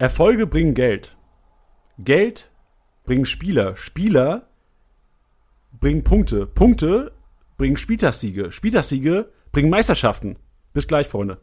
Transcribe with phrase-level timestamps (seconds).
[0.00, 1.14] Erfolge bringen Geld.
[1.98, 2.50] Geld
[3.04, 3.76] bringen Spieler.
[3.76, 4.48] Spieler
[5.78, 6.46] bringen Punkte.
[6.46, 7.12] Punkte
[7.58, 8.50] bringen Spieltagssiege.
[8.50, 10.38] Spieltagssiege bringen Meisterschaften.
[10.72, 11.36] Bis gleich, Freunde.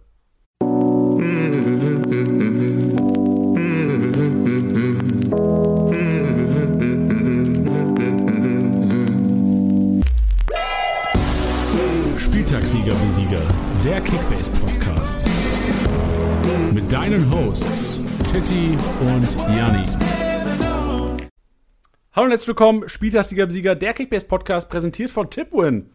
[12.18, 13.42] Spieltagssieger wie Sieger,
[13.86, 15.30] der Kickbase Podcast.
[16.74, 18.02] Mit deinen Hosts
[18.32, 19.86] Titti und Janni.
[22.14, 25.92] Hallo und herzlich willkommen, Spieltagssieger Sieger, der Kickbase Podcast, präsentiert von Tipwin.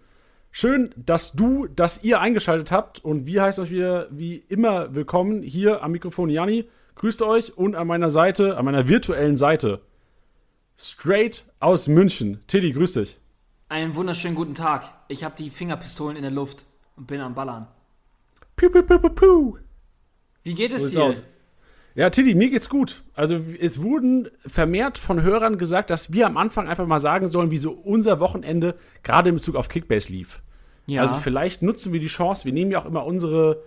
[0.51, 5.43] Schön, dass du, dass ihr eingeschaltet habt und wir heißen euch wieder wie immer willkommen
[5.43, 6.69] hier am Mikrofon Janni.
[6.95, 9.81] Grüßt euch und an meiner Seite, an meiner virtuellen Seite,
[10.77, 12.41] straight aus München.
[12.47, 13.19] Tiddy, grüß dich.
[13.69, 14.85] Einen wunderschönen guten Tag.
[15.09, 16.65] Ich habe die Fingerpistolen in der Luft
[16.97, 17.69] und bin am Ballern.
[18.57, 19.59] Puh, puh, puh, puh, puh.
[20.45, 21.05] Wie geht es So dir?
[21.05, 21.25] aus.
[21.95, 23.03] Ja, Tiddy, mir geht's gut.
[23.15, 27.51] Also es wurden vermehrt von Hörern gesagt, dass wir am Anfang einfach mal sagen sollen,
[27.51, 30.43] wie so unser Wochenende gerade in Bezug auf Kickbase lief.
[30.87, 33.63] Ja, Also vielleicht nutzen wir die Chance, wir nehmen ja auch immer unsere,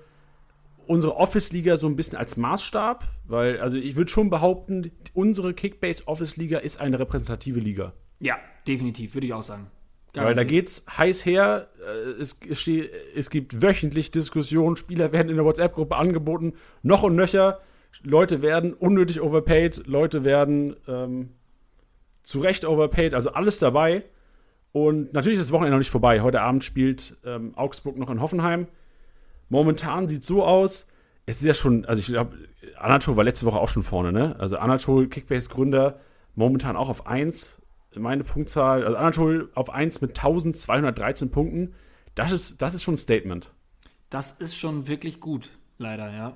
[0.88, 6.58] unsere Office-Liga so ein bisschen als Maßstab, weil, also ich würde schon behaupten, unsere Kickbase-Office-Liga
[6.60, 7.94] ist eine repräsentative Liga.
[8.20, 8.36] ja,
[8.68, 9.68] definitiv, würde ich auch sagen.
[10.14, 10.50] Weil da Garantiert.
[10.50, 12.40] geht's heiß her, äh, es,
[13.16, 17.60] es gibt wöchentlich Diskussionen, Spieler werden in der WhatsApp-Gruppe angeboten, noch und nöcher,
[18.04, 21.30] Leute werden unnötig overpaid, Leute werden ähm,
[22.24, 24.04] zu Recht overpaid, also alles dabei.
[24.72, 26.22] Und natürlich ist das Wochenende noch nicht vorbei.
[26.22, 28.68] Heute Abend spielt ähm, Augsburg noch in Hoffenheim.
[29.48, 30.92] Momentan sieht so aus,
[31.26, 32.38] es ist ja schon, also ich glaube,
[32.78, 34.36] Anatol war letzte Woche auch schon vorne, ne?
[34.40, 36.00] Also Anatol, Kickbase-Gründer,
[36.36, 37.62] momentan auch auf 1.
[37.96, 41.74] Meine Punktzahl, also Anatol auf 1 mit 1213 Punkten.
[42.14, 43.52] Das ist, das ist schon ein Statement.
[44.10, 46.36] Das ist schon wirklich gut, leider, ja.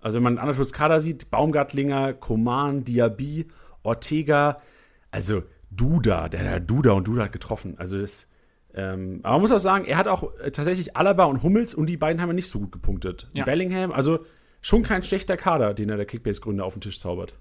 [0.00, 3.48] Also wenn man Anatols Kader sieht, Baumgartlinger, Koman, Diaby,
[3.82, 4.58] Ortega,
[5.10, 7.74] also Duda, der hat Duda und Duda hat getroffen.
[7.78, 8.28] Also das,
[8.74, 11.86] ähm, aber man muss auch sagen, er hat auch äh, tatsächlich Alaba und Hummels und
[11.86, 13.28] die beiden haben ja nicht so gut gepunktet.
[13.32, 13.44] Ja.
[13.44, 14.20] Bellingham, also
[14.60, 17.34] schon kein schlechter Kader, den er der Kickbase-Gründer auf den Tisch zaubert.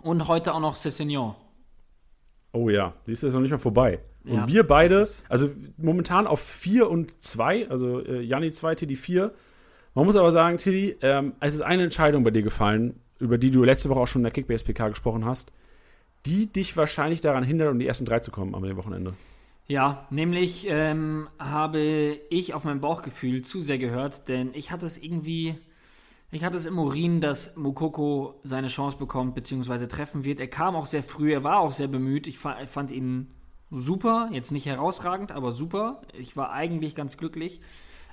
[0.00, 1.34] Und heute auch noch Cessignon.
[2.52, 4.00] Oh ja, die ist jetzt noch nicht mal vorbei.
[4.24, 8.96] Und Ja, wir beide, also momentan auf 4 und 2, also äh, Janni 2, Tiddy
[8.96, 9.32] 4.
[9.94, 13.50] Man muss aber sagen, Tiddy, ähm, es ist eine Entscheidung bei dir gefallen, über die
[13.50, 15.52] du letzte Woche auch schon in der Kickbase PK gesprochen hast,
[16.24, 19.14] die dich wahrscheinlich daran hindert, um die ersten drei zu kommen am Wochenende.
[19.68, 21.80] Ja, nämlich ähm, habe
[22.30, 25.56] ich auf mein Bauchgefühl zu sehr gehört, denn ich hatte es irgendwie,
[26.30, 29.86] ich hatte es im Urin, dass Mukoko seine Chance bekommt bzw.
[29.86, 30.40] treffen wird.
[30.40, 32.26] Er kam auch sehr früh, er war auch sehr bemüht.
[32.26, 33.30] Ich fa fand ihn
[33.70, 36.02] super, jetzt nicht herausragend, aber super.
[36.18, 37.60] Ich war eigentlich ganz glücklich.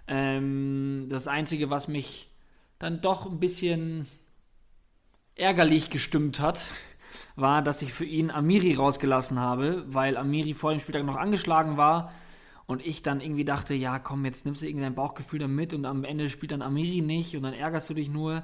[0.09, 2.27] Ähm, das Einzige, was mich
[2.79, 4.07] dann doch ein bisschen
[5.35, 6.65] ärgerlich gestimmt hat,
[7.35, 11.77] war, dass ich für ihn Amiri rausgelassen habe, weil Amiri vor dem Spieltag noch angeschlagen
[11.77, 12.11] war
[12.65, 15.73] und ich dann irgendwie dachte, ja komm, jetzt nimmst du irgendwie dein Bauchgefühl dann mit
[15.73, 18.43] und am Ende spielt dann Amiri nicht und dann ärgerst du dich nur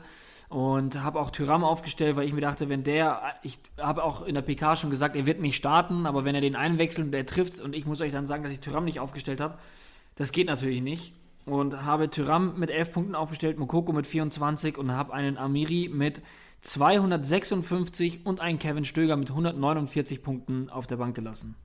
[0.50, 4.36] und habe auch Tyram aufgestellt, weil ich mir dachte, wenn der, ich habe auch in
[4.36, 7.26] der PK schon gesagt, er wird nicht starten, aber wenn er den einwechselt und er
[7.26, 9.58] trifft und ich muss euch dann sagen, dass ich Tyram nicht aufgestellt habe,
[10.16, 11.14] das geht natürlich nicht.
[11.46, 16.22] Und habe Tyram mit 11 Punkten aufgestellt, Mokoko mit 24 und habe einen Amiri mit
[16.62, 21.56] 256 und einen Kevin Stöger mit 149 Punkten auf der Bank gelassen.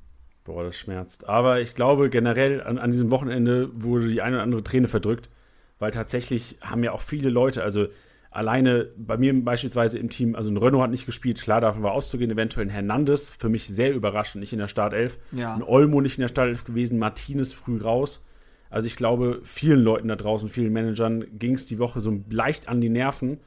[0.45, 1.29] Boah, das schmerzt.
[1.29, 5.31] Aber ich glaube, generell an, an diesem Wochenende wurde die eine oder andere Träne verdrückt,
[5.79, 7.87] weil tatsächlich haben ja auch viele Leute, also
[8.31, 11.93] alleine bei mir beispielsweise im Team, also ein Renault hat nicht gespielt, klar, davon war
[11.93, 15.19] auszugehen, eventuell ein Hernandez, für mich sehr überraschend, nicht in der Startelf.
[15.33, 15.55] Ja.
[15.55, 18.25] Ein Olmo nicht in der Startelf gewesen, Martinez früh raus.
[18.71, 22.69] Also ich glaube, vielen Leuten da draußen, vielen Managern ging es die Woche so leicht
[22.69, 23.39] an die Nerven.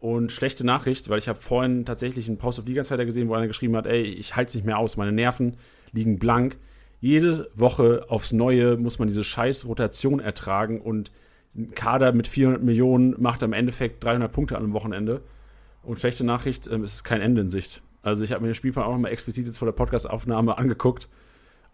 [0.00, 3.34] Und schlechte Nachricht, weil ich habe vorhin tatsächlich einen Post of Liga Insider gesehen, wo
[3.34, 5.56] einer geschrieben hat, ey, ich halte es nicht mehr aus, meine Nerven
[5.92, 6.58] liegen blank.
[7.00, 11.10] Jede Woche aufs Neue muss man diese scheiß Rotation ertragen und
[11.56, 15.22] ein Kader mit 400 Millionen macht am Endeffekt 300 Punkte an einem Wochenende.
[15.82, 17.82] Und schlechte Nachricht, ähm, es ist kein Ende in Sicht.
[18.02, 21.08] Also ich habe mir den Spielplan auch nochmal explizit jetzt vor der Podcast-Aufnahme angeguckt.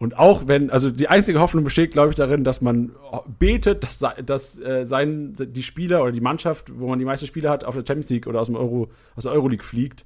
[0.01, 2.95] Und auch wenn, also die einzige Hoffnung besteht, glaube ich, darin, dass man
[3.37, 7.51] betet, dass, dass äh, sein, die Spieler oder die Mannschaft, wo man die meisten Spieler
[7.51, 10.03] hat, auf der Champions League oder aus, dem Euro, aus der Euroleague fliegt,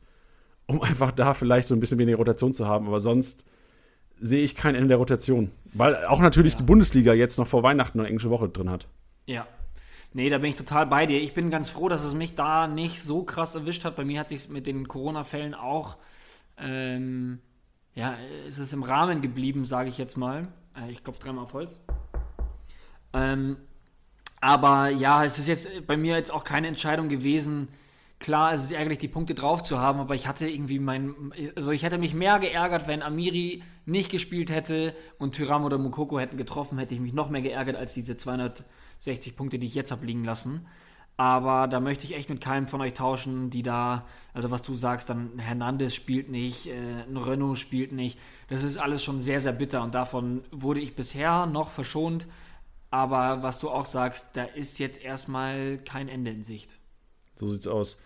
[0.65, 2.87] um einfach da vielleicht so ein bisschen weniger Rotation zu haben.
[2.87, 3.45] Aber sonst
[4.19, 5.51] sehe ich kein Ende der Rotation.
[5.73, 8.89] Weil auch natürlich die Bundesliga jetzt noch vor Weihnachten eine englische Woche drin hat.
[9.27, 9.47] Ja.
[10.11, 11.21] Nee, da bin ich total bei dir.
[11.21, 13.95] Ich bin ganz froh, dass es mich da nicht so krass erwischt hat.
[13.95, 15.95] Bei mir hat sich mit den Corona-Fällen auch,
[16.57, 17.39] ähm,
[17.95, 18.15] ja,
[18.47, 20.47] es ist im Rahmen geblieben, sage ich jetzt mal.
[20.75, 21.81] Äh, ich klopfe dreimal auf Holz.
[23.13, 23.57] Ähm,
[24.41, 27.69] aber ja, es ist jetzt bei mir jetzt auch keine Entscheidung gewesen,
[28.19, 31.13] Klar, es ist ärgerlich, die Punkte drauf zu haben, aber ich hatte irgendwie mein.
[31.55, 36.19] Also, ich hätte mich mehr geärgert, wenn Amiri nicht gespielt hätte und Tyram oder Mukoko
[36.19, 39.91] hätten getroffen, hätte ich mich noch mehr geärgert als diese 260 Punkte, die ich jetzt
[39.91, 40.65] habe liegen lassen.
[41.17, 44.73] Aber da möchte ich echt mit keinem von euch tauschen, die da, also was du
[44.73, 48.19] sagst, dann Hernandez spielt nicht, äh, ein Renault spielt nicht.
[48.49, 52.27] Das ist alles schon sehr, sehr bitter und davon wurde ich bisher noch verschont.
[52.91, 56.79] Aber was du auch sagst, da ist jetzt erstmal kein Ende in Sicht.
[57.37, 57.97] So sieht's aus.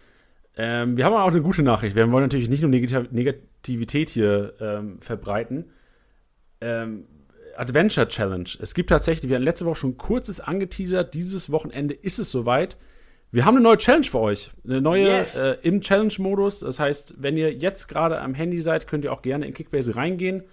[0.56, 1.96] Ähm, wir haben auch eine gute Nachricht.
[1.96, 5.72] Wir wollen natürlich nicht nur Negativität hier ähm, verbreiten.
[6.62, 7.06] Ähm,
[7.56, 8.50] Adventure Challenge.
[8.60, 12.78] Es gibt tatsächlich, wir hatten letzte Woche schon kurzes angeteasert, dieses Wochenende ist es soweit.
[13.32, 14.50] Wir haben eine neue Challenge für euch.
[14.66, 15.38] Eine neue yes.
[15.38, 16.62] äh, im Challenge-Modus.
[16.62, 19.96] Das heißt, wenn ihr jetzt gerade am Handy seid, könnt ihr auch gerne in Kickbase
[19.96, 20.44] reingehen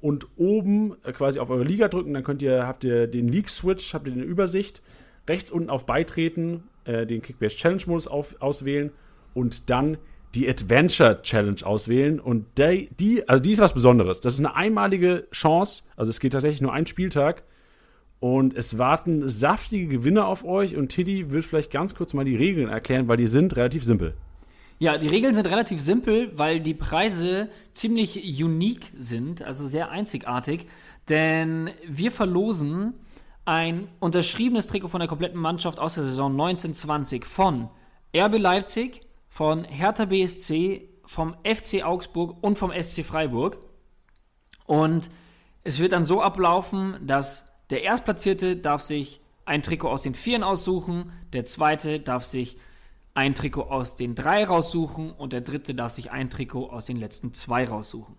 [0.00, 2.14] und oben äh, quasi auf eure Liga drücken.
[2.14, 4.82] Dann könnt ihr, habt ihr den League-Switch, habt ihr eine Übersicht.
[5.28, 8.92] Rechts unten auf Beitreten, äh, den Kickbase Challenge-Modus auswählen
[9.34, 9.98] und dann
[10.34, 12.18] die Adventure Challenge auswählen.
[12.18, 14.22] Und die, die, also die ist was Besonderes.
[14.22, 15.82] Das ist eine einmalige Chance.
[15.96, 17.42] Also es geht tatsächlich nur einen Spieltag.
[18.22, 22.36] Und es warten saftige Gewinner auf euch und Tiddy wird vielleicht ganz kurz mal die
[22.36, 24.14] Regeln erklären, weil die sind relativ simpel.
[24.78, 30.68] Ja, die Regeln sind relativ simpel, weil die Preise ziemlich unique sind, also sehr einzigartig.
[31.08, 32.94] Denn wir verlosen
[33.44, 37.70] ein unterschriebenes Trikot von der kompletten Mannschaft aus der Saison 1920 von
[38.16, 43.58] RB Leipzig, von Hertha BSC, vom FC Augsburg und vom SC Freiburg.
[44.64, 45.10] Und
[45.64, 50.42] es wird dann so ablaufen, dass der Erstplatzierte darf sich ein Trikot aus den Vieren
[50.42, 52.56] aussuchen, der Zweite darf sich
[53.14, 56.96] ein Trikot aus den drei raussuchen und der Dritte darf sich ein Trikot aus den
[56.96, 58.16] letzten zwei raussuchen.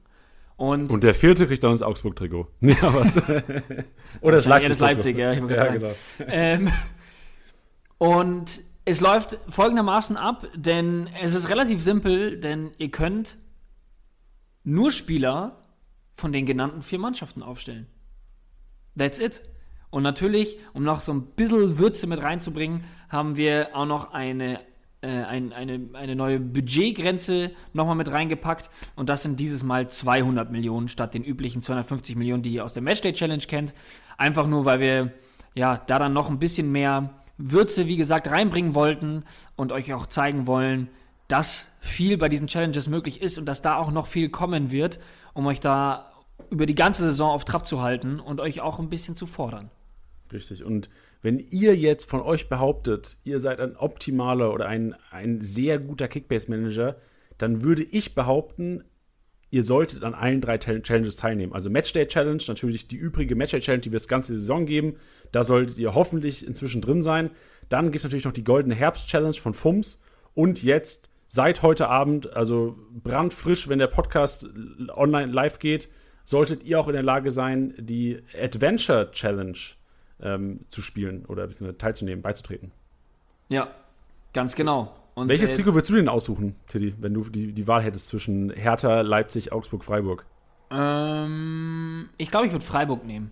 [0.56, 2.48] Und, und der Vierte kriegt dann das Augsburg-Trikot.
[2.62, 3.18] Ja, was?
[4.22, 4.64] Oder das Leipzig.
[4.64, 5.66] Ja, das Leipzig, ja, ich ja.
[5.72, 5.92] Genau.
[6.28, 6.72] Ähm,
[7.98, 13.38] und es läuft folgendermaßen ab, denn es ist relativ simpel, denn ihr könnt
[14.64, 15.64] nur Spieler
[16.16, 17.88] von den genannten vier Mannschaften aufstellen.
[18.98, 19.42] That's it.
[19.90, 24.60] Und natürlich, um noch so ein bisschen Würze mit reinzubringen, haben wir auch noch eine,
[25.02, 28.72] äh, ein, eine, eine neue Budgetgrenze nochmal mit reingepackt.
[28.96, 32.74] Und das sind dieses Mal 200 Millionen statt den üblichen 250 Millionen, die ihr aus
[32.74, 33.74] der Matchday Challenge kennt.
[34.18, 35.14] Einfach nur, weil wir
[35.54, 39.26] ja da dann noch ein bisschen mehr Würze, wie gesagt, reinbringen wollten
[39.56, 40.90] und euch auch zeigen wollen,
[41.28, 45.00] dass viel bei diesen Challenges möglich ist und dass da auch noch viel kommen wird,
[45.34, 46.13] um euch da
[46.50, 49.70] über die ganze Saison auf Trab zu halten und euch auch ein bisschen zu fordern.
[50.32, 50.64] Richtig.
[50.64, 50.90] Und
[51.22, 56.08] wenn ihr jetzt von euch behauptet, ihr seid ein optimaler oder ein, ein sehr guter
[56.08, 56.98] Kickbase-Manager,
[57.38, 58.84] dann würde ich behaupten,
[59.52, 61.54] ihr solltet an allen drei Challenges teilnehmen.
[61.54, 64.96] Also Matchday Challenge, natürlich die übrige Matchday Challenge, die wir das ganze Saison geben.
[65.32, 67.30] Da solltet ihr hoffentlich inzwischen drin sein.
[67.70, 70.02] Dann gibt es natürlich noch die Goldene Herbst Challenge von FUMS.
[70.34, 74.50] Und jetzt, seit heute Abend, also brandfrisch, wenn der Podcast
[74.96, 75.90] online live geht,
[76.26, 79.58] solltet ihr auch in der Lage sein, die Adventure Challenge
[80.22, 82.72] ähm, zu spielen oder teilzunehmen, beizutreten.
[83.50, 83.68] Ja,
[84.34, 84.96] ganz genau.
[85.16, 88.08] Und, Welches äh, Trikot würdest du denn aussuchen, Tilly, wenn du die, die Wahl hättest
[88.08, 90.26] zwischen Hertha, Leipzig, Augsburg, Freiburg?
[90.72, 93.32] Ähm, ich glaube, ich würde Freiburg nehmen.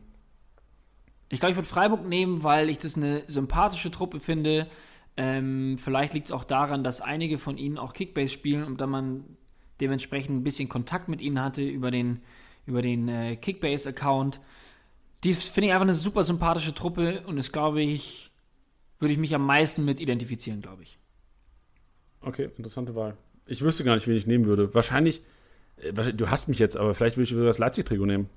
[1.30, 4.68] Ich glaube, ich würde Freiburg nehmen, weil ich das eine sympathische Truppe finde.
[5.18, 8.86] Ähm, vielleicht liegt es auch daran, dass einige von ihnen auch Kickbase spielen und da
[8.86, 9.24] man
[9.80, 12.20] dementsprechend ein bisschen Kontakt mit ihnen hatte über den
[12.72, 14.40] über den äh, Kickbase-Account.
[15.24, 18.32] Die finde ich einfach eine super sympathische Truppe und das glaube ich,
[19.00, 20.98] würde ich mich am meisten mit identifizieren, glaube ich.
[22.22, 23.18] Okay, interessante Wahl.
[23.46, 24.74] Ich wüsste gar nicht, wen ich nehmen würde.
[24.74, 25.22] Wahrscheinlich,
[25.78, 28.30] äh, du hast mich jetzt, aber vielleicht würde ich sogar das Leipzig-Trikot nehmen.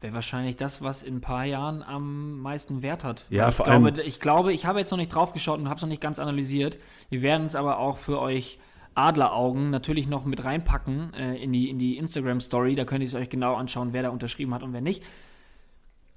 [0.00, 3.26] Wäre wahrscheinlich das, was in ein paar Jahren am meisten Wert hat.
[3.30, 4.06] Ja, ich vor glaube, allem.
[4.06, 6.20] Ich glaube, ich habe jetzt noch nicht drauf geschaut und habe es noch nicht ganz
[6.20, 6.78] analysiert.
[7.10, 8.58] Wir werden es aber auch für euch
[8.98, 12.74] Adleraugen natürlich noch mit reinpacken äh, in die, in die Instagram-Story.
[12.74, 15.02] Da könnt ihr es euch genau anschauen, wer da unterschrieben hat und wer nicht.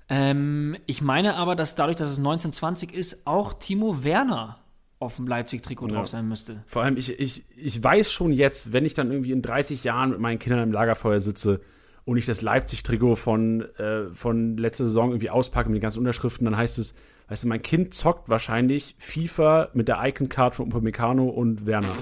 [0.09, 4.57] Ähm, ich meine aber, dass dadurch, dass es 1920 ist, auch Timo Werner
[5.00, 5.95] auf dem Leipzig-Trikot ja.
[5.95, 6.63] drauf sein müsste.
[6.67, 10.09] Vor allem, ich, ich, ich weiß schon jetzt, wenn ich dann irgendwie in 30 Jahren
[10.09, 11.61] mit meinen Kindern im Lagerfeuer sitze
[12.03, 16.45] und ich das Leipzig-Trikot von, äh, von letzter Saison irgendwie auspacke mit den ganzen Unterschriften,
[16.45, 16.95] dann heißt es,
[17.29, 21.95] weißt du, mein Kind zockt wahrscheinlich FIFA mit der Icon-Card von Upamecano und Werner.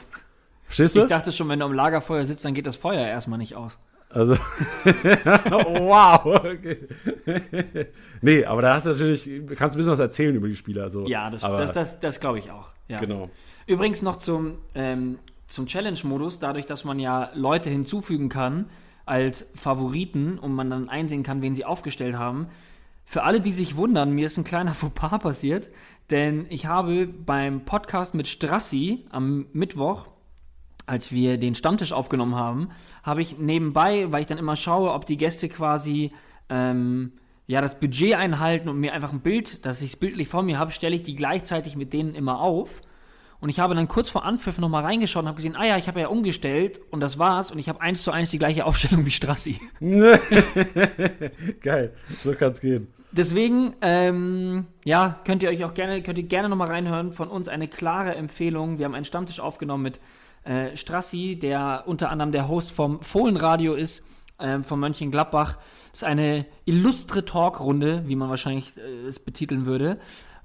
[0.69, 0.99] Verstehst du?
[0.99, 3.79] Ich dachte schon, wenn du am Lagerfeuer sitzt, dann geht das Feuer erstmal nicht aus.
[4.09, 4.35] Also,
[4.85, 6.23] wow.
[6.25, 6.77] Okay.
[8.21, 10.91] nee, aber da hast du natürlich, kannst ein bisschen was erzählen über die Spieler.
[10.91, 11.07] So.
[11.07, 12.69] Ja, das, aber, das, das, das glaube ich auch.
[12.87, 12.99] Ja.
[12.99, 13.31] Genau.
[13.65, 18.69] Übrigens noch zum, ähm, zum Challenge-Modus, dadurch, dass man ja Leute hinzufügen kann
[19.07, 22.47] als Favoriten und man dann einsehen kann, wen sie aufgestellt haben.
[23.05, 25.69] Für alle, die sich wundern, mir ist ein kleiner Fauxpas passiert,
[26.11, 30.05] denn ich habe beim Podcast mit Strassi am Mittwoch,
[30.89, 32.69] als wir den Stammtisch aufgenommen haben,
[33.03, 36.11] habe ich nebenbei, weil ich dann immer schaue, ob die Gäste quasi
[36.49, 37.11] ähm,
[37.45, 40.57] ja, das Budget einhalten und mir einfach ein Bild, dass ich es bildlich vor mir
[40.57, 42.81] habe, stelle ich die gleichzeitig mit denen immer auf.
[43.41, 45.87] Und ich habe dann kurz vor Anpfiff nochmal reingeschaut und habe gesehen, ah ja, ich
[45.87, 47.51] habe ja umgestellt und das war's.
[47.51, 49.59] Und ich habe eins zu eins die gleiche Aufstellung wie Strassi.
[51.61, 52.87] Geil, so kann's gehen.
[53.11, 57.11] Deswegen, ähm, ja, könnt ihr euch auch gerne, könnt ihr gerne nochmal reinhören.
[57.11, 58.77] Von uns eine klare Empfehlung.
[58.77, 59.99] Wir haben einen Stammtisch aufgenommen mit
[60.43, 64.03] äh, Strassi, der unter anderem der Host vom Fohlenradio ist,
[64.37, 65.57] äh, von Mönchengladbach.
[65.91, 69.99] Das ist eine illustre Talkrunde, wie man wahrscheinlich äh, es betiteln würde.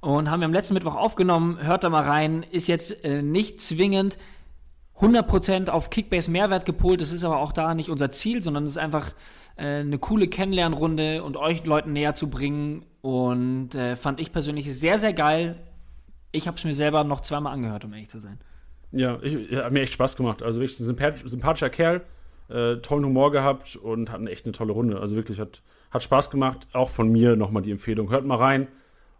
[0.04, 1.58] Und haben wir am letzten Mittwoch aufgenommen.
[1.66, 2.44] Hört da mal rein.
[2.50, 4.18] Ist jetzt äh, nicht zwingend
[5.00, 7.00] 100% auf Kickbase Mehrwert gepolt.
[7.00, 9.12] Das ist aber auch da nicht unser Ziel, sondern es ist einfach
[9.56, 12.84] äh, eine coole Kennenlernrunde und euch Leuten näher zu bringen.
[13.00, 15.56] Und äh, fand ich persönlich sehr, sehr geil.
[16.32, 18.38] Ich habe es mir selber noch zweimal angehört, um ehrlich zu sein.
[18.92, 20.42] Ja, ich, hat mir echt Spaß gemacht.
[20.42, 22.02] Also wirklich ein sympath sympathischer Kerl,
[22.50, 25.00] äh, tollen Humor gehabt und hatten echt eine tolle Runde.
[25.00, 26.68] Also wirklich hat, hat Spaß gemacht.
[26.74, 28.10] Auch von mir nochmal die Empfehlung.
[28.10, 28.68] Hört mal rein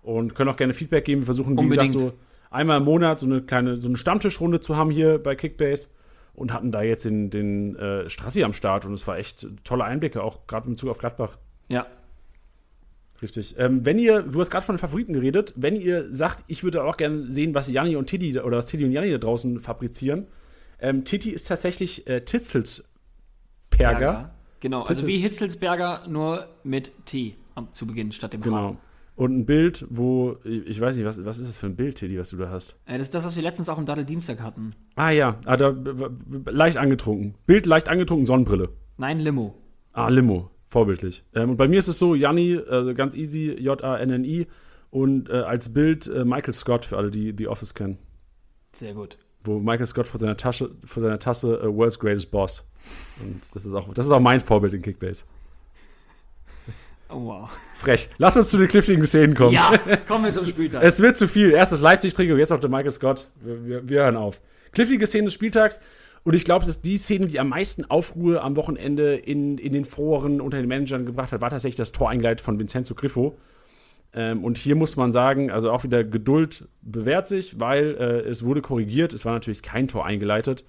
[0.04, 1.23] und können auch gerne Feedback geben.
[1.23, 1.94] Wir versuchen, wie Unbedingt.
[1.94, 2.18] gesagt, so
[2.50, 5.88] einmal im Monat so eine kleine, so eine Stammtischrunde zu haben hier bei Kickbase
[6.34, 9.84] und hatten da jetzt den, den äh, Strassi am Start und es war echt tolle
[9.84, 11.38] Einblicke, auch gerade in Bezug auf Gladbach.
[11.68, 11.87] Ja,
[13.23, 13.54] Richtig.
[13.58, 16.84] Ähm, wenn ihr, du hast gerade von den Favoriten geredet, wenn ihr sagt, ich würde
[16.84, 20.26] auch gerne sehen, was Janni und Titi oder was Titi und Janni da draußen fabrizieren.
[20.80, 22.90] Ähm, Titi ist tatsächlich äh, Titzelsperger.
[23.70, 24.34] Berger.
[24.61, 28.76] Genau, also Titel- wie Hitzelsberger, nur mit T am, zu Beginn statt dem Genau.
[29.16, 32.18] Und ein Bild, wo, ich weiß nicht, was, was ist das für ein Bild, Titi,
[32.18, 32.76] was du da hast?
[32.87, 34.73] Äh, das ist das, was wir letztens auch im Dattel Dienstag hatten.
[34.97, 35.73] Ah ja, ah, da,
[36.47, 37.35] leicht angetrunken.
[37.47, 38.71] Bild leicht angetrunken, Sonnenbrille.
[38.97, 39.54] Nein, Limo.
[39.92, 41.25] Ah, Limo, vorbildlich.
[41.33, 44.49] Ähm, und bei mir ist es so, Janni, also ganz easy, J-A-N-N-I.
[44.90, 47.99] Und äh, als Bild äh, Michael Scott, für alle, die The Office kennen.
[48.73, 49.18] Sehr gut.
[49.44, 52.66] Wo Michael Scott vor seiner, Tasche, vor seiner Tasse äh, World's Greatest Boss.
[53.23, 55.25] Und das ist, auch, das ist auch mein Vorbild in Kickbase.
[57.14, 57.50] Oh, wow.
[57.76, 58.11] Frech.
[58.18, 59.52] Lass uns zu den kniffligen Szenen kommen.
[59.52, 59.73] Ja,
[60.09, 60.83] kommen wir zum Spieltag.
[60.83, 61.52] Es wird zu viel.
[61.52, 63.28] Erst das Leipzig-Trikot, jetzt auch der Michael Scott.
[63.40, 64.40] Wir, wir, wir hören auf.
[64.73, 65.80] Kliffige Szenen des Spieltags.
[66.25, 69.85] Und ich glaube, dass die Szene, die am meisten Aufruhr am Wochenende in, in den
[69.85, 73.37] Foren unter den Managern gebracht hat, war tatsächlich das Tor eingeleitet von Vincenzo Griffo.
[74.14, 78.44] Ähm, und hier muss man sagen, also auch wieder Geduld bewährt sich, weil äh, es
[78.44, 79.12] wurde korrigiert.
[79.12, 80.64] Es war natürlich kein Tor eingeleitet.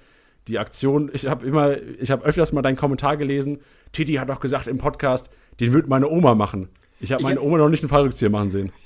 [0.48, 3.62] Die Aktion, ich habe immer, ich habe öfters mal deinen Kommentar gelesen.
[3.94, 6.70] Titi hat auch gesagt im Podcast, den wird meine Oma machen.
[7.00, 8.72] Ich habe meine hab- Oma noch nicht einen Fallrückzieher machen sehen.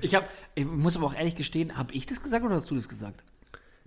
[0.00, 2.74] Ich, hab, ich muss aber auch ehrlich gestehen, habe ich das gesagt oder hast du
[2.74, 3.22] das gesagt?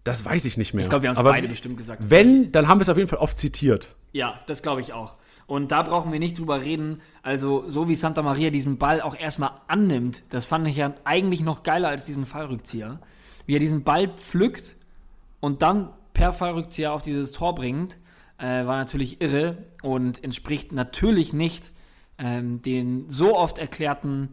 [0.06, 0.86] Das weiß ich nicht mehr.
[0.86, 2.10] Ich glaube, wir haben es Aber beide bestimmt gesagt.
[2.10, 3.96] Wenn, dann haben wir es auf jeden Fall oft zitiert.
[4.13, 5.18] Ja, das glaube ich auch.
[5.46, 7.01] Und da brauchen wir nicht drüber reden.
[7.22, 11.42] Also, so wie Santa Maria diesen Ball auch erstmal annimmt, das fand ich ja eigentlich
[11.42, 13.00] noch geiler als diesen Fallrückzieher.
[13.46, 14.75] Wie er diesen Ball pflückt
[15.42, 17.98] und dann per Fallrückzieher auf dieses Tor bringt,
[18.38, 21.74] äh, war natürlich irre und entspricht natürlich nicht
[22.20, 24.30] ähm, den so oft erklärten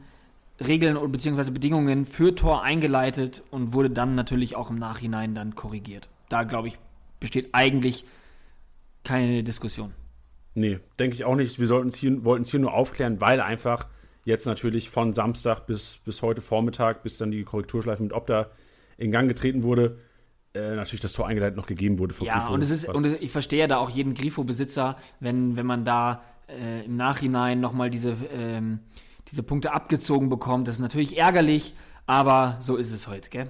[0.65, 5.55] Regeln oder beziehungsweise Bedingungen für Tor eingeleitet und wurde dann natürlich auch im Nachhinein dann
[5.55, 6.09] korrigiert.
[6.29, 6.79] Da, glaube ich,
[7.21, 8.05] besteht eigentlich
[9.05, 9.93] keine Diskussion.
[10.55, 11.59] Nee, denke ich auch nicht.
[11.59, 13.87] Wir sollten es hier, wollten es hier nur aufklären, weil einfach
[14.25, 18.51] jetzt natürlich von Samstag bis, bis heute Vormittag, bis dann die Korrekturschleife mit Opta
[18.97, 19.99] in Gang getreten wurde,
[20.55, 22.15] äh, natürlich das Tor eingeleitet noch gegeben wurde.
[22.23, 25.67] Ja, Grifo, und, es ist, und ich verstehe ja da auch jeden Grifo-Besitzer, wenn, wenn
[25.67, 28.81] man da äh, im Nachhinein nochmal diese, ähm,
[29.31, 30.69] diese Punkte abgezogen bekommt.
[30.69, 31.75] Das ist natürlich ärgerlich,
[32.07, 33.47] aber so ist es heute, gell?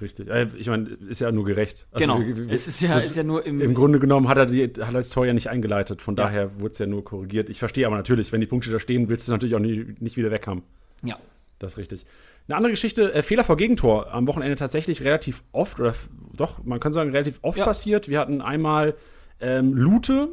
[0.00, 0.28] Richtig.
[0.28, 1.86] Äh, ich meine, ist ja nur gerecht.
[1.90, 2.20] Also genau.
[2.24, 4.46] wir- wir- es ist ja, so- ist ja nur im, Im Grunde genommen hat er,
[4.46, 6.00] die, hat er das Tor ja nicht eingeleitet.
[6.02, 6.24] Von Ja.
[6.24, 7.48] daher wurde es ja nur korrigiert.
[7.50, 9.94] Ich verstehe aber natürlich, wenn die Punkte da stehen, willst du es natürlich auch nie,
[9.98, 10.62] nicht wieder weg haben.
[11.02, 11.16] Ja.
[11.58, 12.06] Das ist richtig.
[12.46, 15.92] Eine andere Geschichte, äh, Fehler vor Gegentor am Wochenende tatsächlich relativ oft, oder
[16.32, 17.64] doch, man kann sagen, relativ oft Ja.
[17.64, 18.08] passiert.
[18.08, 18.94] Wir hatten einmal
[19.40, 20.28] ähm, Lute,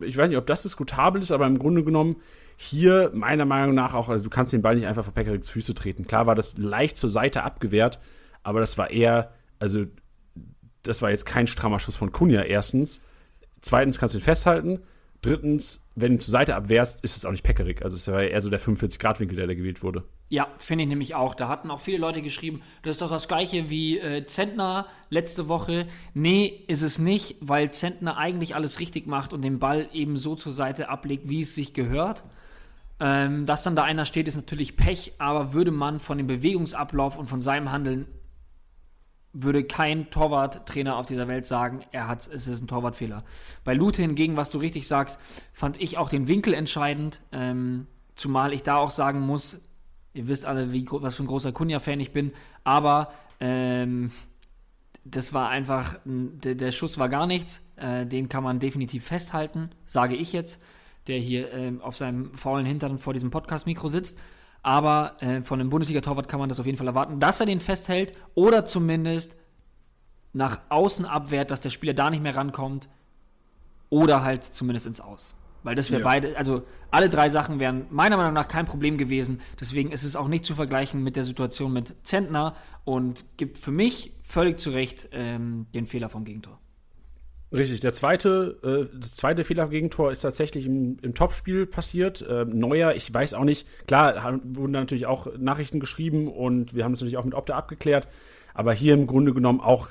[0.00, 2.16] ich weiß nicht, ob das diskutabel ist, aber im Grunde genommen
[2.56, 5.74] hier meiner Meinung nach auch, also du kannst den Ball nicht einfach vor Pekariks Füße
[5.74, 6.06] treten.
[6.06, 7.98] Klar war das leicht zur Seite abgewehrt,
[8.42, 9.86] aber das war eher, also
[10.82, 13.04] das war jetzt kein strammer Schuss von Kunja, erstens.
[13.60, 14.82] Zweitens kannst du ihn festhalten.
[15.24, 17.82] Drittens, wenn du zur Seite abwehrst, ist es auch nicht Pekarik.
[17.82, 20.04] Also es war eher so der 45-Grad-Winkel, der da gewählt wurde.
[20.28, 21.34] Ja, finde ich nämlich auch.
[21.34, 25.48] Da hatten auch viele Leute geschrieben, das ist doch das gleiche wie äh, Zentner letzte
[25.48, 25.86] Woche.
[26.12, 30.34] Nee, ist es nicht, weil Zentner eigentlich alles richtig macht und den Ball eben so
[30.34, 32.24] zur Seite ablegt, wie es sich gehört.
[33.00, 37.16] Ähm, dass dann da einer steht, ist natürlich Pech, aber würde man von dem Bewegungsablauf
[37.16, 38.08] und von seinem Handeln,
[39.34, 43.24] würde kein Torwarttrainer auf dieser Welt sagen, er hat, es ist ein Torwartfehler.
[43.64, 45.20] Bei Lute hingegen, was du richtig sagst,
[45.52, 49.60] fand ich auch den Winkel entscheidend, ähm, zumal ich da auch sagen muss,
[50.14, 52.32] Ihr wisst alle, wie, was für ein großer Kunja-Fan ich bin.
[52.62, 54.12] Aber ähm,
[55.04, 57.60] das war einfach, der, der, Schuss war gar nichts.
[57.76, 60.62] Äh, den kann man definitiv festhalten, sage ich jetzt,
[61.08, 64.16] der hier äh, auf seinem faulen Hintern vor diesem Podcast-Mikro sitzt.
[64.64, 67.60] Aber äh, von einem Bundesliga-Torwart kann man das auf jeden Fall erwarten, dass er den
[67.60, 69.36] festhält oder zumindest
[70.32, 72.88] nach außen abwehrt, dass der Spieler da nicht mehr rankommt
[73.90, 75.36] oder halt zumindest ins Aus.
[75.64, 76.08] Weil das wäre ja.
[76.08, 79.42] beide, also alle drei Sachen wären meiner Meinung nach kein Problem gewesen.
[79.60, 83.70] Deswegen ist es auch nicht zu vergleichen mit der Situation mit Zentner und gibt für
[83.70, 86.58] mich völlig zu Recht ähm, den Fehler vom Gegentor.
[87.54, 92.20] Richtig, der zweite, äh, das zweite Fehler Gegentor ist tatsächlich im, im Topspiel passiert.
[92.22, 96.74] Äh, Neuer, ich weiß auch nicht, klar haben, wurden da natürlich auch Nachrichten geschrieben und
[96.74, 98.08] wir haben es natürlich auch mit Opta abgeklärt,
[98.54, 99.90] aber hier im Grunde genommen auch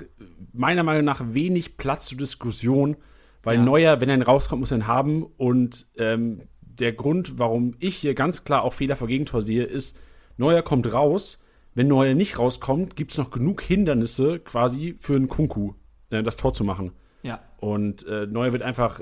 [0.51, 2.97] meiner Meinung nach wenig Platz zur Diskussion,
[3.43, 3.63] weil ja.
[3.63, 8.13] Neuer, wenn er rauskommt, muss er ihn haben und ähm, der Grund, warum ich hier
[8.13, 10.01] ganz klar auch Fehler vor Gegentor sehe, ist,
[10.35, 15.29] Neuer kommt raus, wenn Neuer nicht rauskommt, gibt es noch genug Hindernisse quasi für einen
[15.29, 15.75] Kunku,
[16.09, 16.91] äh, das Tor zu machen.
[17.23, 17.39] Ja.
[17.57, 19.01] Und äh, Neuer wird einfach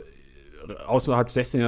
[0.85, 1.67] außerhalb 16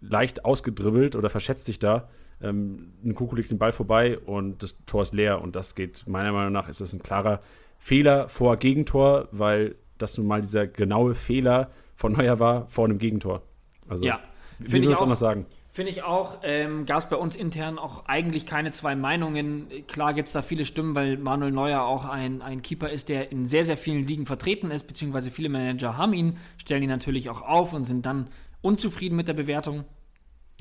[0.00, 2.08] leicht ausgedribbelt oder verschätzt sich da.
[2.42, 5.40] Ähm, ein Kuku legt den Ball vorbei und das Tor ist leer.
[5.40, 7.40] Und das geht, meiner Meinung nach, ist das ein klarer
[7.78, 12.98] Fehler vor Gegentor, weil das nun mal dieser genaue Fehler von Neuer war vor einem
[12.98, 13.42] Gegentor.
[13.88, 14.20] Also, ja,
[14.58, 15.46] würde ich anders sagen?
[15.74, 16.38] Finde ich auch.
[16.44, 19.66] Ähm, Gab es bei uns intern auch eigentlich keine zwei Meinungen.
[19.88, 23.32] Klar gibt es da viele Stimmen, weil Manuel Neuer auch ein, ein Keeper ist, der
[23.32, 27.28] in sehr, sehr vielen Ligen vertreten ist, beziehungsweise viele Manager haben ihn, stellen ihn natürlich
[27.28, 28.28] auch auf und sind dann
[28.62, 29.82] unzufrieden mit der Bewertung.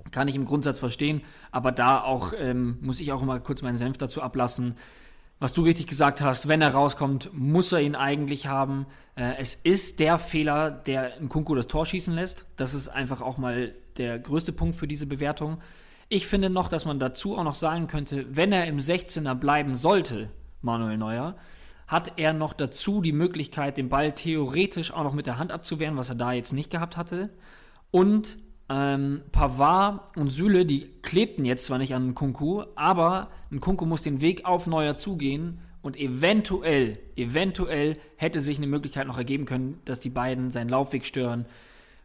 [0.09, 3.77] Kann ich im Grundsatz verstehen, aber da auch ähm, muss ich auch immer kurz meinen
[3.77, 4.77] Senf dazu ablassen.
[5.43, 8.85] Was du richtig gesagt hast, wenn er rauskommt, muss er ihn eigentlich haben.
[9.17, 12.45] Äh, es ist der Fehler, der ein Kunku das Tor schießen lässt.
[12.55, 15.57] Das ist einfach auch mal der größte Punkt für diese Bewertung.
[16.07, 19.75] Ich finde noch, dass man dazu auch noch sagen könnte, wenn er im 16er bleiben
[19.75, 20.29] sollte,
[20.61, 21.35] Manuel Neuer,
[21.87, 25.97] hat er noch dazu die Möglichkeit, den Ball theoretisch auch noch mit der Hand abzuwehren,
[25.97, 27.29] was er da jetzt nicht gehabt hatte.
[27.91, 28.37] Und
[28.73, 34.21] ähm, Pavard und Süle, die klebten jetzt zwar nicht an Kunku, aber Kunku muss den
[34.21, 39.99] Weg auf Neuer zugehen und eventuell, eventuell hätte sich eine Möglichkeit noch ergeben können, dass
[39.99, 41.45] die beiden seinen Laufweg stören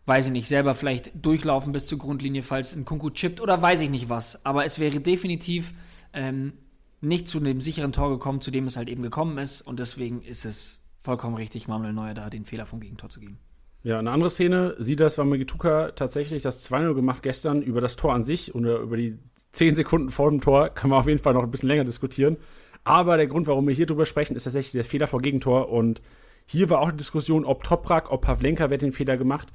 [0.08, 3.82] weiß ich nicht, selber vielleicht durchlaufen bis zur Grundlinie, falls ein Kunku chippt oder weiß
[3.82, 4.44] ich nicht was.
[4.44, 5.74] Aber es wäre definitiv
[6.14, 6.54] ähm,
[7.02, 9.60] nicht zu dem sicheren Tor gekommen, zu dem es halt eben gekommen ist.
[9.60, 13.38] Und deswegen ist es vollkommen richtig, Manuel Neuer da den Fehler vom Gegentor zu geben.
[13.84, 17.96] Ja, eine andere Szene sieht das, weil Magituka tatsächlich das 2-0 gemacht gestern über das
[17.96, 19.18] Tor an sich oder über die
[19.52, 22.36] 10 Sekunden vor dem Tor, kann man auf jeden Fall noch ein bisschen länger diskutieren.
[22.84, 25.68] Aber der Grund, warum wir hier drüber sprechen, ist tatsächlich der Fehler vor Gegentor.
[25.70, 26.02] Und
[26.46, 29.48] hier war auch die Diskussion, ob Toprak, ob Pavlenka, wer den Fehler gemacht.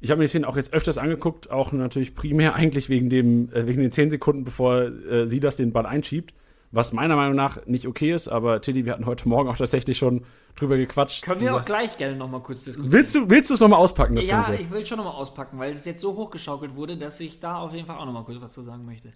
[0.00, 3.50] Ich habe mir die Szene auch jetzt öfters angeguckt, auch natürlich primär eigentlich wegen, dem,
[3.52, 6.34] äh, wegen den 10 Sekunden, bevor äh, sie den Ball einschiebt.
[6.74, 9.96] Was meiner Meinung nach nicht okay ist, aber Tilly, wir hatten heute Morgen auch tatsächlich
[9.96, 10.24] schon
[10.56, 11.22] drüber gequatscht.
[11.22, 12.92] Können wir auch gleich gerne nochmal kurz diskutieren.
[13.30, 14.54] Willst du es nochmal auspacken, das ja, Ganze?
[14.54, 17.58] Ja, ich will schon nochmal auspacken, weil es jetzt so hochgeschaukelt wurde, dass ich da
[17.58, 19.12] auf jeden Fall auch nochmal kurz was zu sagen möchte.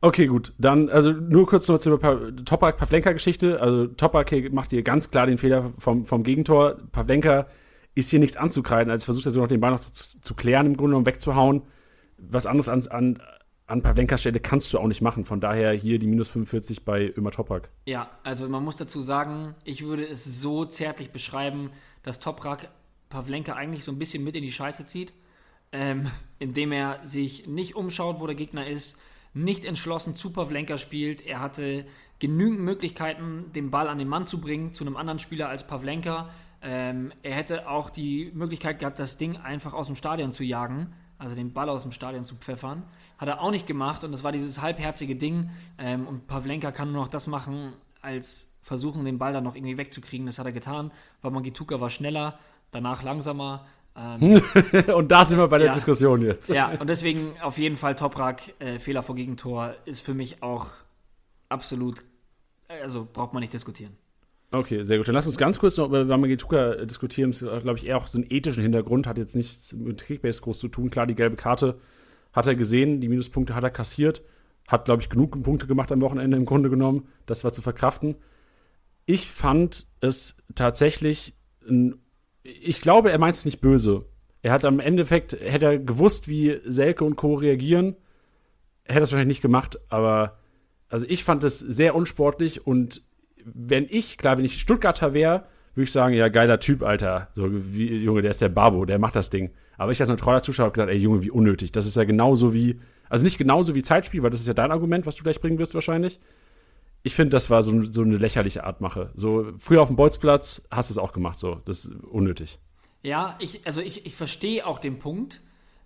[0.00, 0.54] Okay, gut.
[0.56, 3.60] Dann, also nur kurz noch zur Topak-Pavlenka-Geschichte.
[3.60, 6.78] Also Topak macht hier ganz klar den Fehler vom, vom Gegentor.
[6.92, 7.48] Pavlenka
[7.96, 10.64] ist hier nichts anzukreiden, als versucht er so noch den Ball noch zu, zu klären,
[10.64, 11.62] im Grunde genommen wegzuhauen.
[12.16, 13.22] Was anderes an, an,
[13.68, 15.24] an Pavlenkas Stelle kannst du auch nicht machen.
[15.24, 17.68] Von daher hier die minus 45 bei Ömer Toprak.
[17.86, 21.70] Ja, also man muss dazu sagen, ich würde es so zärtlich beschreiben,
[22.02, 22.70] dass Toprak
[23.10, 25.12] Pavlenka eigentlich so ein bisschen mit in die Scheiße zieht,
[25.72, 28.98] ähm, indem er sich nicht umschaut, wo der Gegner ist,
[29.34, 31.24] nicht entschlossen zu Pavlenka spielt.
[31.26, 31.84] Er hatte
[32.18, 36.30] genügend Möglichkeiten, den Ball an den Mann zu bringen, zu einem anderen Spieler als Pavlenka.
[36.62, 40.94] Ähm, er hätte auch die Möglichkeit gehabt, das Ding einfach aus dem Stadion zu jagen,
[41.18, 42.84] also den Ball aus dem Stadion zu pfeffern.
[43.18, 45.50] Hat er auch nicht gemacht und das war dieses halbherzige Ding.
[45.78, 49.76] Ähm, und Pavlenka kann nur noch das machen, als versuchen, den Ball dann noch irgendwie
[49.76, 50.26] wegzukriegen.
[50.26, 50.92] Das hat er getan.
[51.22, 52.38] Wamangituka war schneller,
[52.70, 53.66] danach langsamer.
[53.96, 54.40] Ähm,
[54.94, 56.48] und da sind wir bei der ja, Diskussion jetzt.
[56.48, 60.66] Ja, und deswegen auf jeden Fall Toprak, äh, Fehler vor Gegentor, ist für mich auch
[61.48, 62.02] absolut,
[62.68, 63.96] also braucht man nicht diskutieren.
[64.50, 65.06] Okay, sehr gut.
[65.06, 67.32] Dann lass uns ganz kurz noch über Wamagituka diskutieren.
[67.32, 70.40] Das ist, glaube ich, eher auch so einen ethischen Hintergrund, hat jetzt nichts mit Kickbase
[70.40, 70.90] groß zu tun.
[70.90, 71.78] Klar, die gelbe Karte
[72.32, 74.22] hat er gesehen, die Minuspunkte hat er kassiert,
[74.66, 77.08] hat, glaube ich, genug Punkte gemacht am Wochenende im Grunde genommen.
[77.26, 78.16] Das war zu verkraften.
[79.04, 81.34] Ich fand es tatsächlich,
[81.68, 81.96] ein,
[82.42, 84.06] ich glaube, er meint es nicht böse.
[84.40, 87.34] Er hat am Endeffekt, hätte er gewusst, wie Selke und Co.
[87.34, 87.96] reagieren,
[88.84, 90.38] hätte er es wahrscheinlich nicht gemacht, aber
[90.88, 93.02] also ich fand es sehr unsportlich und
[93.54, 97.28] wenn ich, klar, wenn ich Stuttgarter wäre, würde ich sagen, ja, geiler Typ, Alter.
[97.32, 99.50] So, wie, Junge, der ist der Babo, der macht das Ding.
[99.76, 101.70] Aber ich als neutraler Zuschauer habe gedacht, ey, Junge, wie unnötig.
[101.72, 104.72] Das ist ja genauso wie, also nicht genauso wie Zeitspiel, weil das ist ja dein
[104.72, 106.18] Argument, was du gleich bringen wirst wahrscheinlich.
[107.02, 109.10] ich finde, das war so, so eine lächerliche Art Mache.
[109.14, 111.60] So, früher auf dem Bolzplatz hast du es auch gemacht, so.
[111.64, 112.58] Das ist unnötig.
[113.02, 115.40] Ja, ich, also ich, ich verstehe auch den Punkt.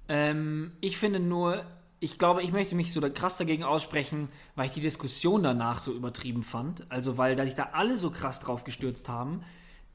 [0.08, 1.62] Ähm, ich finde nur,
[2.02, 5.92] ich glaube, ich möchte mich so krass dagegen aussprechen, weil ich die Diskussion danach so
[5.92, 6.84] übertrieben fand.
[6.90, 9.44] Also, weil sich da alle so krass drauf gestürzt haben.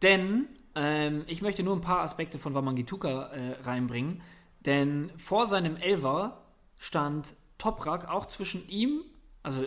[0.02, 4.22] Denn ähm, ich möchte nur ein paar Aspekte von Wamangituka äh, reinbringen.
[4.62, 6.46] Denn vor seinem Elver
[6.80, 9.02] stand Toprak auch zwischen ihm,
[9.43, 9.65] also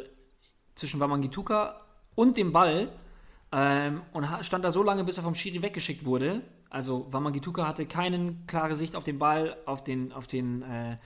[0.75, 2.91] zwischen Wamangituka und dem Ball
[3.53, 6.41] ähm, und stand da so lange, bis er vom Schiri weggeschickt wurde.
[6.71, 10.97] Also Wamangituka hatte keine klare Sicht auf den Ball, auf den, auf den, äh,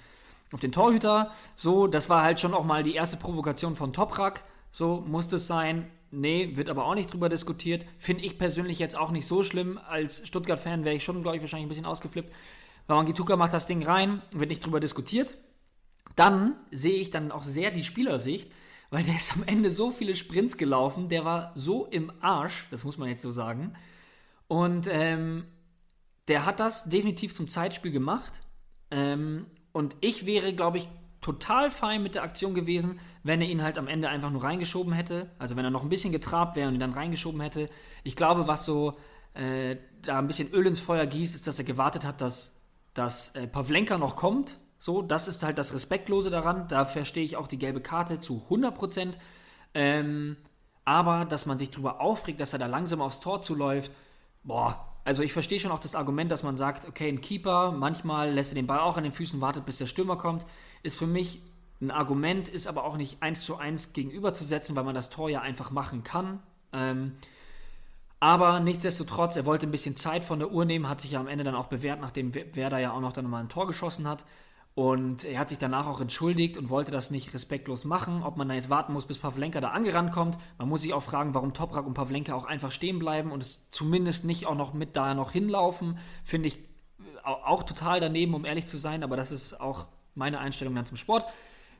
[0.54, 1.32] auf den Torhüter.
[1.56, 4.44] So, das war halt schon auch mal die erste Provokation von Toprak.
[4.70, 5.90] So musste es sein.
[6.12, 7.84] Nee, wird aber auch nicht drüber diskutiert.
[7.98, 9.78] Finde ich persönlich jetzt auch nicht so schlimm.
[9.88, 12.32] Als Stuttgart-Fan wäre ich schon, glaube ich, wahrscheinlich ein bisschen ausgeflippt.
[12.86, 15.36] Wamangituka macht das Ding rein, wird nicht drüber diskutiert.
[16.14, 18.52] Dann sehe ich dann auch sehr die Spielersicht,
[18.90, 22.84] weil der ist am Ende so viele Sprints gelaufen, der war so im Arsch, das
[22.84, 23.74] muss man jetzt so sagen.
[24.46, 25.46] Und ähm,
[26.28, 28.40] der hat das definitiv zum Zeitspiel gemacht.
[28.92, 30.88] Ähm, und ich wäre, glaube ich,
[31.20, 34.92] total fein mit der Aktion gewesen, wenn er ihn halt am Ende einfach nur reingeschoben
[34.92, 35.30] hätte.
[35.40, 37.68] Also wenn er noch ein bisschen getrabt wäre und ihn dann reingeschoben hätte.
[38.04, 38.96] Ich glaube, was so
[39.34, 42.60] äh, da ein bisschen Öl ins Feuer gießt, ist, dass er gewartet hat, dass,
[42.94, 44.58] dass äh, Pavlenka noch kommt.
[44.78, 46.68] So, das ist halt das Respektlose daran.
[46.68, 49.18] Da verstehe ich auch die gelbe Karte zu 100 Prozent.
[49.74, 50.36] Ähm,
[50.84, 53.90] aber, dass man sich darüber aufregt, dass er da langsam aufs Tor zuläuft,
[54.44, 58.32] boah, also ich verstehe schon auch das Argument, dass man sagt, okay, ein Keeper, manchmal
[58.32, 60.46] lässt er den Ball auch an den Füßen, wartet, bis der Stürmer kommt,
[60.82, 61.42] ist für mich
[61.80, 65.42] ein Argument, ist aber auch nicht eins zu eins gegenüberzusetzen, weil man das Tor ja
[65.42, 66.40] einfach machen kann.
[66.72, 67.12] Ähm,
[68.20, 71.26] aber nichtsdestotrotz, er wollte ein bisschen Zeit von der Uhr nehmen, hat sich ja am
[71.26, 74.24] Ende dann auch bewährt, nachdem Werder ja auch noch dann mal ein Tor geschossen hat.
[74.74, 78.24] Und er hat sich danach auch entschuldigt und wollte das nicht respektlos machen.
[78.24, 80.36] Ob man da jetzt warten muss, bis Pavlenka da angerannt kommt.
[80.58, 83.70] Man muss sich auch fragen, warum Toprak und Pavlenka auch einfach stehen bleiben und es
[83.70, 85.98] zumindest nicht auch noch mit da noch hinlaufen.
[86.24, 86.58] Finde ich
[87.22, 89.04] auch total daneben, um ehrlich zu sein.
[89.04, 91.24] Aber das ist auch meine Einstellung dann zum Sport.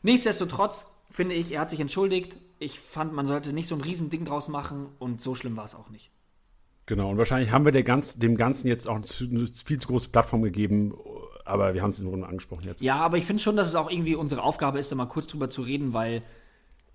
[0.03, 2.39] Nichtsdestotrotz finde ich, er hat sich entschuldigt.
[2.61, 5.75] Ich fand, man sollte nicht so ein Riesending draus machen und so schlimm war es
[5.75, 6.11] auch nicht.
[6.87, 10.43] Genau, und wahrscheinlich haben wir ganz, dem Ganzen jetzt auch eine viel zu große Plattform
[10.43, 10.93] gegeben,
[11.45, 12.83] aber wir haben es in Runde angesprochen jetzt.
[12.83, 15.27] Ja, aber ich finde schon, dass es auch irgendwie unsere Aufgabe ist, da mal kurz
[15.27, 16.23] drüber zu reden, weil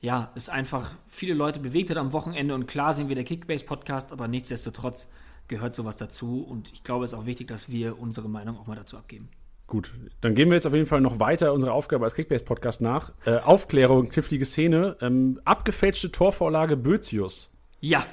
[0.02, 4.12] ja, es einfach viele Leute bewegt hat am Wochenende und klar sind wir der Kickbase-Podcast,
[4.12, 5.10] aber nichtsdestotrotz
[5.48, 8.68] gehört sowas dazu und ich glaube, es ist auch wichtig, dass wir unsere Meinung auch
[8.68, 9.30] mal dazu abgeben.
[9.68, 13.12] Gut, dann gehen wir jetzt auf jeden Fall noch weiter unserer Aufgabe als Kickbase-Podcast nach.
[13.26, 17.52] Äh, Aufklärung, knifflige Szene, ähm, abgefälschte Torvorlage Bözius.
[17.80, 18.04] Ja,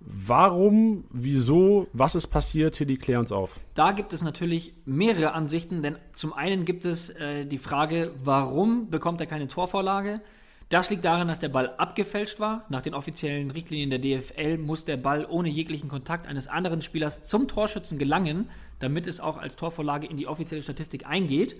[0.00, 2.76] Warum, wieso, was ist passiert?
[2.76, 3.58] Tilly, klär uns auf.
[3.74, 8.90] Da gibt es natürlich mehrere Ansichten, denn zum einen gibt es äh, die Frage, warum
[8.90, 10.20] bekommt er keine Torvorlage?
[10.68, 12.64] Das liegt daran, dass der Ball abgefälscht war.
[12.68, 17.22] Nach den offiziellen Richtlinien der DFL muss der Ball ohne jeglichen Kontakt eines anderen Spielers
[17.22, 21.58] zum Torschützen gelangen, damit es auch als Torvorlage in die offizielle Statistik eingeht.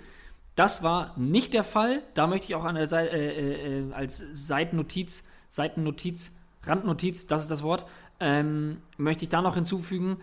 [0.55, 2.03] Das war nicht der Fall.
[2.15, 6.33] Da möchte ich auch Seite, äh, äh, als Seitennotiz, Seitennotiz,
[6.65, 7.87] Randnotiz, das ist das Wort,
[8.21, 10.19] ähm, möchte ich da noch hinzufügen,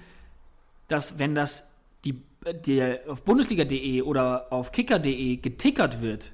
[0.87, 1.69] dass wenn das
[2.03, 2.21] die,
[2.65, 6.31] die auf Bundesliga.de oder auf Kicker.de getickert wird,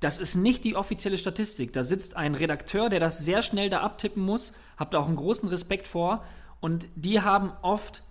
[0.00, 1.72] das ist nicht die offizielle Statistik.
[1.72, 4.52] Da sitzt ein Redakteur, der das sehr schnell da abtippen muss.
[4.76, 6.24] Habt da auch einen großen Respekt vor.
[6.60, 8.02] Und die haben oft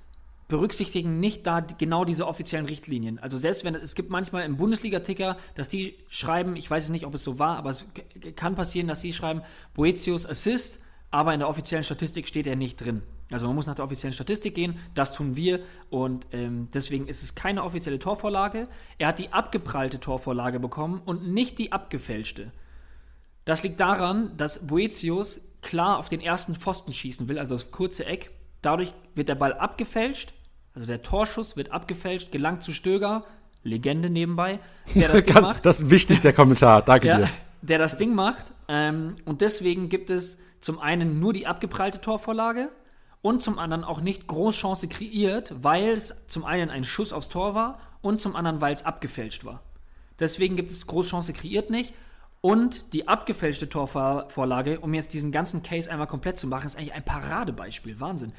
[0.47, 3.19] berücksichtigen nicht da genau diese offiziellen Richtlinien.
[3.19, 7.13] Also selbst wenn es gibt manchmal im Bundesliga-Ticker, dass die schreiben, ich weiß nicht, ob
[7.15, 7.85] es so war, aber es
[8.35, 9.41] kann passieren, dass sie schreiben
[9.73, 10.79] Boetius Assist
[11.13, 13.03] aber in der offiziellen Statistik steht er nicht drin.
[13.29, 15.59] Also man muss nach der offiziellen Statistik gehen, das tun wir
[15.91, 18.67] und ähm, deswegen ist es keine offizielle Torvorlage.
[18.97, 22.51] Er hat die abgeprallte Torvorlage bekommen und nicht die abgefälschte.
[23.45, 28.07] Das liegt daran, dass Boetius klar auf den ersten Pfosten schießen will, also das kurze
[28.07, 28.31] Eck.
[28.63, 30.33] Dadurch wird der Ball abgefälscht,
[30.73, 33.23] also der Torschuss wird abgefälscht, gelangt zu Stöger,
[33.61, 34.59] Legende nebenbei,
[34.95, 35.63] der das Ding macht.
[35.63, 37.29] Das ist wichtig, der Kommentar, danke ja, dir.
[37.63, 42.69] Der das Ding macht ähm, und deswegen gibt es zum einen nur die abgeprallte Torvorlage
[43.21, 47.55] und zum anderen auch nicht Großchance kreiert, weil es zum einen ein Schuss aufs Tor
[47.55, 49.63] war und zum anderen, weil es abgefälscht war.
[50.19, 51.93] Deswegen gibt es Großchance kreiert nicht.
[52.41, 56.93] Und die abgefälschte Torvorlage, um jetzt diesen ganzen Case einmal komplett zu machen, ist eigentlich
[56.93, 58.01] ein Paradebeispiel.
[58.01, 58.33] Wahnsinn.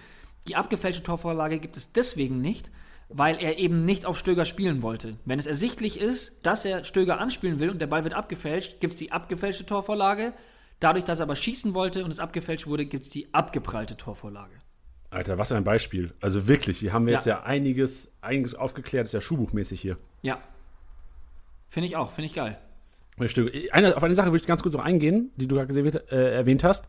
[0.46, 2.70] Die abgefälschte Torvorlage gibt es deswegen nicht,
[3.08, 5.18] weil er eben nicht auf Stöger spielen wollte.
[5.24, 8.94] Wenn es ersichtlich ist, dass er Stöger anspielen will und der Ball wird abgefälscht, gibt
[8.94, 10.34] es die abgefälschte Torvorlage
[10.80, 14.54] Dadurch, dass er aber schießen wollte und es abgefälscht wurde, gibt es die abgeprallte Torvorlage.
[15.10, 16.12] Alter, was ein Beispiel.
[16.20, 17.18] Also wirklich, hier haben wir ja.
[17.18, 19.04] jetzt ja einiges, einiges aufgeklärt.
[19.04, 19.96] Das ist ja schuhbuchmäßig hier.
[20.22, 20.42] Ja.
[21.70, 22.58] Finde ich auch, finde ich geil.
[23.70, 26.64] Eine, auf eine Sache würde ich ganz kurz noch eingehen, die du gerade äh, erwähnt
[26.64, 26.88] hast.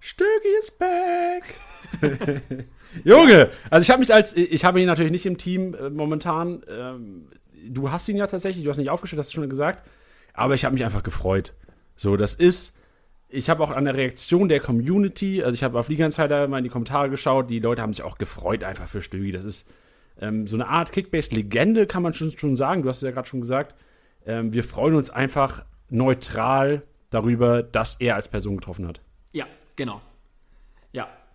[0.00, 1.54] Stögi ist back.
[3.04, 6.62] Junge, also ich habe mich als, ich habe ihn natürlich nicht im Team äh, momentan.
[6.68, 7.28] Ähm,
[7.68, 9.88] du hast ihn ja tatsächlich, du hast nicht aufgestellt, hast du schon gesagt.
[10.34, 11.52] Aber ich habe mich einfach gefreut.
[11.96, 12.76] So, das ist,
[13.28, 16.58] ich habe auch an der Reaktion der Community, also ich habe auf Liga Insider mal
[16.58, 19.32] in die Kommentare geschaut, die Leute haben sich auch gefreut einfach für Stögi.
[19.32, 19.70] Das ist
[20.20, 22.82] ähm, so eine Art Kickbase-Legende, kann man schon, schon sagen.
[22.82, 23.74] Du hast es ja gerade schon gesagt.
[24.26, 29.00] Ähm, wir freuen uns einfach neutral darüber, dass er als Person getroffen hat.
[29.32, 30.00] Ja, genau.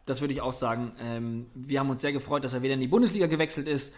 [0.05, 0.91] Das würde ich auch sagen.
[0.99, 3.93] Ähm, wir haben uns sehr gefreut, dass er wieder in die Bundesliga gewechselt ist.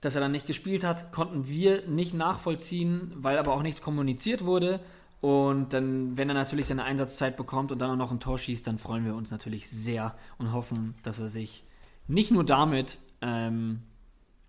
[0.00, 4.44] Dass er dann nicht gespielt hat, konnten wir nicht nachvollziehen, weil aber auch nichts kommuniziert
[4.44, 4.80] wurde.
[5.20, 8.66] Und dann, wenn er natürlich seine Einsatzzeit bekommt und dann auch noch ein Tor schießt,
[8.66, 11.64] dann freuen wir uns natürlich sehr und hoffen, dass er sich
[12.08, 13.82] nicht nur damit ähm,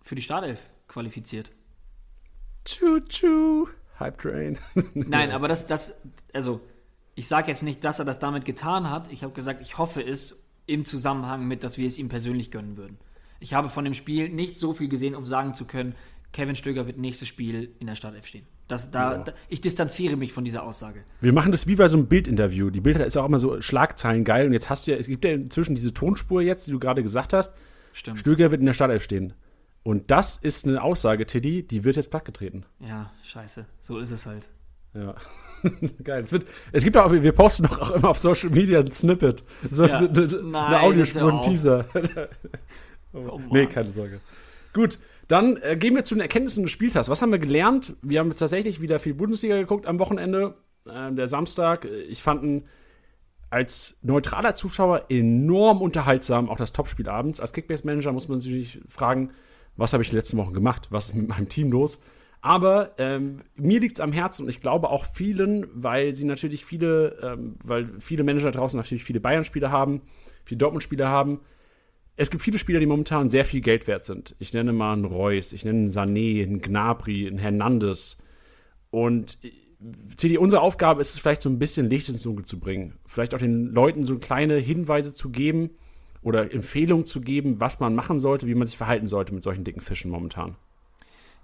[0.01, 1.51] für die Startelf qualifiziert.
[2.65, 3.67] Choo-choo,
[3.99, 4.57] Hype Train.
[4.95, 6.01] Nein, aber das, das,
[6.33, 6.61] also
[7.13, 9.11] ich sage jetzt nicht, dass er das damit getan hat.
[9.11, 12.77] Ich habe gesagt, ich hoffe es im Zusammenhang mit, dass wir es ihm persönlich gönnen
[12.77, 12.97] würden.
[13.39, 15.95] Ich habe von dem Spiel nicht so viel gesehen, um sagen zu können,
[16.31, 18.45] Kevin Stöger wird nächstes Spiel in der Startelf stehen.
[18.67, 19.17] Das, da, ja.
[19.19, 21.03] da, ich distanziere mich von dieser Aussage.
[21.21, 22.69] Wir machen das wie bei so einem Bildinterview.
[22.69, 24.47] Die Bilder ist auch immer so Schlagzeilen geil.
[24.47, 27.03] Und jetzt hast du ja, es gibt ja inzwischen diese Tonspur jetzt, die du gerade
[27.03, 27.53] gesagt hast.
[27.91, 28.19] Stimmt.
[28.19, 29.33] Stöger wird in der Startelf stehen.
[29.83, 32.65] Und das ist eine Aussage, Tiddy, die wird jetzt plattgetreten.
[32.79, 33.65] Ja, scheiße.
[33.81, 34.49] So ist es halt.
[34.93, 35.15] Ja.
[36.03, 36.23] Geil.
[36.23, 39.43] Es, wird, es gibt auch, wir posten doch auch immer auf Social Media ein Snippet.
[39.71, 39.99] So, ja.
[39.99, 41.85] so eine, Nein, eine Audiospur, ein Teaser.
[43.13, 44.19] oh, oh nee, keine Sorge.
[44.73, 47.09] Gut, dann äh, gehen wir zu den Erkenntnissen des Spieltags.
[47.09, 47.95] Was haben wir gelernt?
[48.01, 50.55] Wir haben tatsächlich wieder viel Bundesliga geguckt am Wochenende.
[50.85, 51.85] Äh, der Samstag.
[51.85, 52.65] Ich fand ihn
[53.49, 57.39] als neutraler Zuschauer enorm unterhaltsam, auch das Topspiel abends.
[57.39, 59.29] Als Kickbase-Manager muss man sich fragen,
[59.77, 60.87] was habe ich die letzten Wochen gemacht?
[60.89, 62.01] Was ist mit meinem Team los?
[62.43, 66.65] Aber ähm, mir liegt es am Herzen und ich glaube auch vielen, weil sie natürlich
[66.65, 70.01] viele, ähm, weil viele Manager draußen natürlich viele Bayern-Spieler haben,
[70.43, 71.39] viele Dortmund-Spieler haben.
[72.17, 74.35] Es gibt viele Spieler, die momentan sehr viel Geld wert sind.
[74.39, 78.17] Ich nenne mal einen Reus, ich nenne einen Sané, einen Gnabry, einen Hernandez.
[78.91, 79.37] Und
[80.17, 82.99] CD, unsere Aufgabe ist es vielleicht so ein bisschen Licht ins Dunkel zu bringen.
[83.05, 85.69] Vielleicht auch den Leuten so kleine Hinweise zu geben
[86.21, 89.63] oder Empfehlungen zu geben, was man machen sollte, wie man sich verhalten sollte mit solchen
[89.63, 90.57] dicken Fischen momentan.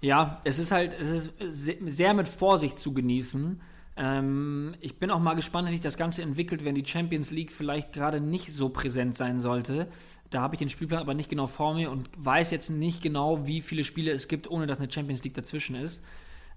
[0.00, 3.60] Ja, es ist halt, es ist sehr mit Vorsicht zu genießen.
[3.96, 7.52] Ähm, ich bin auch mal gespannt, wie sich das Ganze entwickelt, wenn die Champions League
[7.52, 9.88] vielleicht gerade nicht so präsent sein sollte.
[10.30, 13.46] Da habe ich den Spielplan aber nicht genau vor mir und weiß jetzt nicht genau,
[13.46, 16.02] wie viele Spiele es gibt, ohne dass eine Champions League dazwischen ist.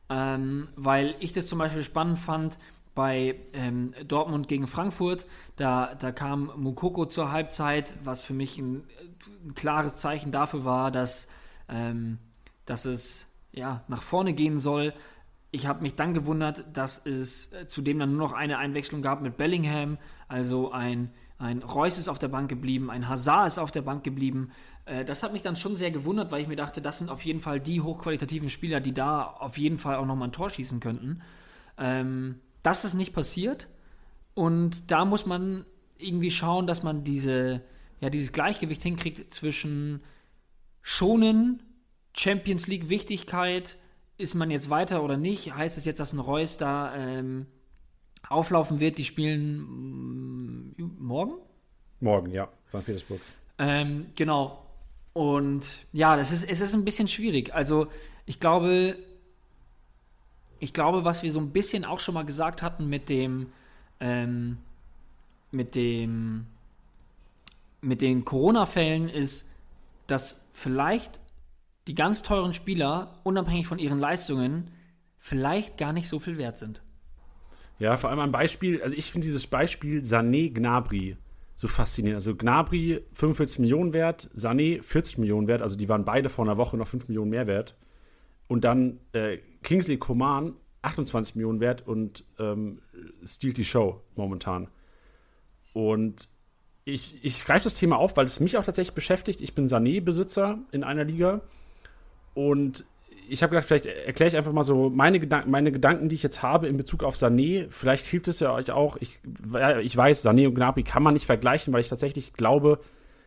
[0.10, 2.58] Ähm, weil ich das zum Beispiel spannend fand
[2.96, 5.26] bei ähm, Dortmund gegen Frankfurt.
[5.58, 8.84] Da, da kam Mukoko zur Halbzeit, was für mich ein,
[9.44, 11.28] ein klares Zeichen dafür war, dass,
[11.68, 12.20] ähm,
[12.66, 14.94] dass es ja, nach vorne gehen soll.
[15.52, 19.22] Ich habe mich dann gewundert, dass es äh, zudem dann nur noch eine Einwechslung gab
[19.22, 20.00] mit Bellingham.
[20.28, 24.04] Also ein, ein Reus ist auf der Bank geblieben, ein Hazard ist auf der Bank
[24.04, 24.52] geblieben.
[24.86, 27.24] Äh, das hat mich dann schon sehr gewundert, weil ich mir dachte, das sind auf
[27.24, 30.80] jeden Fall die hochqualitativen Spieler, die da auf jeden Fall auch nochmal ein Tor schießen
[30.80, 31.22] könnten.
[31.78, 33.70] Ähm, das ist nicht passiert.
[34.34, 35.66] Und da muss man
[36.00, 37.62] irgendwie schauen, dass man diese,
[38.02, 40.02] ja, dieses Gleichgewicht hinkriegt zwischen
[40.82, 41.62] schonen
[42.16, 43.78] Champions League Wichtigkeit,
[44.18, 45.54] ist man jetzt weiter oder nicht?
[45.56, 47.48] Heißt es jetzt, dass ein Reus da ähm,
[48.28, 48.98] auflaufen wird?
[48.98, 51.34] Die spielen mm, morgen?
[52.00, 52.86] Morgen, ja, St.
[52.86, 53.22] Petersburg.
[53.58, 54.66] Ähm, genau.
[55.14, 57.54] Und ja, das ist, es ist ein bisschen schwierig.
[57.54, 57.88] Also
[58.26, 58.98] ich glaube,
[60.60, 63.52] ich glaube, was wir so ein bisschen auch schon mal gesagt hatten mit dem,
[64.00, 64.58] ähm,
[65.52, 66.46] mit dem,
[67.82, 69.48] mit den Corona-Fällen ist,
[70.08, 71.20] dass vielleicht
[71.88, 74.72] die ganz teuren Spieler, unabhängig von ihren Leistungen,
[75.20, 76.82] vielleicht gar nicht so viel wert sind.
[77.80, 81.18] Ja, vor allem ein Beispiel, also ich finde dieses Beispiel Sané Gnabry
[81.56, 82.16] so faszinierend.
[82.16, 86.58] Also Gnabry 45 Millionen wert, Sané 40 Millionen wert, also die waren beide vor einer
[86.58, 87.76] Woche noch 5 Millionen mehr wert.
[88.48, 92.82] Und dann äh, Kingsley Coman 28 Millionen wert und ähm,
[93.26, 94.68] stiehlt die Show momentan.
[95.74, 96.28] Und
[96.86, 99.42] ich, ich greife das Thema auf, weil es mich auch tatsächlich beschäftigt.
[99.42, 101.42] Ich bin Sané-Besitzer in einer Liga
[102.34, 102.86] und
[103.28, 106.24] ich habe gedacht, vielleicht erkläre ich einfach mal so meine, Gedank meine Gedanken, die ich
[106.24, 107.68] jetzt habe in Bezug auf Sané.
[107.70, 108.98] Vielleicht hilft es ja euch auch.
[109.00, 109.20] Ich,
[109.82, 112.80] ich weiß, Sané und Gnabry kann man nicht vergleichen, weil ich tatsächlich glaube,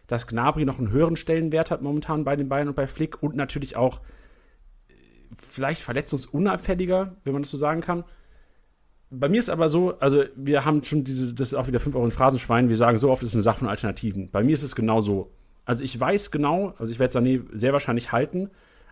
[0.07, 3.37] dass Gnabry noch einen höheren Stellenwert hat momentan bei den Bayern und bei Flick und
[3.37, 4.01] natürlich auch
[4.88, 4.92] äh,
[5.51, 8.05] vielleicht verletzungsunauffälliger, wenn man das so sagen kann.
[9.11, 11.95] Bei mir ist aber so, also wir haben schon diese, das ist auch wieder 5
[11.95, 14.31] Euro in Phrasenschwein, wir sagen so oft, es ist eine Sache von Alternativen.
[14.31, 15.33] Bei mir ist es genau so.
[15.64, 18.51] Also ich weiß genau, also ich werde Sané sehr wahrscheinlich halten,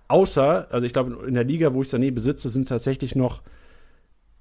[0.08, 3.42] Außer, also ich glaube, in der Liga, wo ich Sané besitze, sind tatsächlich noch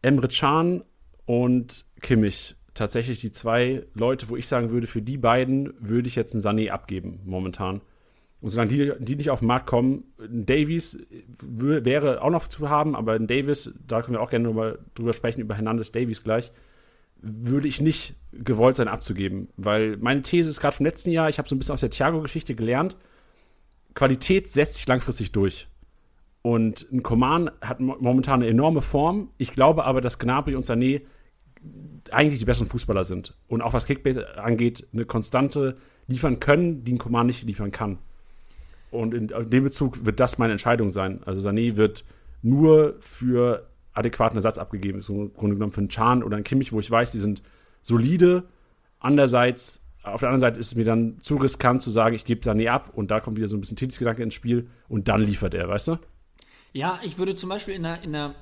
[0.02, 0.84] Emre Can
[1.26, 6.15] und Kimmich tatsächlich die zwei Leute, wo ich sagen würde, für die beiden würde ich
[6.15, 7.82] jetzt einen Sané abgeben, momentan.
[8.41, 11.06] Und solange die, die nicht auf den Markt kommen, ein Davies
[11.39, 15.13] wäre auch noch zu haben, aber ein Davis, da können wir auch gerne drüber, drüber
[15.13, 16.52] sprechen, über Hernandez Davies gleich,
[17.21, 19.47] würde ich nicht gewollt sein abzugeben.
[19.56, 21.89] Weil meine These ist gerade vom letzten Jahr, ich habe so ein bisschen aus der
[21.89, 22.97] Thiago-Geschichte gelernt,
[23.93, 25.67] Qualität setzt sich langfristig durch.
[26.41, 29.29] Und ein Coman hat momentan eine enorme Form.
[29.38, 31.01] Ich glaube aber, dass Gnabry und Sané
[32.12, 33.38] eigentlich die besseren Fußballer sind.
[33.47, 35.77] Und auch was Kickbase angeht, eine Konstante
[36.08, 37.97] liefern können, die ein Coman nicht liefern kann.
[38.91, 41.21] Und in, in dem Bezug wird das meine Entscheidung sein.
[41.25, 42.03] Also Sané wird
[42.41, 45.01] nur für adäquaten Ersatz abgegeben.
[45.01, 47.41] So im Grunde genommen für einen Chan oder einen Kimmich, wo ich weiß, die sind
[47.82, 48.43] solide.
[48.99, 52.41] Andererseits, auf der anderen Seite ist es mir dann zu riskant zu sagen, ich gebe
[52.41, 55.53] Sané ab und da kommt wieder so ein bisschen Tippsgedanke ins Spiel und dann liefert
[55.53, 55.97] er, weißt du?
[56.73, 58.35] Ja, ich würde zum Beispiel in einer, in einer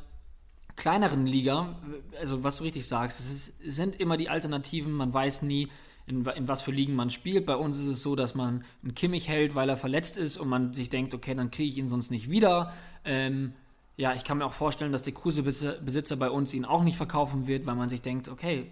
[0.76, 1.76] kleineren Liga,
[2.19, 5.67] also was du richtig sagst, es, ist, sind immer die Alternativen, man weiß nie,
[6.08, 7.45] in, in, was für Ligen man spielt.
[7.45, 10.50] Bei uns ist es so, dass man einen Kimmich hält, weil er verletzt ist und
[10.50, 12.74] man sich denkt, okay, dann kriege ich ihn sonst nicht wieder.
[13.06, 13.54] Ähm,
[13.97, 17.45] ja, ich kann mir auch vorstellen, dass der Kruse-Besitzer bei uns ihn auch nicht verkaufen
[17.45, 18.71] wird, weil man sich denkt, okay,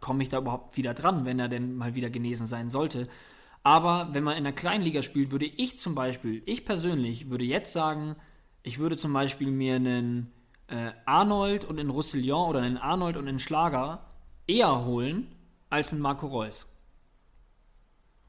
[0.00, 3.08] komme ich da überhaupt wieder dran, wenn er denn mal wieder genesen sein sollte.
[3.62, 7.72] Aber wenn man in der Kleinliga spielt, würde ich zum Beispiel, ich persönlich würde jetzt
[7.72, 8.16] sagen,
[8.62, 10.32] ich würde zum Beispiel mir einen
[10.68, 14.06] äh, Arnold und einen Roussillon oder einen Arnold und einen Schlager
[14.46, 15.34] eher holen
[15.68, 16.66] als einen Marco Reus.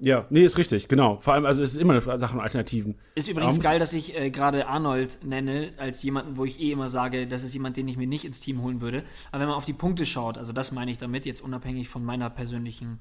[0.03, 1.19] Ja, nee, ist richtig, genau.
[1.21, 2.95] Vor allem, also es ist immer eine Sache von Alternativen.
[3.13, 6.89] Ist übrigens geil, dass ich äh, gerade Arnold nenne, als jemanden, wo ich eh immer
[6.89, 9.03] sage, das ist jemand, den ich mir nicht ins Team holen würde.
[9.31, 12.03] Aber wenn man auf die Punkte schaut, also das meine ich damit, jetzt unabhängig von
[12.03, 12.97] meiner persönlichen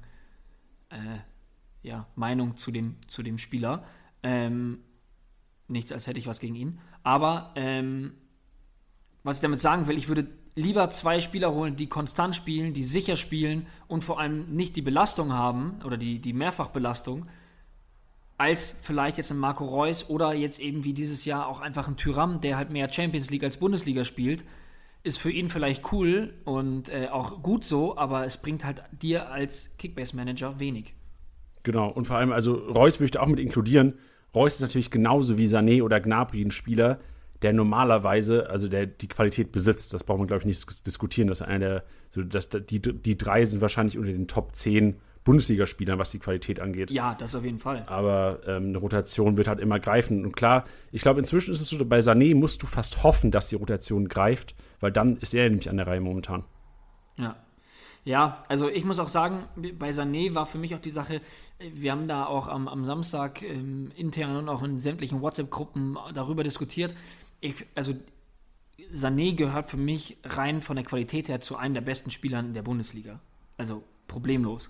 [0.89, 0.97] äh,
[1.81, 3.83] ja, Meinung zu dem, zu dem Spieler,
[4.21, 4.81] ähm,
[5.67, 6.79] nichts als hätte ich was gegen ihn.
[7.01, 8.13] Aber ähm,
[9.23, 12.83] was ich damit sagen will, ich würde lieber zwei Spieler holen, die konstant spielen, die
[12.83, 17.27] sicher spielen und vor allem nicht die Belastung haben oder die, die Mehrfachbelastung,
[18.37, 21.95] als vielleicht jetzt ein Marco Reus oder jetzt eben wie dieses Jahr auch einfach ein
[21.95, 24.43] Tyram, der halt mehr Champions League als Bundesliga spielt,
[25.03, 29.31] ist für ihn vielleicht cool und äh, auch gut so, aber es bringt halt dir
[29.31, 30.93] als Kickbase-Manager wenig.
[31.63, 33.93] Genau, und vor allem, also Reus würde ich da auch mit inkludieren.
[34.33, 36.99] Reus ist natürlich genauso wie Sané oder Gnabry ein Spieler,
[37.41, 39.93] der normalerweise, also der die Qualität besitzt.
[39.93, 41.27] Das braucht man, glaube ich, nicht diskutieren.
[41.27, 45.99] Das einer der, so, dass die, die drei sind wahrscheinlich unter den Top 10 Bundesligaspielern,
[45.99, 46.89] was die Qualität angeht.
[46.89, 47.83] Ja, das auf jeden Fall.
[47.85, 50.25] Aber ähm, eine Rotation wird halt immer greifen.
[50.25, 53.49] Und klar, ich glaube, inzwischen ist es so, bei Sané musst du fast hoffen, dass
[53.49, 56.43] die Rotation greift, weil dann ist er nämlich an der Reihe momentan.
[57.17, 57.35] Ja.
[58.03, 59.43] Ja, also ich muss auch sagen,
[59.77, 61.21] bei Sané war für mich auch die Sache,
[61.59, 66.43] wir haben da auch am, am Samstag ähm, intern und auch in sämtlichen WhatsApp-Gruppen darüber
[66.43, 66.95] diskutiert
[67.41, 67.93] ich, also
[68.93, 72.53] Sané gehört für mich rein von der Qualität her zu einem der besten Spielern in
[72.53, 73.19] der Bundesliga.
[73.57, 74.69] Also problemlos.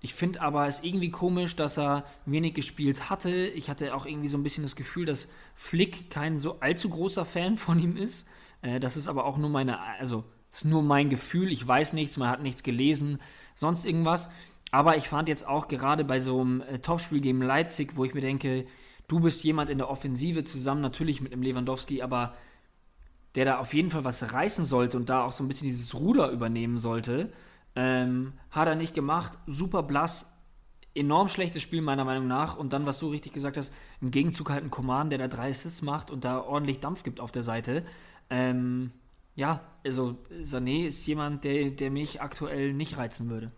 [0.00, 3.30] Ich finde aber es irgendwie komisch, dass er wenig gespielt hatte.
[3.30, 7.24] Ich hatte auch irgendwie so ein bisschen das Gefühl, dass Flick kein so allzu großer
[7.24, 8.28] Fan von ihm ist.
[8.62, 11.50] Äh, das ist aber auch nur meine, also ist nur mein Gefühl.
[11.50, 13.18] Ich weiß nichts, man hat nichts gelesen,
[13.56, 14.30] sonst irgendwas.
[14.70, 18.14] Aber ich fand jetzt auch gerade bei so einem äh, Topspiel gegen Leipzig, wo ich
[18.14, 18.66] mir denke,
[19.08, 22.34] du bist jemand in der Offensive zusammen, natürlich mit dem Lewandowski, aber
[23.34, 25.94] der da auf jeden Fall was reißen sollte und da auch so ein bisschen dieses
[25.94, 27.32] Ruder übernehmen sollte,
[27.74, 29.38] ähm, hat er nicht gemacht.
[29.46, 30.34] Super blass,
[30.94, 32.56] enorm schlechtes Spiel meiner Meinung nach.
[32.56, 35.50] Und dann, was du richtig gesagt hast, im Gegenzug halt ein Command, der da drei
[35.50, 37.84] Assists macht und da ordentlich Dampf gibt auf der Seite.
[38.30, 38.92] Ähm,
[39.36, 43.52] ja, also Sané ist jemand, der, der mich aktuell nicht reizen würde.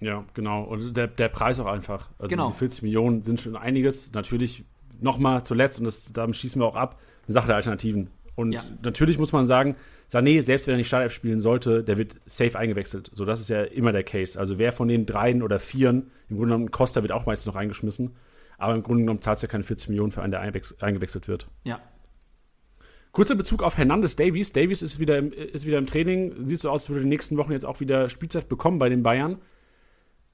[0.00, 0.62] Ja, genau.
[0.62, 2.10] Und der, der Preis auch einfach.
[2.18, 2.50] Also genau.
[2.50, 4.12] 40 Millionen sind schon einiges.
[4.12, 4.64] Natürlich
[5.00, 8.10] nochmal zuletzt, und das, damit schießen wir auch ab, eine Sache der Alternativen.
[8.34, 8.62] Und ja.
[8.82, 9.74] natürlich muss man sagen,
[10.10, 13.10] Sané, selbst wenn er nicht Startelf spielen sollte, der wird safe eingewechselt.
[13.12, 14.38] So, das ist ja immer der Case.
[14.38, 17.56] Also wer von den dreien oder vieren, im Grunde genommen, Costa wird auch meistens noch
[17.56, 18.16] eingeschmissen.
[18.56, 21.48] Aber im Grunde genommen zahlt es ja keine 40 Millionen für einen, der eingewechselt wird.
[21.64, 21.80] Ja.
[23.12, 24.52] Kurzer Bezug auf Hernandez Davies.
[24.52, 26.46] Davies ist wieder, im, ist wieder im Training.
[26.46, 28.88] Sieht so aus, als würde in den nächsten Wochen jetzt auch wieder Spielzeit bekommen bei
[28.88, 29.38] den Bayern.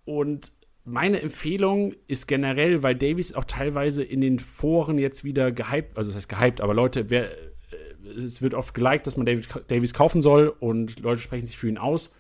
[0.05, 0.53] Und
[0.85, 6.11] meine Empfehlung ist generell, weil Davies auch teilweise in den Foren jetzt wieder gehypt, also
[6.11, 10.21] das heißt gehypt, aber Leute, wer, äh, es wird oft geliked, dass man Davies kaufen
[10.21, 12.15] soll und Leute sprechen sich für ihn aus.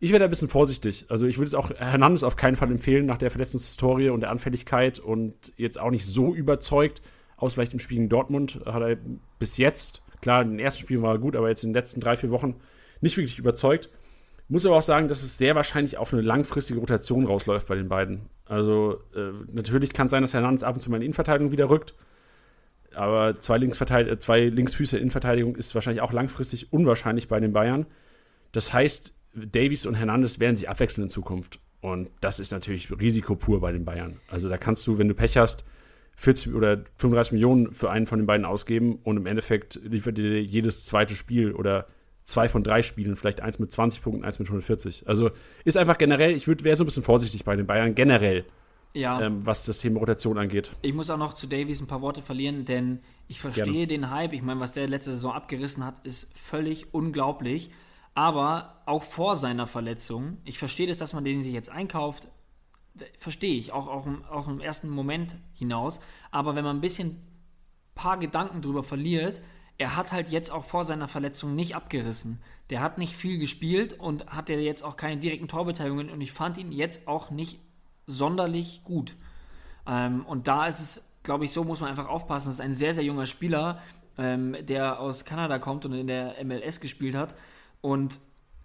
[0.00, 1.06] Ich werde ein bisschen vorsichtig.
[1.08, 4.30] Also ich würde es auch Hernandez auf keinen Fall empfehlen nach der Verletzungshistorie und der
[4.30, 7.02] Anfälligkeit und jetzt auch nicht so überzeugt.
[7.36, 8.96] Aus vielleicht im Spiel gegen Dortmund hat er
[9.38, 12.00] bis jetzt, klar, in den ersten Spielen war er gut, aber jetzt in den letzten
[12.00, 12.56] drei, vier Wochen
[13.00, 13.90] nicht wirklich überzeugt.
[14.48, 17.88] Muss aber auch sagen, dass es sehr wahrscheinlich auf eine langfristige Rotation rausläuft bei den
[17.88, 18.30] beiden.
[18.46, 21.68] Also äh, natürlich kann es sein, dass Hernandez ab und zu mal in Innenverteidigung wieder
[21.68, 21.94] rückt.
[22.94, 27.52] Aber zwei, Linksverteid äh, zwei Linksfüße in Innenverteidigung ist wahrscheinlich auch langfristig unwahrscheinlich bei den
[27.52, 27.86] Bayern.
[28.52, 31.60] Das heißt, Davies und Hernandez werden sich abwechseln in Zukunft.
[31.80, 34.18] Und das ist natürlich Risiko pur bei den Bayern.
[34.28, 35.64] Also da kannst du, wenn du Pech hast,
[36.16, 40.42] 40 oder 35 Millionen für einen von den beiden ausgeben und im Endeffekt liefert dir
[40.42, 41.86] jedes zweite Spiel oder
[42.28, 45.08] zwei von drei Spielen, vielleicht eins mit 20 Punkten, eins mit 140.
[45.08, 45.30] Also
[45.64, 48.44] ist einfach generell, ich wäre so ein bisschen vorsichtig bei den Bayern generell,
[48.92, 49.20] Ja.
[49.22, 50.72] ähm, was das Thema Rotation angeht.
[50.82, 53.86] Ich muss auch noch zu Davies ein paar Worte verlieren, denn ich verstehe Gerne.
[53.86, 54.34] den Hype.
[54.34, 57.70] Ich meine, was der letzte Saison abgerissen hat, ist völlig unglaublich.
[58.12, 62.28] Aber auch vor seiner Verletzung, ich verstehe das, dass man den sich jetzt einkauft,
[63.16, 66.00] verstehe ich, auch, auch, im, auch im ersten Moment hinaus.
[66.30, 67.22] Aber wenn man ein bisschen
[67.94, 69.40] paar Gedanken drüber verliert,
[69.78, 72.40] er hat halt jetzt auch vor seiner Verletzung nicht abgerissen.
[72.70, 76.32] Der hat nicht viel gespielt und hat ja jetzt auch keine direkten Torbeteiligungen und ich
[76.32, 77.60] fand ihn jetzt auch nicht
[78.06, 79.14] sonderlich gut.
[79.86, 82.48] Ähm, und da ist es, glaube ich, so muss man einfach aufpassen.
[82.48, 83.80] Das ist ein sehr, sehr junger Spieler,
[84.18, 87.36] ähm, der aus Kanada kommt und in der MLS gespielt hat
[87.80, 88.18] und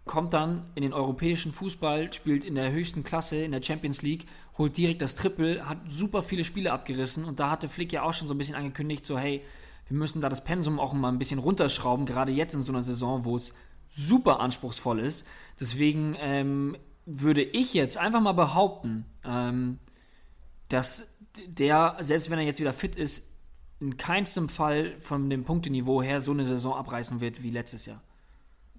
[0.05, 4.25] kommt dann in den europäischen Fußball, spielt in der höchsten Klasse, in der Champions League,
[4.57, 8.13] holt direkt das Triple, hat super viele Spiele abgerissen und da hatte Flick ja auch
[8.13, 9.41] schon so ein bisschen angekündigt, so hey,
[9.87, 12.83] wir müssen da das Pensum auch mal ein bisschen runterschrauben, gerade jetzt in so einer
[12.83, 13.53] Saison, wo es
[13.89, 15.27] super anspruchsvoll ist.
[15.59, 16.75] Deswegen ähm,
[17.05, 19.79] würde ich jetzt einfach mal behaupten, ähm,
[20.69, 21.07] dass
[21.47, 23.29] der, selbst wenn er jetzt wieder fit ist,
[23.79, 28.01] in keinstem Fall von dem Punkteniveau her so eine Saison abreißen wird wie letztes Jahr.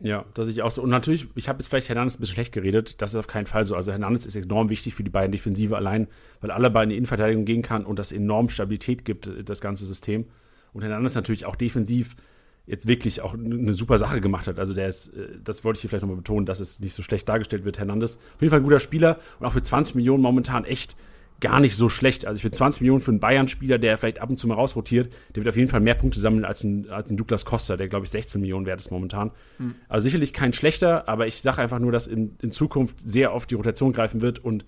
[0.00, 0.82] Ja, dass ich auch so.
[0.82, 3.00] Und natürlich, ich habe jetzt vielleicht Hernandez ein bisschen schlecht geredet.
[3.00, 3.76] Das ist auf keinen Fall so.
[3.76, 6.08] Also Hernandez ist enorm wichtig für die beiden Defensive allein,
[6.40, 9.86] weil alle beiden in die Innenverteidigung gehen kann und das enorm Stabilität gibt, das ganze
[9.86, 10.26] System.
[10.74, 12.14] Und Hernandez natürlich auch defensiv
[12.66, 14.58] jetzt wirklich auch eine super Sache gemacht hat.
[14.58, 17.02] Also der ist, äh, das wollte ich hier vielleicht nochmal betonen, dass es nicht so
[17.02, 18.20] schlecht dargestellt wird, Hernandez.
[18.34, 20.96] Auf jeden Fall ein guter Spieler und auch für 20 Millionen momentan echt
[21.40, 22.26] gar nicht so schlecht.
[22.26, 25.44] Also für 20 Millionen für einen Bayern-Spieler, der vielleicht ab und zu mal rausrotiert, der
[25.44, 28.06] wird auf jeden Fall mehr Punkte sammeln als ein, als ein Douglas Costa, der glaube
[28.06, 29.30] ich 16 Millionen wert ist momentan.
[29.88, 33.46] Also sicherlich kein schlechter, aber ich sage einfach nur, dass in, in Zukunft sehr auf
[33.46, 34.64] die Rotation greifen wird und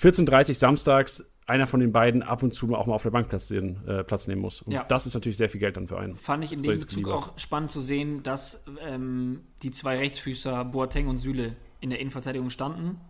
[0.00, 3.46] 14.30 samstags einer von den beiden ab und zu auch mal auf der Bank Platz,
[3.46, 4.62] den, äh, Platz nehmen muss.
[4.62, 4.82] Und Ja.
[4.84, 6.16] das ist natürlich sehr viel Geld dann für einen.
[6.16, 7.12] Fand ich in dem Bezug Liebers.
[7.12, 12.50] auch spannend zu sehen, dass ähm, die zwei Rechtsfüßer Boateng und Süle in der Innenverteidigung
[12.50, 13.00] standen.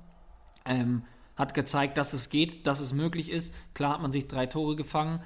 [0.66, 1.02] Ähm,
[1.34, 3.54] hat gezeigt, dass es geht, dass es möglich ist.
[3.74, 5.20] Klar hat man sich drei Tore gefangen.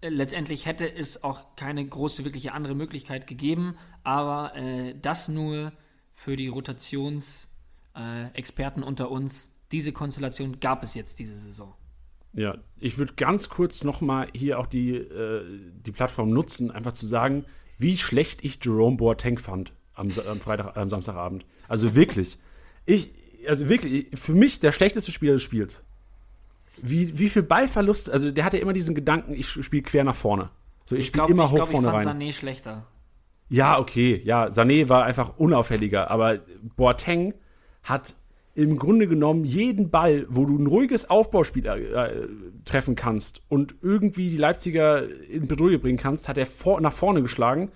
[0.00, 5.72] Äh, Letztendlich hätte es auch keine große, wirkliche andere Möglichkeit gegeben, aber äh, das nur
[6.12, 9.50] für die Rotationsexperten äh, unter uns.
[9.72, 11.74] Diese Konstellation gab es jetzt diese Saison.
[12.34, 15.42] Ja, ich würde ganz kurz nochmal hier auch die, äh,
[15.86, 17.44] die Plattform nutzen, einfach zu sagen,
[17.78, 21.46] wie schlecht ich Jerome Boateng fand am, am Freitag, am Samstagabend.
[21.68, 22.38] Also wirklich.
[22.86, 23.12] Ich,
[23.48, 25.82] also wirklich, für mich der schlechteste Spieler des Spiels.
[26.76, 30.50] Wie, wie viel Ballverlust, also der hatte immer diesen Gedanken, ich spiele quer nach vorne.
[30.86, 32.20] So, ich, Ich spiele glaube, immer ich, hoch glaub, ich vorne fand rein.
[32.20, 32.86] Sané schlechter.
[33.48, 36.40] Ja, okay, ja, Sané war einfach unauffälliger, aber
[36.76, 37.34] Boateng
[37.84, 38.14] hat
[38.54, 42.28] im Grunde genommen jeden Ball, wo du ein ruhiges Aufbauspiel äh,
[42.64, 47.20] treffen kannst und irgendwie die Leipziger in Bedrohung bringen kannst, hat er vor, nach vorne
[47.22, 47.72] geschlagen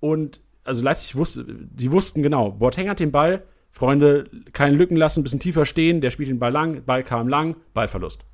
[0.00, 5.20] und also Leipzig wusste, die wussten genau, Boateng hat den Ball, Freunde, keine Lücken lassen,
[5.20, 8.24] ein bisschen tiefer stehen, der spielt den Ball lang, Ball kam lang, Ballverlust.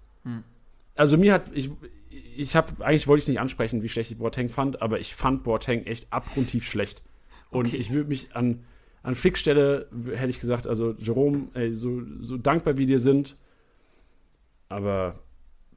[0.94, 1.70] Also mir hat, ich,
[2.36, 5.14] ich habe, eigentlich wollte ich es nicht ansprechen, wie schlecht ich Boateng fand, aber ich
[5.14, 7.02] fand Boateng echt abgrundtief schlecht.
[7.50, 7.76] Und Okay.
[7.76, 8.64] ich würde mich an,
[9.06, 12.98] an Flicks Stelle, w- hätte ich gesagt, also Jerome, ey, so, so dankbar wie dir
[12.98, 13.36] sind,
[14.68, 15.20] aber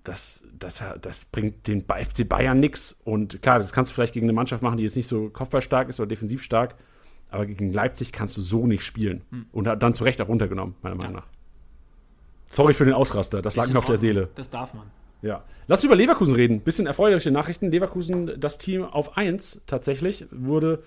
[0.03, 2.99] das, das, das bringt den FC Bayern nix.
[3.03, 5.89] Und klar, das kannst du vielleicht gegen eine Mannschaft machen, die jetzt nicht so kopfballstark
[5.89, 6.75] ist oder defensiv stark,
[7.30, 9.21] aber gegen Leipzig kannst du so nicht spielen.
[9.51, 11.27] Und hat dann zu Recht auch runtergenommen, meiner Meinung nach.
[12.49, 13.97] Sorry für den Ausraster, das lag mir auf der.
[13.97, 14.30] Seele.
[14.36, 14.88] Das darf man.
[15.21, 15.43] Ja.
[15.67, 16.61] Lass über Leverkusen reden.
[16.61, 17.69] Bisschen erfreuliche Nachrichten.
[17.69, 20.82] Leverkusen, das Team auf 1 tatsächlich, wurde,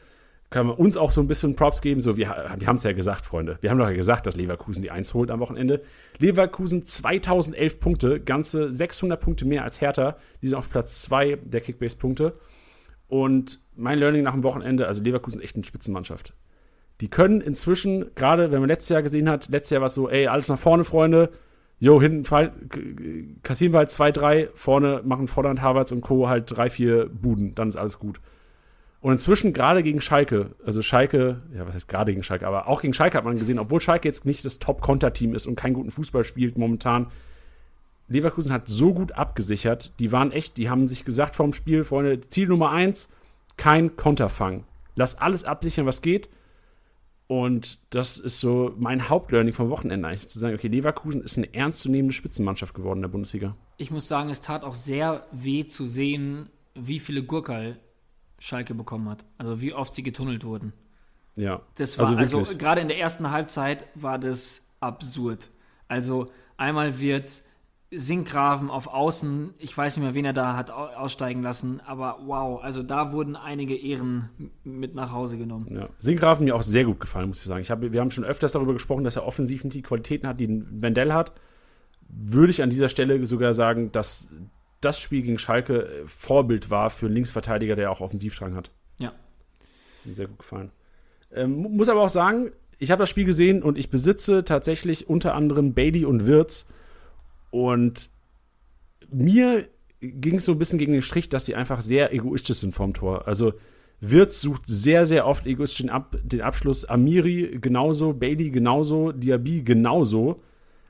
[0.53, 2.01] können wir uns auch so ein bisschen Props geben.
[2.01, 2.29] So, wir,
[2.59, 3.59] wir haben es ja gesagt, Freunde.
[3.61, 5.83] Wir haben doch ja gesagt, dass Leverkusen die 1 holt am Wochenende.
[6.19, 10.17] Leverkusen 2011 Punkte, ganze 600 Punkte mehr als Hertha.
[10.41, 12.35] Die sind auf Platz 2 der Kickbase-Punkte.
[13.09, 16.35] Und mein Learning nach dem Wochenende, also Leverkusen ist echt eine Spitzenmannschaft.
[17.01, 20.09] Die können inzwischen, gerade wenn man letztes Jahr gesehen hat, letztes Jahr war es so,
[20.09, 21.31] ey, alles nach vorne, Freunde.
[21.81, 22.23] Jo, hinten
[23.43, 26.29] kassieren wir halt 2-3, vorne machen Volland, Havertz und Co.
[26.29, 28.21] halt 3-4 Buden, dann ist alles gut.
[29.03, 32.81] Und inzwischen gerade gegen Schalke, also Schalke, ja, was heißt gerade gegen Schalke, aber auch
[32.81, 35.91] gegen Schalke hat man gesehen, obwohl Schalke jetzt nicht das Top-Konter-Team ist und keinen guten
[35.91, 37.09] Fußball spielt momentan,
[38.07, 42.21] Leverkusen hat so gut abgesichert, die waren echt, die haben sich gesagt vorm Spiel, Freunde,
[42.29, 43.11] Ziel Nummer eins,
[43.57, 44.65] kein Konterfang.
[44.95, 46.29] Lass alles absichern, was geht.
[47.27, 51.53] Und das ist so mein Hauptlearning vom Wochenende eigentlich, zu sagen, okay, Leverkusen ist eine
[51.53, 53.57] ernstzunehmende Spitzenmannschaft geworden in der Bundesliga.
[53.79, 57.81] Ich muss sagen, es tat auch sehr weh zu sehen, wie viele Gurkal
[58.43, 59.25] Schalke bekommen hat.
[59.39, 60.73] Also wie oft sie getunnelt wurden.
[61.37, 61.63] Ja.
[61.77, 65.51] Das war, Also also, gerade in der ersten Halbzeit war das absurd.
[65.87, 67.31] Also einmal wird
[67.95, 72.21] Sinkgraven auf Außen, ich weiß nicht mehr, wen er da hat au- aussteigen lassen, aber
[72.25, 74.31] wow, also da wurden einige Ehren
[74.65, 75.69] mit nach Hause genommen.
[75.71, 75.89] Ja.
[75.99, 77.61] Sinkgrafen mir auch sehr gut gefallen, muss ich sagen.
[77.61, 80.41] Ich hab, wir haben schon öfters darüber gesprochen, dass er offensiv nicht die Qualitäten hat,
[80.41, 80.49] die
[80.83, 81.33] Wendell hat.
[82.09, 84.29] Würde ich an dieser Stelle sogar sagen, dass
[84.85, 88.71] das Spiel gegen Schalke äh, Vorbild war für einen Linksverteidiger, der auch Offensivdrang hat.
[88.99, 89.13] Ja.
[90.05, 90.71] Mir sehr gut gefallen.
[91.33, 95.09] Ähm, mu- muss aber auch sagen, ich habe das Spiel gesehen und ich besitze tatsächlich
[95.09, 96.69] unter anderem Bailey und Wirtz.
[97.51, 98.11] Und
[99.11, 99.69] mir
[100.01, 102.93] ging es so ein bisschen gegen den Strich, dass die einfach sehr egoistisch sind vorm
[102.93, 103.29] Tor.
[103.29, 103.53] Also
[104.01, 106.85] Wirtz sucht sehr, sehr oft egoistisch den, Ab den Abschluss.
[106.85, 110.43] Amiri genauso, Bailey genauso, Diaby genauso.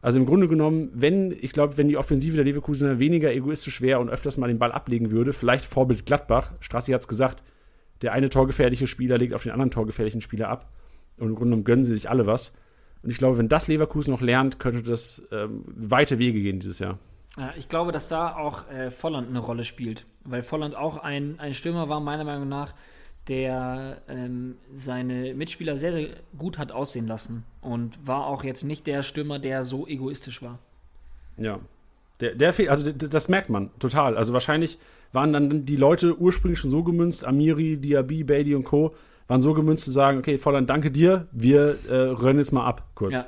[0.02, 4.00] Also im Grunde genommen, wenn, ich glaube, wenn die Offensive der Leverkusener weniger egoistisch wäre
[4.00, 7.44] und öfters mal den Ball ablegen würde, vielleicht Vorbild Gladbach, Strassi hat es gesagt,
[8.02, 10.72] der eine torgefährliche Spieler legt auf den anderen torgefährlichen Spieler ab.
[11.18, 12.52] Und im Grunde genommen gönnen sie sich alle was.
[13.04, 16.80] Und ich glaube, wenn das Leverkusen noch lernt, könnte das ähm, weite Wege gehen dieses
[16.80, 16.98] Jahr.
[17.36, 21.38] Ja, ich glaube, dass da auch äh, Volland eine Rolle spielt, weil Volland auch ein,
[21.38, 22.74] ein Stürmer war, meiner Meinung nach,
[23.28, 28.86] der ähm, seine Mitspieler sehr, sehr gut hat aussehen lassen und war auch jetzt nicht
[28.86, 30.58] der Stürmer, der so egoistisch war.
[31.36, 31.60] Ja.
[32.20, 34.16] Der, der fehlt, also das merkt man total.
[34.16, 34.78] Also wahrscheinlich
[35.12, 38.94] waren dann die Leute ursprünglich schon so gemünzt, Amiri, Diaby, Bailey und Co.,
[39.28, 42.90] waren so gemünzt zu sagen, okay, Volland, danke dir, wir äh, rennen jetzt mal ab,
[42.94, 43.14] kurz.
[43.14, 43.26] Ja.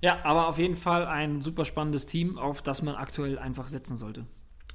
[0.00, 3.96] Ja, aber auf jeden Fall ein super spannendes Team, auf das man aktuell einfach setzen
[3.96, 4.26] sollte.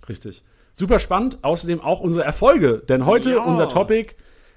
[0.07, 0.43] Richtig.
[0.79, 1.39] Super spannend.
[1.43, 2.81] Außerdem auch unsere Erfolge.
[2.87, 3.43] Denn heute Ja.
[3.43, 4.13] unser Topic: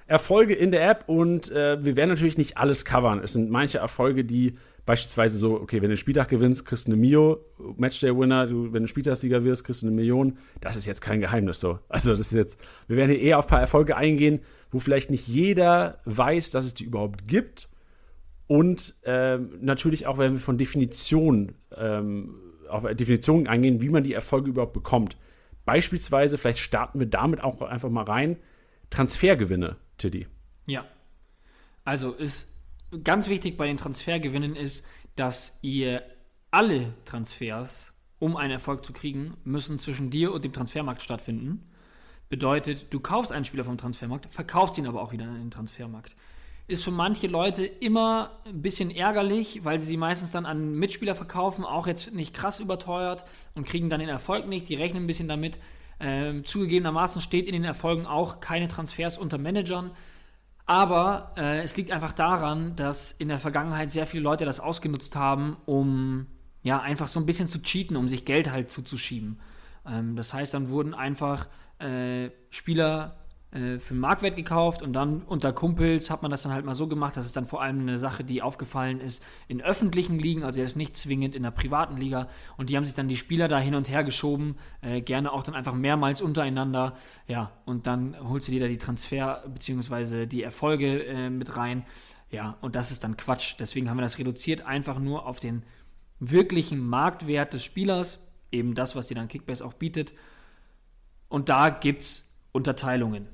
[0.06, 1.08] Erfolge in der App.
[1.08, 3.20] Und äh, wir werden natürlich nicht alles covern.
[3.24, 4.54] Es sind manche Erfolge, die
[4.86, 7.40] beispielsweise so: okay, wenn du den Spieltag gewinnst, kriegst du eine Mio.
[7.76, 8.46] Matchday-Winner.
[8.46, 10.38] Du, wenn du Spieltagssieger wirst, kriegst du eine Million.
[10.60, 11.80] Das ist jetzt kein Geheimnis so.
[11.88, 12.60] Also, das ist jetzt.
[12.86, 16.64] Wir werden hier eher auf ein paar Erfolge eingehen, wo vielleicht nicht jeder weiß, dass
[16.64, 17.68] es die überhaupt gibt.
[18.46, 22.36] Und ähm, natürlich auch, wenn wir von Definition ähm,
[22.68, 25.16] auf Definitionen eingehen, wie man die Erfolge überhaupt bekommt.
[25.64, 28.36] Beispielsweise, vielleicht starten wir damit auch einfach mal rein,
[28.90, 30.26] Transfergewinne, Tiddy.
[30.66, 30.84] Ja.
[31.84, 32.52] Also ist
[33.04, 34.84] ganz wichtig bei den Transfergewinnen ist,
[35.16, 36.02] dass ihr
[36.50, 41.68] alle Transfers, um einen Erfolg zu kriegen, müssen zwischen dir und dem Transfermarkt stattfinden.
[42.28, 46.14] Bedeutet, du kaufst einen Spieler vom Transfermarkt, verkaufst ihn aber auch wieder an den Transfermarkt.
[46.68, 51.14] Ist für manche Leute immer ein bisschen ärgerlich, weil sie sie meistens dann an Mitspieler
[51.14, 54.68] verkaufen, auch jetzt nicht krass überteuert und kriegen dann den Erfolg nicht.
[54.68, 55.58] Die rechnen ein bisschen damit.
[56.00, 59.92] Ähm, zugegebenermaßen steht in den Erfolgen auch keine Transfers unter Managern.
[60.66, 65.16] Aber äh, es liegt einfach daran, dass in der Vergangenheit sehr viele Leute das ausgenutzt
[65.16, 66.26] haben, um
[66.62, 69.40] ja einfach so ein bisschen zu cheaten, um sich Geld halt zuzuschieben.
[69.86, 71.48] Ähm, das heißt, dann wurden einfach
[71.78, 73.21] äh, Spieler
[73.52, 76.74] äh, für einen Marktwert gekauft und dann unter Kumpels hat man das dann halt mal
[76.74, 80.42] so gemacht, dass es dann vor allem eine Sache, die aufgefallen ist, in öffentlichen Ligen,
[80.42, 82.28] also jetzt nicht zwingend in der privaten Liga.
[82.56, 85.42] Und die haben sich dann die Spieler da hin und her geschoben, äh, gerne auch
[85.42, 86.96] dann einfach mehrmals untereinander.
[87.28, 90.26] Ja, und dann holst du dir da die Transfer- bzw.
[90.26, 91.84] die Erfolge äh, mit rein.
[92.30, 93.56] Ja, und das ist dann Quatsch.
[93.58, 95.62] Deswegen haben wir das reduziert einfach nur auf den
[96.18, 98.18] wirklichen Marktwert des Spielers,
[98.50, 100.14] eben das, was dir dann Kickbase auch bietet.
[101.28, 103.28] Und da gibt es Unterteilungen.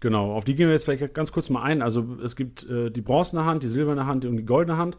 [0.00, 1.82] Genau, auf die gehen wir jetzt vielleicht ganz kurz mal ein.
[1.82, 4.98] Also es gibt äh, die bronzene Hand, die silberne Hand und die goldene Hand.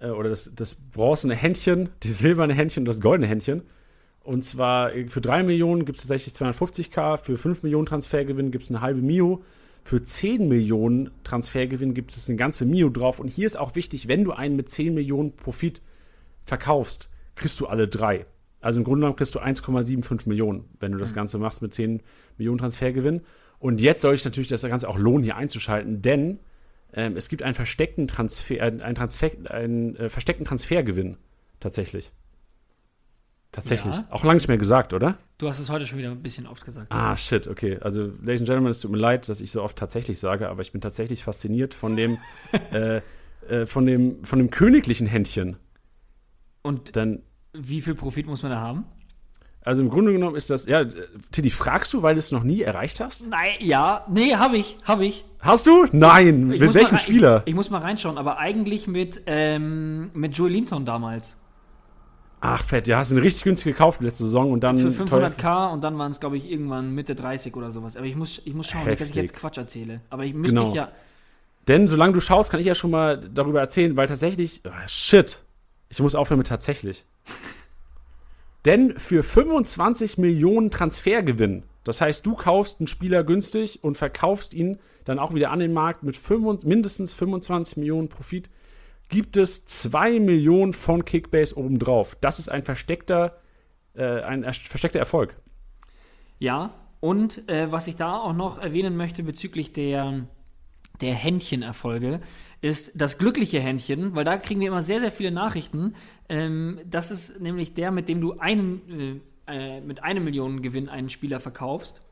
[0.00, 3.62] Äh, oder das, das bronzene Händchen, die silberne Händchen und das goldene Händchen.
[4.20, 8.64] Und zwar äh, für 3 Millionen gibt es tatsächlich 250k, für 5 Millionen Transfergewinn gibt
[8.64, 9.42] es eine halbe Mio,
[9.84, 13.18] für 10 Millionen Transfergewinn gibt es eine ganze Mio drauf.
[13.18, 15.80] Und hier ist auch wichtig, wenn du einen mit 10 Millionen Profit
[16.44, 18.26] verkaufst, kriegst du alle drei.
[18.60, 22.02] Also im Grunde genommen kriegst du 1,75 Millionen, wenn du das Ganze machst mit 10
[22.36, 23.22] Millionen Transfergewinn.
[23.58, 26.38] Und jetzt soll ich natürlich das Ganze auch lohnen, hier einzuschalten, denn
[26.92, 31.16] ähm, es gibt einen versteckten Transfer, äh, einen, Transfer, einen äh, versteckten Transfergewinn
[31.60, 32.12] tatsächlich.
[33.50, 33.94] Tatsächlich.
[33.94, 34.06] Ja.
[34.10, 35.16] Auch lange nicht mehr gesagt, oder?
[35.38, 36.88] Du hast es heute schon wieder ein bisschen oft gesagt.
[36.90, 37.78] Ah, shit, okay.
[37.80, 40.60] Also, Ladies and Gentlemen, es tut mir leid, dass ich so oft tatsächlich sage, aber
[40.60, 42.18] ich bin tatsächlich fasziniert von dem,
[42.72, 43.00] äh,
[43.48, 45.56] äh, von dem, von dem königlichen Händchen.
[46.62, 47.22] Und Denn,
[47.54, 48.84] wie viel Profit muss man da haben?
[49.68, 50.88] Also im Grunde genommen ist das, ja, äh,
[51.30, 53.28] Tiddy, fragst du, weil du es noch nie erreicht hast?
[53.28, 55.24] Nein, ja, nee, habe ich, habe ich.
[55.40, 55.86] Hast du?
[55.92, 56.50] Nein.
[56.52, 57.42] ich mit welchem mal Spieler?
[57.44, 61.36] Ich, ich muss mal reinschauen, aber eigentlich mit, ähm, mit Joel Linton damals.
[62.40, 65.26] Ach, fett, ja, hast du ihn richtig günstig gekauft letzte Saison und dann Für teuer-
[65.28, 67.96] 500k und dann waren es, glaube ich, irgendwann Mitte 30 oder sowas.
[67.96, 69.30] Aber ich muss, ich muss schauen, nicht, dass ich Heftig.
[69.30, 70.00] jetzt Quatsch erzähle.
[70.08, 70.68] Aber ich müsste Genau.
[70.68, 70.88] ich ja.
[71.66, 75.40] Denn solange du schaust, kann ich ja schon mal darüber erzählen, weil tatsächlich, ah, shit,
[75.88, 77.04] ich muss aufhören mit tatsächlich.
[78.68, 84.78] Denn für 25 Millionen Transfergewinn, Das heißt, du kaufst einen Spieler günstig und verkaufst ihn
[85.06, 88.50] dann auch wieder an den Markt mit 25, mindestens 25 Millionen Profit.
[89.08, 92.14] Gibt es 2 Millionen von Kickbase obendrauf.
[92.20, 93.38] Das ist ein versteckter,
[93.94, 95.34] äh, ein versteckter Erfolg.
[96.38, 100.26] Ja, und äh, was ich da auch noch erwähnen möchte bezüglich der,
[101.00, 102.20] der Händchenerfolge,
[102.60, 105.94] ist das glückliche Händchen, weil da kriegen wir immer sehr, sehr viele Nachrichten.
[106.28, 110.88] Ähm, das ist nämlich der, mit dem du einen, äh, äh, mit einem Millionen Gewinn
[110.88, 112.02] einen Spieler verkaufst.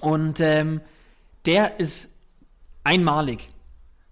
[0.00, 0.80] Und ähm,
[1.44, 2.16] der ist
[2.84, 3.50] einmalig.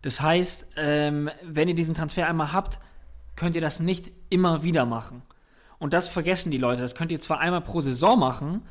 [0.03, 2.78] Das heißt, ähm, wenn ihr diesen Transfer einmal habt,
[3.36, 5.22] könnt ihr das nicht immer wieder machen.
[5.78, 6.82] Und das vergessen die Leute.
[6.82, 8.62] Das könnt ihr zwar einmal pro Saison machen,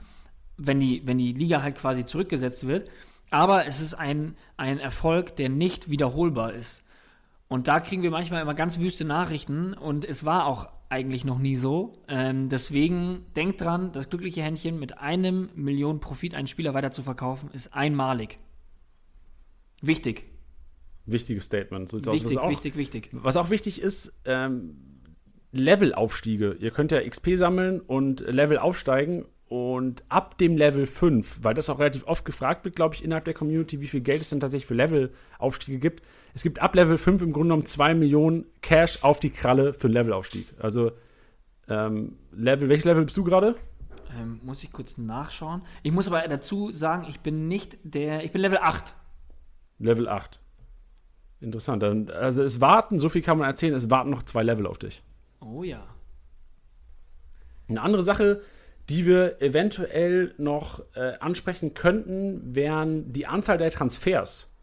[0.58, 2.90] wenn die, wenn die Liga halt quasi zurückgesetzt wird.
[3.30, 6.84] Aber es ist ein, ein Erfolg, der nicht wiederholbar ist.
[7.50, 11.40] Und da kriegen wir manchmal immer ganz wüste Nachrichten und es war auch eigentlich noch
[11.40, 11.94] nie so.
[12.08, 17.04] Ähm, deswegen denkt dran, das glückliche Händchen mit einem Million Profit einen Spieler weiter zu
[17.04, 18.40] verkaufen, ist einmalig.
[19.82, 20.26] Wichtig.
[21.06, 21.90] Wichtiges Statement.
[21.90, 23.10] So wichtig, auch, wichtig, wichtig.
[23.14, 24.76] Was auch wichtig ist, ähm,
[25.52, 26.58] Levelaufstiege.
[26.60, 31.70] Ihr könnt ja XP sammeln und Level aufsteigen und ab dem Level 5, weil das
[31.70, 34.40] auch relativ oft gefragt wird, glaube ich, innerhalb der Community, wie viel Geld es denn
[34.40, 36.04] tatsächlich für Levelaufstiege gibt.
[36.34, 39.88] Es gibt ab Level 5 im Grunde genommen 2 Millionen Cash auf die Kralle für
[39.88, 40.48] einen Levelaufstieg.
[40.60, 40.92] Also,
[41.70, 43.56] ähm, Level, welches Level bist du gerade?
[44.20, 45.62] Ähm, muss ich kurz nachschauen.
[45.82, 48.94] Ich muss aber dazu sagen, ich bin nicht der, ich bin Level 8.
[49.80, 50.40] Level 8.
[51.40, 51.84] Interessant.
[51.84, 54.78] Dann, also es warten, so viel kann man erzählen, es warten noch zwei Level auf
[54.78, 55.04] dich.
[55.40, 55.86] Oh ja.
[57.70, 58.42] Eine andere Sache,
[58.90, 64.54] die wir eventuell noch äh, ansprechen könnten, wären die Anzahl der Transfers.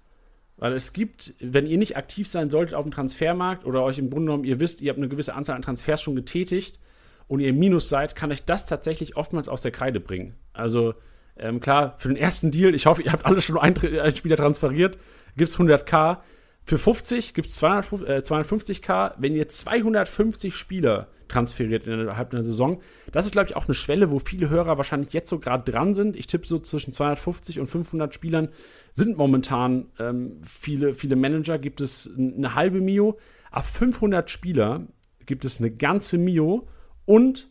[0.57, 4.09] Weil es gibt, wenn ihr nicht aktiv sein solltet auf dem Transfermarkt oder euch im
[4.09, 6.79] Grunde genommen, ihr wisst, ihr habt eine gewisse Anzahl an Transfers schon getätigt
[7.27, 10.35] und ihr im Minus seid, kann euch das tatsächlich oftmals aus der Kreide bringen.
[10.53, 10.95] Also
[11.37, 14.37] ähm, klar, für den ersten Deal, ich hoffe, ihr habt alle schon einen, einen Spieler
[14.37, 14.97] transferiert,
[15.37, 16.19] gibt es 100k.
[16.65, 19.15] Für 50 gibt es äh, 250k.
[19.19, 22.81] Wenn ihr 250 Spieler transferiert innerhalb einer Saison.
[23.15, 25.95] Das ist, glaube ich, auch eine Schwelle, wo viele Hörer wahrscheinlich jetzt so gerade dran
[25.95, 26.17] sind.
[26.17, 28.49] Ich tippe so zwischen 250 und 500 Spielern
[28.93, 31.61] sind momentan ähm, viele, viele Manager.
[31.61, 33.17] Gibt es eine halbe Mio.
[33.53, 34.89] Ab 500 Spieler
[35.27, 36.67] gibt es eine ganze Mio.
[37.05, 37.49] Und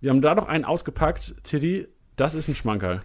[0.00, 1.86] wir haben da noch einen ausgepackt, Tiddy.
[2.16, 3.00] Das ist ein Schmankerl.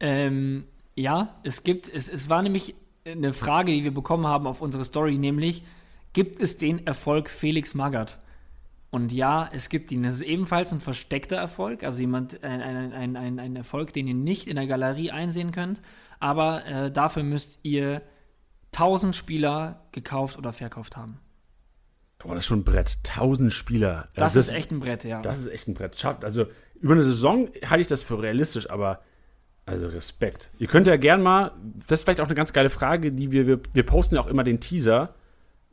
[0.00, 2.74] Ähm, ja, es gibt, es, es war nämlich
[3.06, 5.62] eine Frage, die wir bekommen haben auf unsere Story, nämlich,
[6.12, 8.18] gibt es den Erfolg Felix Magath?
[8.90, 10.04] Und ja, es gibt ihn.
[10.04, 14.14] Das ist ebenfalls ein versteckter Erfolg, also jemand, ein, ein, ein, ein Erfolg, den ihr
[14.14, 15.82] nicht in der Galerie einsehen könnt.
[16.18, 18.02] Aber äh, dafür müsst ihr
[18.72, 21.18] 1000 Spieler gekauft oder verkauft haben.
[22.18, 22.98] Boah, das ist schon ein Brett.
[23.08, 24.08] 1000 Spieler.
[24.14, 25.20] Das, das ist echt ein Brett, ja.
[25.20, 26.02] Das ist echt ein Brett.
[26.22, 26.46] Also
[26.80, 29.02] über eine Saison halte ich das für realistisch, aber
[29.66, 30.50] also Respekt.
[30.58, 31.52] Ihr könnt ja gern mal,
[31.86, 34.28] das ist vielleicht auch eine ganz geile Frage, die wir, wir, wir posten ja auch
[34.28, 35.14] immer den Teaser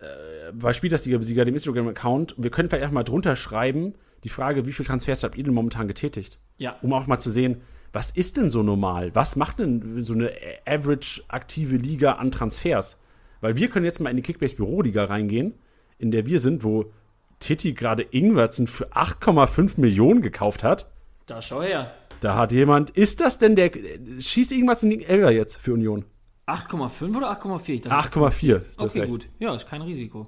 [0.04, 2.36] äh, bei Spielersieger, dem Instagram-Account.
[2.38, 3.94] Wir können vielleicht auch mal drunter schreiben,
[4.24, 6.40] die Frage, wie viele Transfers habt ihr denn momentan getätigt?
[6.58, 6.78] Ja.
[6.82, 9.14] Um auch mal zu sehen, was ist denn so normal?
[9.14, 10.32] Was macht denn so eine
[10.66, 13.02] average-aktive Liga an Transfers?
[13.42, 15.54] Weil wir können jetzt mal in die Kickbase-Büroliga reingehen,
[16.00, 16.92] in der wir sind, wo
[17.40, 20.90] Titi gerade Ingwertsen für 8,5 Millionen gekauft hat.
[21.26, 21.94] Da schau her.
[22.22, 23.70] Da hat jemand, ist das denn der,
[24.18, 26.06] schießt Ingwertsen gegen Elger jetzt für Union?
[26.48, 27.88] 8,5 oder 8,4?
[27.88, 28.62] 8,4.
[28.78, 29.30] Okay, gut.
[29.40, 30.28] Ja, ist kein Risiko.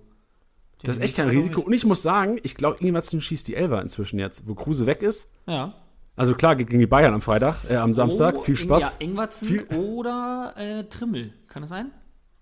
[0.81, 1.61] Den das ist echt kein Risiko.
[1.61, 5.01] Und ich muss sagen, ich glaube, Ingwertsen schießt die Elfer inzwischen jetzt, wo Kruse weg
[5.01, 5.31] ist.
[5.47, 5.73] Ja.
[6.15, 8.35] Also klar, gegen die Bayern am Freitag, äh, am Samstag.
[8.37, 8.81] Oh, Viel Spaß.
[8.81, 11.33] Ja, Ingwertsen Viel oder äh, Trimmel.
[11.47, 11.91] Kann das sein?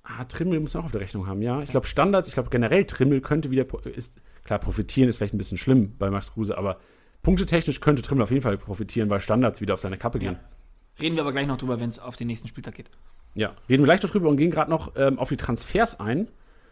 [0.04, 1.62] Ah, Trimmel muss man auch auf der Rechnung haben, ja.
[1.62, 5.38] Ich glaube, Standards, ich glaube generell, Trimmel könnte wieder, ist, klar, profitieren ist vielleicht ein
[5.38, 6.80] bisschen schlimm bei Max Kruse, aber
[7.24, 10.34] punktetechnisch könnte Trimmel auf jeden Fall profitieren, weil Standards wieder auf seine Kappe gehen.
[10.34, 11.02] Ja.
[11.02, 12.92] Reden wir aber gleich noch drüber, wenn es auf den nächsten Spieltag geht.
[13.36, 16.28] Ja, reden wir gleich noch drüber und gehen gerade noch ähm, auf die Transfers ein.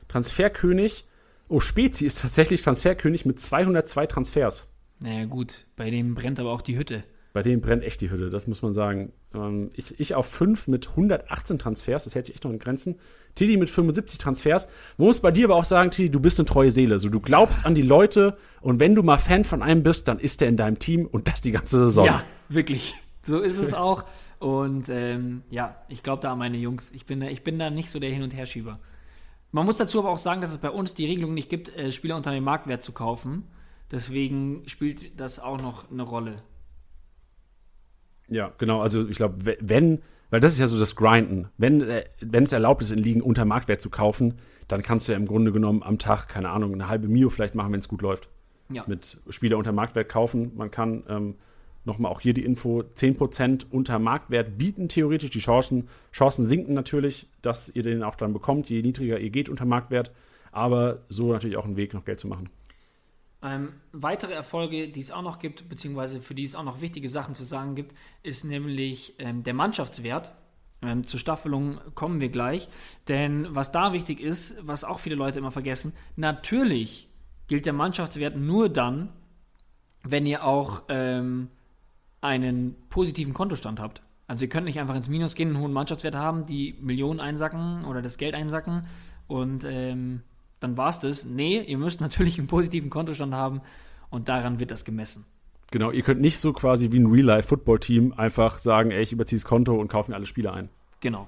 [0.07, 1.05] Transferkönig,
[1.47, 4.71] oh, Spezi ist tatsächlich Transferkönig mit 202 Transfers.
[4.99, 7.01] Naja, gut, bei dem brennt aber auch die Hütte.
[7.33, 9.13] Bei dem brennt echt die Hütte, das muss man sagen.
[9.33, 12.99] Ähm, ich, ich auf 5 mit 118 Transfers, das hält sich echt noch in Grenzen.
[13.35, 14.67] Tidi mit 75 Transfers.
[14.97, 16.99] Man muss bei dir aber auch sagen, Tidi, du bist eine treue Seele.
[16.99, 20.19] So, du glaubst an die Leute und wenn du mal Fan von einem bist, dann
[20.19, 22.05] ist der in deinem Team und das die ganze Saison.
[22.05, 22.93] Ja, wirklich.
[23.23, 24.03] So ist es auch.
[24.41, 26.89] Und ähm, ja, ich glaube da an meine Jungs.
[26.95, 28.79] Ich bin, da, ich bin da nicht so der Hin- und Herschieber.
[29.51, 31.91] Man muss dazu aber auch sagen, dass es bei uns die Regelung nicht gibt, äh,
[31.91, 33.43] Spieler unter dem Marktwert zu kaufen.
[33.91, 36.41] Deswegen spielt das auch noch eine Rolle.
[38.29, 38.81] Ja, genau.
[38.81, 41.49] Also ich glaube, wenn, weil das ist ja so das Grinden.
[41.59, 45.11] Wenn, äh, wenn es erlaubt ist, in Ligen unter Marktwert zu kaufen, dann kannst du
[45.11, 47.87] ja im Grunde genommen am Tag, keine Ahnung, eine halbe Mio vielleicht machen, wenn es
[47.87, 48.27] gut läuft.
[48.69, 48.85] Ja.
[48.87, 50.53] Mit Spieler unter Marktwert kaufen.
[50.55, 51.35] Man kann ähm,
[51.83, 55.31] Nochmal auch hier die Info: 10% unter Marktwert bieten theoretisch.
[55.31, 59.49] Die Chancen, Chancen sinken natürlich, dass ihr den auch dann bekommt, je niedriger ihr geht
[59.49, 60.11] unter Marktwert.
[60.51, 62.49] Aber so natürlich auch ein Weg, noch Geld zu machen.
[63.43, 67.09] Ähm, weitere Erfolge, die es auch noch gibt, beziehungsweise für die es auch noch wichtige
[67.09, 70.33] Sachen zu sagen gibt, ist nämlich ähm, der Mannschaftswert.
[70.83, 72.67] Ähm, zur Staffelung kommen wir gleich.
[73.07, 77.07] Denn was da wichtig ist, was auch viele Leute immer vergessen, natürlich
[77.47, 79.09] gilt der Mannschaftswert nur dann,
[80.03, 81.49] wenn ihr auch ähm,
[82.21, 84.01] einen positiven Kontostand habt.
[84.27, 87.83] Also ihr könnt nicht einfach ins Minus gehen, einen hohen Mannschaftswert haben, die Millionen einsacken
[87.85, 88.85] oder das Geld einsacken
[89.27, 90.21] und ähm,
[90.61, 91.25] dann war es das.
[91.25, 93.61] Nee, ihr müsst natürlich einen positiven Kontostand haben
[94.09, 95.25] und daran wird das gemessen.
[95.71, 99.45] Genau, ihr könnt nicht so quasi wie ein Real-Life-Football-Team einfach sagen, ey, ich überziehe das
[99.45, 100.69] Konto und kaufe mir alle Spiele ein.
[100.99, 101.27] Genau.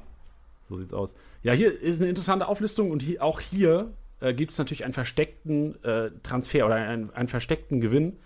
[0.64, 1.16] So sieht's aus.
[1.44, 4.94] Ja, hier ist eine interessante Auflistung und hier, auch hier äh, gibt es natürlich einen
[4.94, 8.18] versteckten äh, Transfer oder einen, einen, versteckten Gewinn.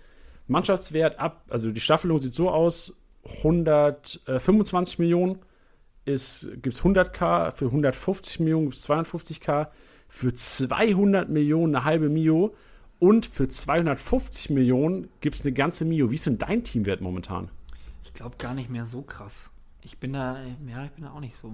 [0.48, 5.38] Mannschaftswert ab, also die Staffelung sieht so aus: 125 Millionen
[6.04, 6.16] gibt
[6.74, 9.68] es 100k, für 150 Millionen gibt es 250k,
[10.08, 12.54] für 200 Millionen eine halbe Mio
[12.98, 16.10] und für 250 Millionen gibt es eine ganze Mio.
[16.10, 17.50] Wie ist denn dein Teamwert momentan?
[18.04, 19.50] Ich glaube gar nicht mehr so krass.
[19.82, 21.52] Ich bin da, ja, ich bin da auch nicht so.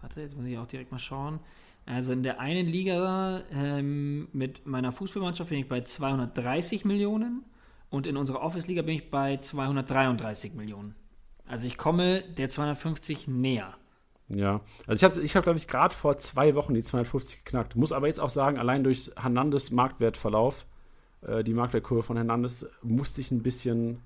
[0.00, 1.38] Warte, jetzt muss ich auch direkt mal schauen.
[1.86, 7.44] Also in der einen Liga ähm, mit meiner Fußballmannschaft bin ich bei 230 Millionen
[7.90, 10.94] und in unserer Office-Liga bin ich bei 233 Millionen.
[11.46, 13.76] Also ich komme der 250 näher.
[14.28, 17.74] Ja, also ich habe, ich hab, glaube ich, gerade vor zwei Wochen die 250 geknackt.
[17.74, 20.66] Muss aber jetzt auch sagen, allein durch Hernandez Marktwertverlauf
[21.26, 24.00] äh, die Marktwertkurve von Hernandez, musste ich ein bisschen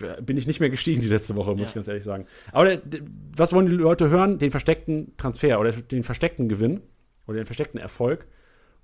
[0.00, 1.66] äh, bin ich nicht mehr gestiegen die letzte Woche, muss ja.
[1.68, 2.26] ich ganz ehrlich sagen.
[2.52, 3.00] Aber der,
[3.36, 4.38] was wollen die Leute hören?
[4.38, 6.80] Den versteckten Transfer oder den versteckten Gewinn
[7.26, 8.26] oder den versteckten Erfolg.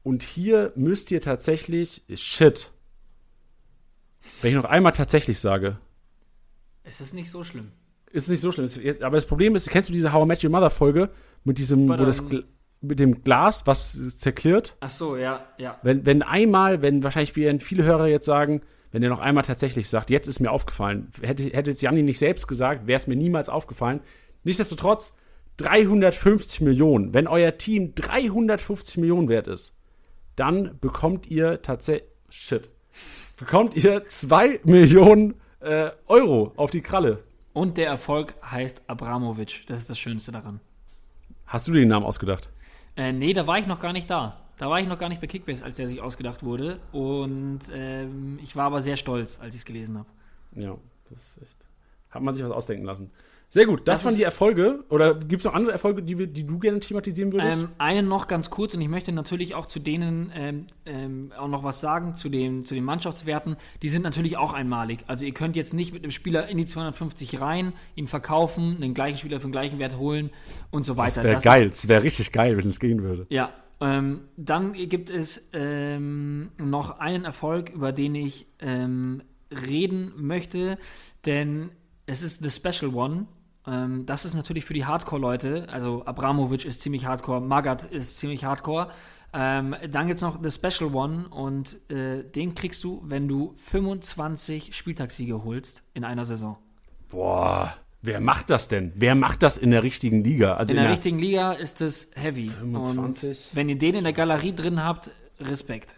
[0.03, 2.71] Und hier müsst ihr tatsächlich, shit,
[4.43, 5.79] wenn ich noch einmal tatsächlich sage.
[6.83, 7.73] Es ist nicht so schlimm.
[8.11, 8.69] Ist nicht so schlimm.
[9.03, 11.11] Aber das Problem ist, kennst du diese How I Met Your Mother Folge
[11.45, 12.23] mit diesem, wo das
[12.81, 14.77] mit dem Glas, was zerklirrt.
[14.81, 15.79] Ach so, ja, ja.
[15.83, 18.63] Wenn, wenn einmal, wenn wahrscheinlich viele Hörer jetzt sagen,
[18.93, 22.19] wenn er noch einmal tatsächlich sagt, jetzt ist mir aufgefallen, hätte, hätte es Janni nicht
[22.19, 24.01] selbst gesagt, wäre es mir niemals aufgefallen.
[24.45, 25.17] Nichtsdestotrotz,
[25.59, 27.13] 350 Millionen.
[27.13, 29.77] Wenn euer Team 350 Millionen wert ist,
[30.37, 32.71] dann bekommt ihr tatsächlich, shit,
[33.39, 37.23] bekommt ihr 2 Millionen äh, Euro auf die Kralle.
[37.53, 39.67] Und der Erfolg heißt Abramovic.
[39.67, 40.61] Das ist das Schönste daran.
[41.47, 42.49] Hast du den Namen ausgedacht?
[42.97, 44.37] Äh, nee, da war ich noch gar nicht da.
[44.59, 46.81] Da war ich noch gar nicht bei Kickbase, als der sich ausgedacht wurde.
[46.93, 50.09] Und ähm, ich war aber sehr stolz, als ich es gelesen habe.
[50.55, 50.77] Ja,
[51.11, 51.69] das ist echt.
[52.11, 53.11] Hat man sich was ausdenken lassen.
[53.51, 54.85] Sehr gut, das, das waren die Erfolge.
[54.91, 57.63] Oder gibt es noch andere Erfolge, die, die du gerne thematisieren würdest?
[57.63, 61.49] Ähm, einen noch ganz kurz und ich möchte natürlich auch zu denen ähm, ähm, auch
[61.49, 63.57] noch was sagen, zu, dem, zu den Mannschaftswerten.
[63.81, 65.01] Die sind natürlich auch einmalig.
[65.07, 68.93] Also ihr könnt jetzt nicht mit einem Spieler in die 250 rein, ihn verkaufen, den
[68.93, 70.29] gleichen Spieler für den gleichen Wert holen
[70.71, 71.23] und so weiter.
[71.23, 73.27] Das wäre geil, es wäre richtig geil, wenn es gehen würde.
[73.31, 80.77] Ja, ähm, dann gibt es ähm, noch einen Erfolg, über den ich ähm, reden möchte,
[81.25, 81.71] denn
[82.09, 83.27] es ist The Special One
[83.69, 88.45] ähm, das ist natürlich für die Hardcore-Leute, also Abramovic ist ziemlich hardcore, Magat ist ziemlich
[88.45, 88.91] hardcore.
[89.35, 93.53] Ähm, dann gibt es noch The Special One und äh, den kriegst du, wenn du
[93.55, 96.57] 25 Spieltagssiege holst in einer Saison.
[97.11, 98.93] Boah, wer macht das denn?
[98.95, 100.55] Wer macht das in der richtigen Liga?
[100.55, 102.49] Also in, der, in der richtigen Liga ist es heavy.
[102.49, 103.49] 25.
[103.51, 105.98] Und wenn ihr den in der Galerie drin habt, Respekt.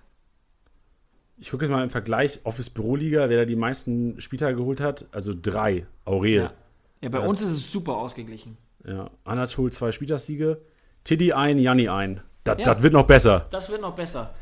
[1.41, 4.81] Ich gucke jetzt mal im Vergleich Office Büro Liga, wer da die meisten Spieltage geholt
[4.81, 5.07] hat.
[5.11, 5.87] Also drei.
[6.05, 6.35] Aurel.
[6.35, 6.53] Ja.
[7.01, 7.27] Ja, bei ja.
[7.27, 8.59] uns ist es super ausgeglichen.
[8.87, 10.61] Ja, Anatol zwei Spieltagssiege,
[11.05, 12.21] Tiddy ein, Janni ein.
[12.45, 13.47] Das ja, wird noch besser.
[13.51, 14.35] Das wird noch besser.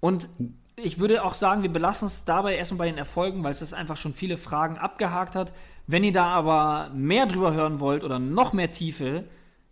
[0.00, 0.28] Und
[0.76, 3.72] ich würde auch sagen, wir belassen es dabei erstmal bei den Erfolgen, weil es das
[3.72, 5.52] einfach schon viele Fragen abgehakt hat.
[5.86, 9.24] Wenn ihr da aber mehr drüber hören wollt oder noch mehr Tiefe,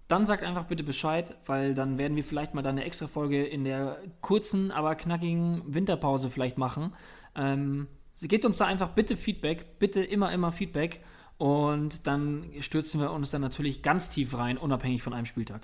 [0.08, 3.44] dann sagt einfach bitte Bescheid, weil dann werden wir vielleicht mal dann eine extra Folge
[3.44, 6.94] in der kurzen, aber knackigen Winterpause vielleicht machen.
[7.36, 7.86] Ähm,
[8.22, 11.00] gebt uns da einfach bitte Feedback, bitte immer, immer Feedback.
[11.36, 15.62] Und dann stürzen wir uns dann natürlich ganz tief rein, unabhängig von einem Spieltag.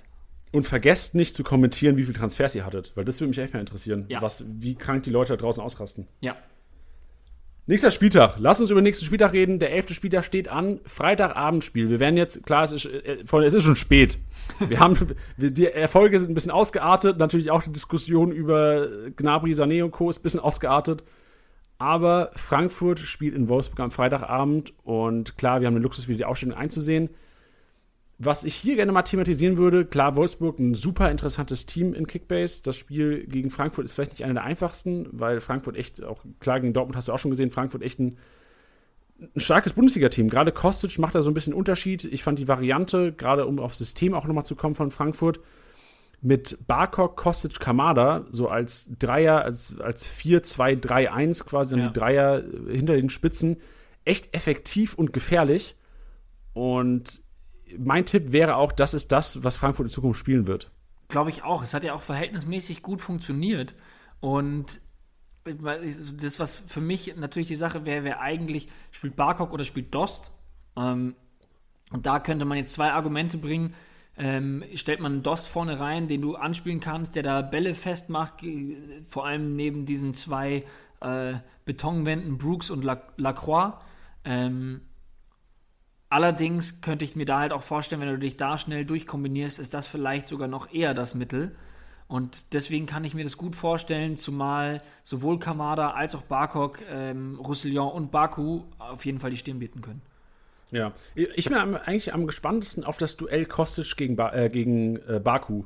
[0.51, 3.53] Und vergesst nicht zu kommentieren, wie viele Transfers ihr hattet, weil das würde mich echt
[3.53, 4.21] mal interessieren, ja.
[4.21, 6.07] was, wie krank die Leute da draußen ausrasten.
[6.21, 6.37] Ja.
[7.67, 8.35] Nächster Spieltag.
[8.37, 9.57] Lass uns über den nächsten Spieltag reden.
[9.57, 10.81] Der elfte Spieltag steht an.
[10.85, 11.89] Freitagabendspiel.
[11.89, 14.19] Wir werden jetzt, klar, es ist, äh, es ist schon spät.
[14.59, 14.95] Wir haben,
[15.37, 17.17] die Erfolge sind ein bisschen ausgeartet.
[17.17, 20.11] Natürlich auch die Diskussion über Gnabry, Sané und Co.
[20.11, 21.03] ist ein bisschen ausgeartet.
[21.79, 26.25] Aber Frankfurt spielt in Wolfsburg am Freitagabend und klar, wir haben den Luxus, wieder die
[26.25, 27.09] Ausstellung einzusehen.
[28.17, 32.63] Was ich hier gerne mal thematisieren würde, klar, Wolfsburg ein super interessantes Team in Kickbase.
[32.63, 36.61] Das Spiel gegen Frankfurt ist vielleicht nicht einer der einfachsten, weil Frankfurt echt, auch klar
[36.61, 38.17] gegen Dortmund hast du auch schon gesehen, Frankfurt echt ein
[39.19, 40.29] ein starkes Bundesliga-Team.
[40.29, 42.03] Gerade Kostic macht da so ein bisschen Unterschied.
[42.03, 45.39] Ich fand die Variante, gerade um aufs System auch nochmal zu kommen von Frankfurt,
[46.21, 51.87] mit Barkok, Kostic, Kamada, so als Dreier, als, als 4-2-3-1 quasi, ja.
[51.87, 53.57] die Dreier hinter den Spitzen,
[54.05, 55.75] echt effektiv und gefährlich.
[56.53, 57.21] Und
[57.77, 60.71] mein Tipp wäre auch, das ist das, was Frankfurt in Zukunft spielen wird.
[61.07, 61.63] Glaube ich auch.
[61.63, 63.75] Es hat ja auch verhältnismäßig gut funktioniert.
[64.19, 64.79] Und
[65.43, 70.31] das, was für mich natürlich die Sache wäre, wäre eigentlich, spielt Barkok oder spielt Dost?
[70.75, 71.15] Ähm,
[71.91, 73.73] und da könnte man jetzt zwei Argumente bringen.
[74.17, 78.35] Ähm, stellt man einen Dost vorne rein, den du anspielen kannst, der da Bälle festmacht,
[79.07, 80.63] vor allem neben diesen zwei
[81.01, 81.33] äh,
[81.65, 83.73] Betonwänden Brooks und Lacroix.
[84.23, 84.81] Ähm,
[86.15, 89.73] allerdings könnte ich mir da halt auch vorstellen, wenn du dich da schnell durchkombinierst, ist
[89.73, 91.53] das vielleicht sogar noch eher das Mittel.
[92.07, 97.37] Und deswegen kann ich mir das gut vorstellen, zumal sowohl Kamada als auch Barkok, ähm,
[97.37, 100.01] Roussillon und Baku auf jeden Fall die Stirn bieten können.
[100.71, 105.19] Ja, ich bin eigentlich am gespanntesten auf das Duell Kostic gegen, ba äh, gegen äh,
[105.21, 105.65] Baku.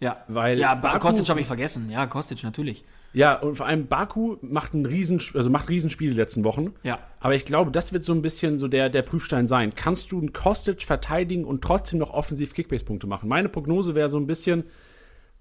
[0.00, 1.90] Ja, weil ja, Baku, Kostic habe ich vergessen.
[1.90, 2.84] Ja, Kostic natürlich.
[3.16, 6.74] Ja, und vor allem Baku macht ein Riesen, also macht Riesenspiele die letzten Wochen.
[6.82, 6.98] Ja.
[7.18, 9.74] Aber ich glaube, das wird so ein bisschen so der, der Prüfstein sein.
[9.74, 13.30] Kannst du einen Kostic verteidigen und trotzdem noch offensiv Kickbase-Punkte machen?
[13.30, 14.64] Meine Prognose wäre so ein bisschen,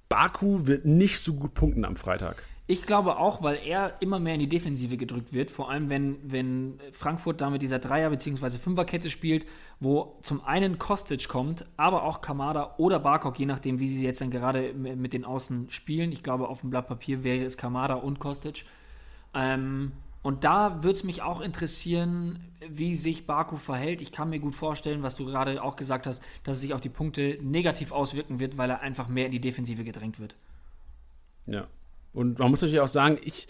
[0.07, 2.41] Baku wird nicht so gut punkten am Freitag.
[2.67, 6.17] Ich glaube auch, weil er immer mehr in die Defensive gedrückt wird, vor allem wenn,
[6.23, 8.57] wenn Frankfurt da mit dieser Dreier- bzw.
[8.57, 9.45] Fünferkette spielt,
[9.79, 14.21] wo zum einen Kostic kommt, aber auch Kamada oder Barkok, je nachdem, wie sie jetzt
[14.21, 16.11] dann gerade mit den Außen spielen.
[16.11, 18.65] Ich glaube, auf dem Blatt Papier wäre es Kamada und Kostic.
[19.35, 19.91] Ähm,
[20.23, 24.01] und da würde es mich auch interessieren, wie sich Baku verhält.
[24.01, 26.81] Ich kann mir gut vorstellen, was du gerade auch gesagt hast, dass es sich auf
[26.81, 30.35] die Punkte negativ auswirken wird, weil er einfach mehr in die Defensive gedrängt wird.
[31.45, 31.67] Ja.
[32.15, 33.47] Und man muss natürlich auch sagen, ich,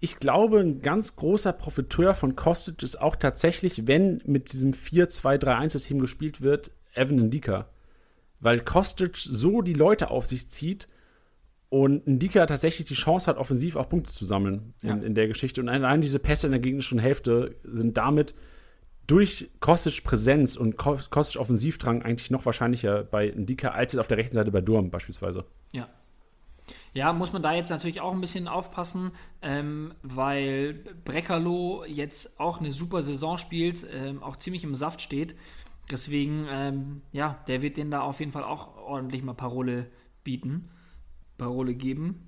[0.00, 6.00] ich glaube, ein ganz großer Profiteur von Kostic ist auch tatsächlich, wenn mit diesem 4-2-3-1-System
[6.00, 7.68] gespielt wird, Evan Ndika.
[8.40, 10.88] Weil Kostic so die Leute auf sich zieht
[11.68, 14.96] und Ndika tatsächlich die Chance hat, offensiv auch Punkte zu sammeln in, ja.
[14.96, 15.60] in der Geschichte.
[15.60, 18.34] Und allein diese Pässe in der gegnerischen Hälfte sind damit
[19.06, 24.18] durch Kostic Präsenz und Kostic Offensivdrang eigentlich noch wahrscheinlicher bei Ndika als jetzt auf der
[24.18, 25.44] rechten Seite bei Durm beispielsweise.
[26.94, 27.12] Ja.
[27.12, 30.74] Muss man da jetzt natürlich auch ein bisschen aufpassen, ähm, weil
[31.04, 35.34] Breckerloh jetzt auch eine super Saison spielt, ähm, auch ziemlich im Saft steht.
[35.90, 39.90] Deswegen, ähm, ja, der wird denen da auf jeden Fall auch ordentlich mal Parole
[40.24, 40.70] bieten.
[41.38, 42.26] Parole geben,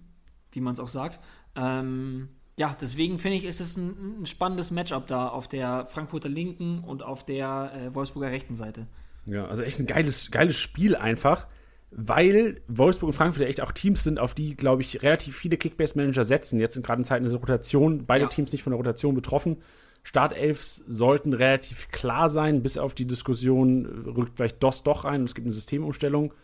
[0.53, 1.21] wie man es auch sagt.
[1.55, 6.29] Ähm, ja, deswegen finde ich, ist es ein, ein, spannendes Matchup da auf der Frankfurter
[6.29, 8.87] linken und auf der äh, Wolfsburger rechten Seite.
[9.27, 11.49] Ja, also echt ein geiles, geiles Spiel einfach,
[11.97, 15.57] weil Wolfsburg und Frankfurt ja echt auch Teams sind, auf die, glaube ich, relativ viele
[15.57, 16.59] Kickbase-Manager setzen.
[16.59, 18.29] Jetzt sind gerade in Zeiten der Rotation beide ja.
[18.29, 19.59] Teams nicht von der Rotation betroffen.
[20.03, 25.27] Startelfs sollten relativ klar sein, bis auf die Diskussion rückt vielleicht DOS doch ein und
[25.27, 26.35] es gibt eine Systemumstellung.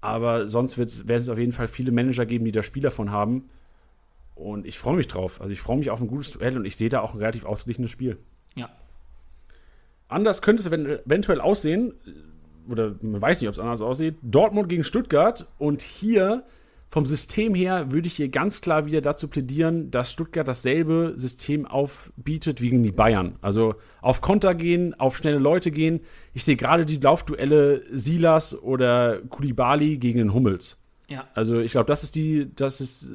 [0.00, 3.48] Aber sonst werden es auf jeden Fall viele Manager geben, die da Spiel davon haben.
[4.34, 5.40] Und ich freue mich drauf.
[5.40, 7.44] Also ich freue mich auf ein gutes Duell und ich sehe da auch ein relativ
[7.46, 8.18] ausgeglichenes Spiel.
[8.56, 8.68] Ja.
[10.08, 11.94] Anders könnte es eventuell aussehen,
[12.70, 14.16] oder man weiß nicht, ob es anders aussieht.
[14.22, 16.44] Dortmund gegen Stuttgart und hier
[16.88, 21.66] vom System her würde ich hier ganz klar wieder dazu plädieren, dass Stuttgart dasselbe System
[21.66, 23.36] aufbietet wie gegen die Bayern.
[23.42, 26.00] Also auf Konter gehen, auf schnelle Leute gehen.
[26.32, 30.82] Ich sehe gerade die Laufduelle Silas oder Kulibali gegen den Hummels.
[31.08, 31.26] Ja.
[31.34, 33.10] Also ich glaube, das ist die, das ist,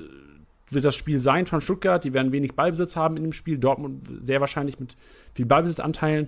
[0.69, 2.03] wird das Spiel sein von Stuttgart.
[2.03, 3.57] Die werden wenig Ballbesitz haben in dem Spiel.
[3.57, 4.97] Dortmund sehr wahrscheinlich mit
[5.33, 6.27] viel Ballbesitzanteilen.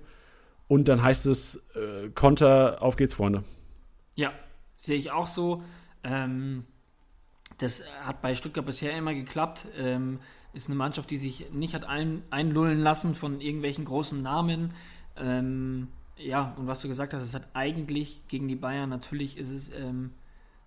[0.73, 3.43] Und dann heißt es äh, Konter, auf geht's, Freunde.
[4.15, 4.31] Ja,
[4.75, 5.61] sehe ich auch so.
[6.03, 6.65] Ähm,
[7.59, 9.67] das hat bei Stuttgart bisher immer geklappt.
[9.77, 10.19] Ähm,
[10.51, 14.73] ist eine Mannschaft, die sich nicht hat ein, einlullen lassen von irgendwelchen großen Namen.
[15.15, 19.51] Ähm, ja, und was du gesagt hast, es hat eigentlich gegen die Bayern, natürlich ist
[19.51, 20.09] es ähm,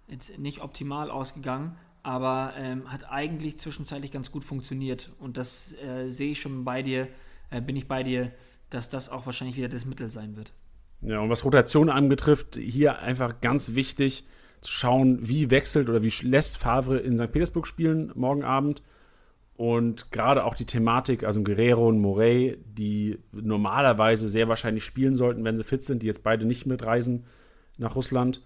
[0.06, 5.10] jetzt nicht optimal ausgegangen, aber ähm, hat eigentlich zwischenzeitlich ganz gut funktioniert.
[5.18, 7.08] Und das äh, sehe ich schon bei dir,
[7.50, 8.30] äh, bin ich bei dir,
[8.70, 10.52] dass das auch wahrscheinlich wieder das Mittel sein wird.
[11.02, 14.26] Ja, und was Rotation anbetrifft, hier einfach ganz wichtig,
[14.60, 17.30] zu schauen, wie wechselt oder wie lässt Favre in St.
[17.30, 18.82] Petersburg spielen morgen Abend.
[19.54, 25.44] Und gerade auch die Thematik, also Guerrero und Morey, die normalerweise sehr wahrscheinlich spielen sollten,
[25.44, 27.24] wenn sie fit sind, die jetzt beide nicht mitreisen
[27.78, 28.42] nach Russland.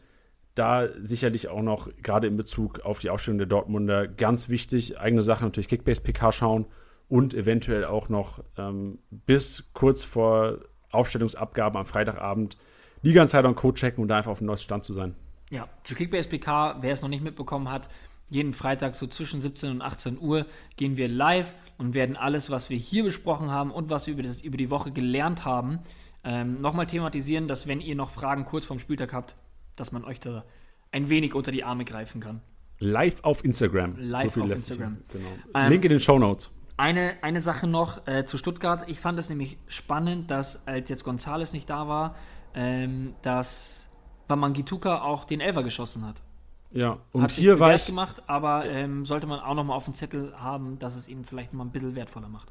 [0.54, 5.00] Da sicherlich auch noch, gerade in Bezug auf die Aufstellung der Dortmunder, ganz wichtig.
[5.00, 6.66] Eigene Sache natürlich Kickbase-PK schauen
[7.10, 12.56] und eventuell auch noch ähm, bis kurz vor Aufstellungsabgabe am Freitagabend
[13.02, 15.14] Liga-Insider und Code checken und da einfach auf dem neuesten Stand zu sein.
[15.50, 17.88] Ja, zu Kickbase PK, wer es noch nicht mitbekommen hat,
[18.28, 20.46] jeden Freitag so zwischen 17 und 18 Uhr
[20.76, 24.22] gehen wir live und werden alles, was wir hier besprochen haben und was wir über,
[24.22, 25.80] das, über die Woche gelernt haben,
[26.22, 29.34] ähm, nochmal thematisieren, dass wenn ihr noch Fragen kurz vorm Spieltag habt,
[29.74, 30.44] dass man euch da
[30.92, 32.40] ein wenig unter die Arme greifen kann.
[32.78, 33.96] Live auf Instagram.
[33.98, 34.98] Live so auf Instagram.
[35.12, 35.28] Genau.
[35.54, 36.50] Ähm, Link in den Show Notes.
[36.80, 38.84] Eine, eine Sache noch äh, zu Stuttgart.
[38.86, 42.14] Ich fand es nämlich spannend, dass als jetzt Gonzales nicht da war,
[42.54, 43.90] ähm, dass
[44.28, 46.22] Wamangituka auch den Elfer geschossen hat.
[46.70, 49.84] Ja, und hat hier war ich gemacht, aber ähm, sollte man auch noch mal auf
[49.84, 52.50] dem Zettel haben, dass es ihn vielleicht mal ein bisschen wertvoller macht.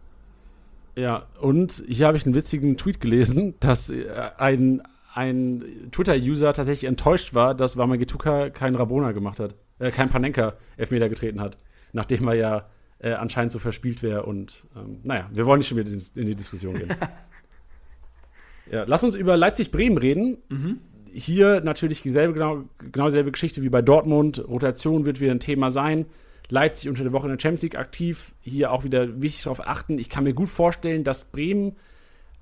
[0.95, 6.87] Ja, und hier habe ich einen witzigen Tweet gelesen, dass äh, ein, ein Twitter-User tatsächlich
[6.87, 11.57] enttäuscht war, dass Wamagituka keinen Rabona gemacht hat, äh, kein Panenka-Elfmeter getreten hat,
[11.93, 12.65] nachdem er ja
[12.99, 14.23] äh, anscheinend so verspielt wäre.
[14.23, 16.89] Und ähm, naja, wir wollen nicht schon wieder in die Diskussion gehen.
[18.71, 20.37] ja, lass uns über Leipzig-Bremen reden.
[20.49, 20.79] Mhm
[21.13, 24.43] hier natürlich dieselbe, genau, genau dieselbe Geschichte wie bei Dortmund.
[24.47, 26.05] Rotation wird wieder ein Thema sein.
[26.49, 28.33] Leipzig unter der Woche in der Champions League aktiv.
[28.41, 29.99] Hier auch wieder wichtig darauf achten.
[29.99, 31.75] Ich kann mir gut vorstellen, dass Bremen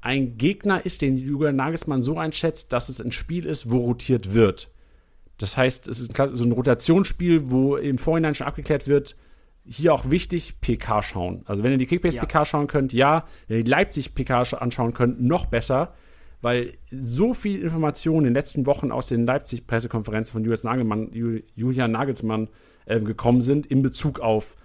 [0.01, 4.34] ein Gegner ist, den Julian Nagelsmann so einschätzt, dass es ein Spiel ist, wo rotiert
[4.34, 4.70] wird.
[5.38, 9.16] Das heißt, es ist so ein Rotationsspiel, wo im Vorhinein schon abgeklärt wird,
[9.70, 11.43] hier auch wichtig, PK schauen.
[11.45, 12.45] Also wenn ihr die Kickbase-PK ja.
[12.45, 13.26] schauen könnt, ja.
[13.47, 15.93] Wenn ihr die Leipzig-PK anschauen könnt, noch besser
[16.41, 22.49] weil so viel Informationen in den letzten Wochen aus den Leipzig-Pressekonferenzen von Julian Nagelsmann
[22.86, 24.55] äh, gekommen sind in Bezug auf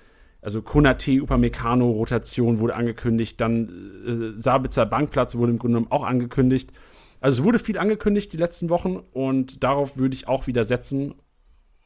[0.42, 6.05] also Konate, Upamecano, Rotation wurde angekündigt, dann äh, Sabitzer Bankplatz wurde im Grunde genommen auch
[6.05, 6.72] angekündigt.
[7.20, 11.14] Also es wurde viel angekündigt die letzten Wochen und darauf würde ich auch wieder setzen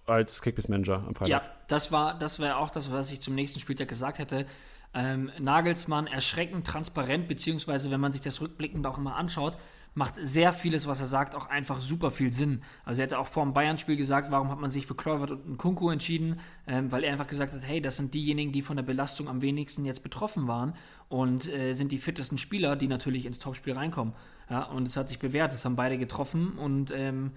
[0.07, 1.29] als Kickbase-Manager am Freitag.
[1.29, 4.47] Ja, das war, das wäre auch das, was ich zum nächsten Spieltag gesagt hätte.
[4.95, 9.59] Ähm, Nagelsmann erschreckend transparent, beziehungsweise wenn man sich das rückblickend auch immer anschaut,
[9.97, 12.63] macht sehr vieles, was er sagt, auch einfach super viel Sinn.
[12.85, 15.57] Also er hätte auch vor dem Bayern-Spiel gesagt, warum hat man sich für Kluivert und
[15.57, 18.85] Kunku entschieden, ähm, weil er einfach gesagt hat, hey, das sind diejenigen, die von der
[18.85, 20.75] Belastung am wenigsten jetzt betroffen waren
[21.09, 24.13] und äh, sind die fittesten Spieler, die natürlich ins Topspiel reinkommen.
[24.51, 27.33] Ja, und es hat sich bewährt, es haben beide getroffen und ähm,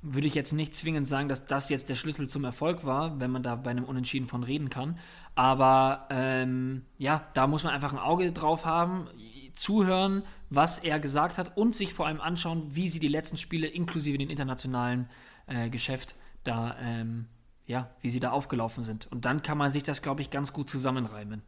[0.00, 3.30] würde ich jetzt nicht zwingend sagen, dass das jetzt der Schlüssel zum Erfolg war, wenn
[3.30, 4.98] man da bei einem Unentschieden von reden kann.
[5.34, 9.08] Aber ähm, ja, da muss man einfach ein Auge drauf haben
[9.58, 13.66] zuhören, was er gesagt hat und sich vor allem anschauen, wie sie die letzten Spiele
[13.66, 15.10] inklusive den internationalen
[15.46, 17.26] äh, Geschäft da, ähm,
[17.66, 19.10] ja, wie sie da aufgelaufen sind.
[19.10, 21.42] Und dann kann man sich das, glaube ich, ganz gut zusammenreimen.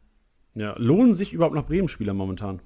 [0.55, 2.61] Ja, lohnen sich überhaupt noch Bremen-Spieler momentan?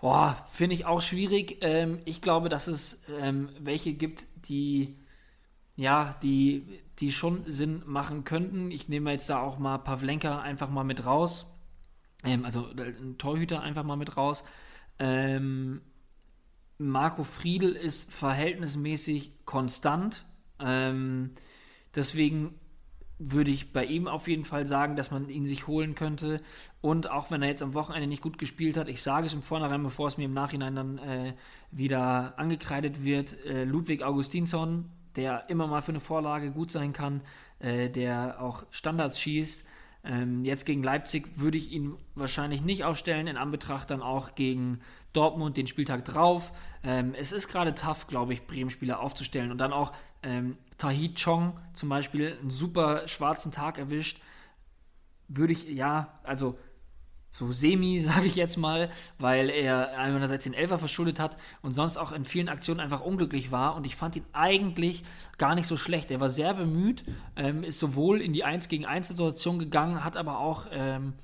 [0.00, 1.58] Boah, finde ich auch schwierig.
[1.60, 4.96] Ähm, ich glaube, dass es ähm, welche gibt, die
[5.76, 8.70] ja, die, die schon Sinn machen könnten.
[8.70, 11.46] Ich nehme jetzt da auch mal Pavlenka einfach mal mit raus.
[12.24, 14.44] Ähm, also äh, ein Torhüter einfach mal mit raus.
[14.98, 15.80] Ähm,
[16.78, 20.24] Marco Friedl ist verhältnismäßig konstant.
[20.58, 21.32] Ähm,
[21.94, 22.54] deswegen
[23.30, 26.40] würde ich bei ihm auf jeden Fall sagen, dass man ihn sich holen könnte.
[26.80, 29.42] Und auch wenn er jetzt am Wochenende nicht gut gespielt hat, ich sage es im
[29.42, 31.34] Vornherein, bevor es mir im Nachhinein dann äh,
[31.70, 37.20] wieder angekreidet wird, äh, Ludwig Augustinsson, der immer mal für eine Vorlage gut sein kann,
[37.60, 39.64] äh, der auch Standards schießt,
[40.04, 44.80] ähm, jetzt gegen Leipzig würde ich ihn wahrscheinlich nicht aufstellen, in Anbetracht dann auch gegen
[45.12, 46.52] Dortmund den Spieltag drauf.
[46.82, 49.52] Ähm, es ist gerade tough, glaube ich, Bremen-Spieler aufzustellen.
[49.52, 49.92] Und dann auch
[50.22, 54.20] ähm, Tahi Chong zum Beispiel, einen super schwarzen Tag erwischt.
[55.28, 56.56] Würde ich, ja, also
[57.30, 61.96] so semi, sage ich jetzt mal, weil er einerseits den Elfer verschuldet hat und sonst
[61.96, 63.74] auch in vielen Aktionen einfach unglücklich war.
[63.74, 65.02] Und ich fand ihn eigentlich
[65.38, 66.10] gar nicht so schlecht.
[66.10, 67.04] Er war sehr bemüht,
[67.34, 71.14] ähm, ist sowohl in die 1 gegen 1 Situation gegangen, hat aber auch, ähm,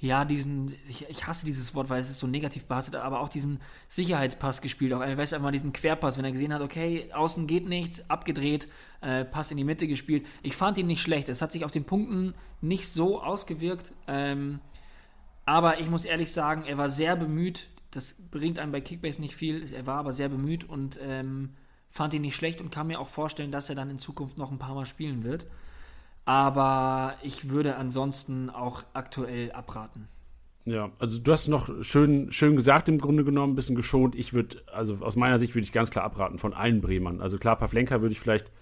[0.00, 3.28] ja, diesen, ich, ich, hasse dieses Wort, weil es ist so negativ behaftet, aber auch
[3.28, 4.92] diesen Sicherheitspass gespielt.
[4.92, 8.68] Auch, er weiß einfach diesen Querpass, wenn er gesehen hat, okay, außen geht nichts, abgedreht,
[9.00, 10.24] äh, Pass in die Mitte gespielt.
[10.42, 11.28] Ich fand ihn nicht schlecht.
[11.28, 13.92] Es hat sich auf den Punkten nicht so ausgewirkt.
[14.06, 14.60] Ähm,
[15.44, 17.68] aber ich muss ehrlich sagen, er war sehr bemüht.
[17.90, 19.72] Das bringt einem bei Kickbase nicht viel.
[19.72, 21.54] Er war aber sehr bemüht und ähm,
[21.88, 24.52] fand ihn nicht schlecht und kann mir auch vorstellen, dass er dann in Zukunft noch
[24.52, 25.48] ein paar Mal spielen wird.
[26.28, 30.08] Aber ich würde ansonsten auch aktuell abraten.
[30.66, 34.14] Ja, also du hast noch schön, schön gesagt, im Grunde genommen, ein bisschen geschont.
[34.14, 37.22] Ich würde, also aus meiner Sicht würde ich ganz klar abraten von allen Bremern.
[37.22, 38.52] Also klar, Pavlenka würde ich vielleicht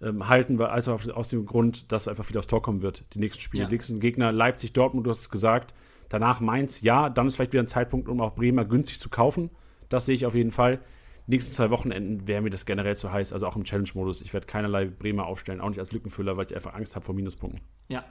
[0.00, 3.20] ähm, halten, weil also aus dem Grund, dass einfach viel aufs Tor kommen wird, die
[3.20, 3.62] nächsten Spiele.
[3.62, 3.68] Ja.
[3.68, 5.74] Die nächsten Gegner, Leipzig, Dortmund, du hast es gesagt.
[6.08, 9.50] Danach Mainz, ja, dann ist vielleicht wieder ein Zeitpunkt, um auch Bremer günstig zu kaufen.
[9.88, 10.80] Das sehe ich auf jeden Fall.
[11.26, 14.22] Nächsten zwei Wochenenden wäre mir das generell zu heiß, also auch im Challenge-Modus.
[14.22, 17.14] Ich werde keinerlei Bremer aufstellen, auch nicht als Lückenfüller, weil ich einfach Angst habe vor
[17.14, 17.60] Minuspunkten.
[17.88, 18.04] Ja,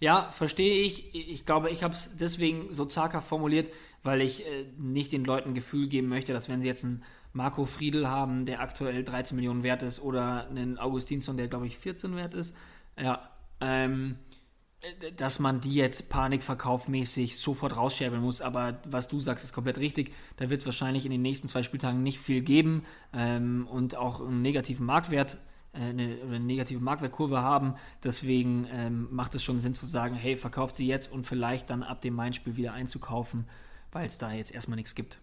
[0.00, 1.14] ja, verstehe ich.
[1.14, 3.70] Ich glaube, ich habe es deswegen so zaghaft formuliert,
[4.02, 7.02] weil ich äh, nicht den Leuten Gefühl geben möchte, dass wenn sie jetzt einen
[7.32, 11.76] Marco Friedl haben, der aktuell 13 Millionen wert ist, oder einen Augustinsson, der glaube ich
[11.76, 12.56] 14 wert ist,
[12.98, 13.28] ja,
[13.60, 14.16] ähm,
[15.16, 18.40] dass man die jetzt panikverkaufmäßig sofort rausscherbeln muss.
[18.40, 20.12] Aber was du sagst, ist komplett richtig.
[20.36, 24.20] Da wird es wahrscheinlich in den nächsten zwei Spieltagen nicht viel geben ähm, und auch
[24.20, 25.38] einen negativen Marktwert
[25.72, 27.74] äh, eine, eine, negative Marktwertkurve haben.
[28.02, 31.82] Deswegen ähm, macht es schon Sinn zu sagen, hey, verkauft sie jetzt und vielleicht dann
[31.82, 33.46] ab dem Main-Spiel wieder einzukaufen,
[33.92, 35.18] weil es da jetzt erstmal nichts gibt.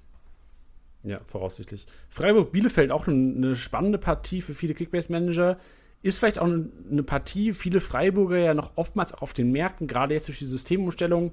[1.04, 1.88] Ja, voraussichtlich.
[2.10, 5.58] Freiburg-Bielefeld auch eine spannende Partie für viele Kickbase-Manager.
[6.04, 10.14] Ist vielleicht auch eine Partie, viele Freiburger ja noch oftmals auch auf den Märkten, gerade
[10.14, 11.32] jetzt durch die Systemumstellung,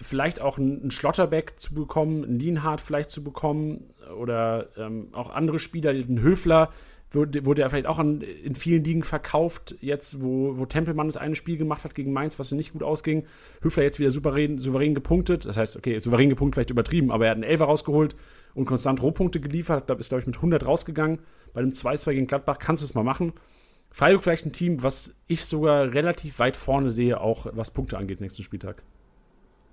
[0.00, 3.84] vielleicht auch einen Schlotterbeck zu bekommen, einen Lienhardt vielleicht zu bekommen
[4.18, 6.70] oder ähm, auch andere Spieler, den Höfler,
[7.10, 11.16] wurde, wurde er vielleicht auch an, in vielen Ligen verkauft, jetzt, wo, wo Tempelmann das
[11.16, 13.24] eine Spiel gemacht hat gegen Mainz, was nicht gut ausging.
[13.62, 15.44] Höfler jetzt wieder souverän, souverän gepunktet.
[15.44, 18.16] Das heißt, okay, souverän gepunktet vielleicht übertrieben, aber er hat einen Elfer rausgeholt
[18.54, 19.90] und konstant Rohpunkte geliefert.
[19.90, 21.18] Ist, glaube ich, mit 100 rausgegangen.
[21.52, 23.32] Bei dem 2-2 gegen Gladbach kannst du es mal machen.
[23.96, 28.20] Freiburg vielleicht ein Team, was ich sogar relativ weit vorne sehe, auch was Punkte angeht,
[28.20, 28.82] nächsten Spieltag.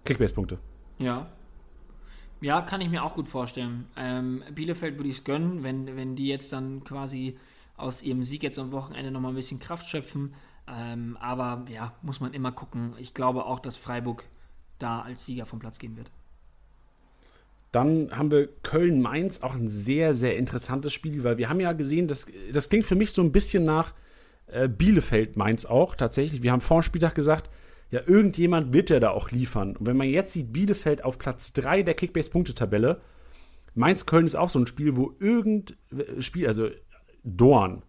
[0.06, 0.60] Kickbase-Punkte.
[0.98, 1.28] Ja,
[2.40, 3.86] ja, kann ich mir auch gut vorstellen.
[3.98, 7.38] Ähm, Bielefeld würde ich es gönnen, wenn, wenn die jetzt dann quasi
[7.76, 10.34] aus ihrem Sieg jetzt am Wochenende nochmal ein bisschen Kraft schöpfen.
[10.74, 12.94] Ähm, aber ja, muss man immer gucken.
[13.00, 14.24] Ich glaube auch, dass Freiburg
[14.80, 16.12] da als Sieger vom Platz gehen wird.
[17.74, 22.08] Dann haben wir Köln-Mainz, auch ein sehr, sehr interessantes Spiel, weil wir haben ja gesehen,
[22.08, 23.94] das, das klingt für mich so ein bisschen nach
[24.48, 26.44] äh, Bielefeld-Mainz auch tatsächlich.
[26.44, 27.50] Wir haben vor dem Spieltag gesagt,
[27.90, 29.76] ja, irgendjemand wird ja da auch liefern.
[29.76, 33.02] Und wenn man jetzt sieht, Bielefeld auf Platz 3 der Kickbase-Punktetabelle,
[33.76, 35.78] Mainz-Köln ist auch so ein Spiel, wo irgend
[36.20, 36.70] Spiel, also
[37.24, 37.84] Dorn,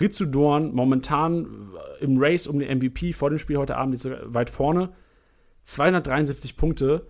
[0.00, 4.50] Ritsu Dorn, momentan im Race um den MVP vor dem Spiel heute Abend jetzt weit
[4.50, 4.92] vorne,
[5.64, 7.06] 273 Punkte.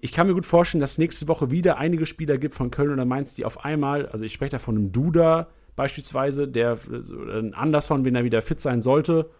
[0.00, 3.04] Ich kann mir gut vorstellen, dass nächste Woche wieder einige Spieler gibt von Köln oder
[3.04, 8.04] Mainz, die auf einmal, also ich spreche da von einem Duda beispielsweise, der ein Anderson,
[8.04, 9.30] wenn er wieder fit sein sollte,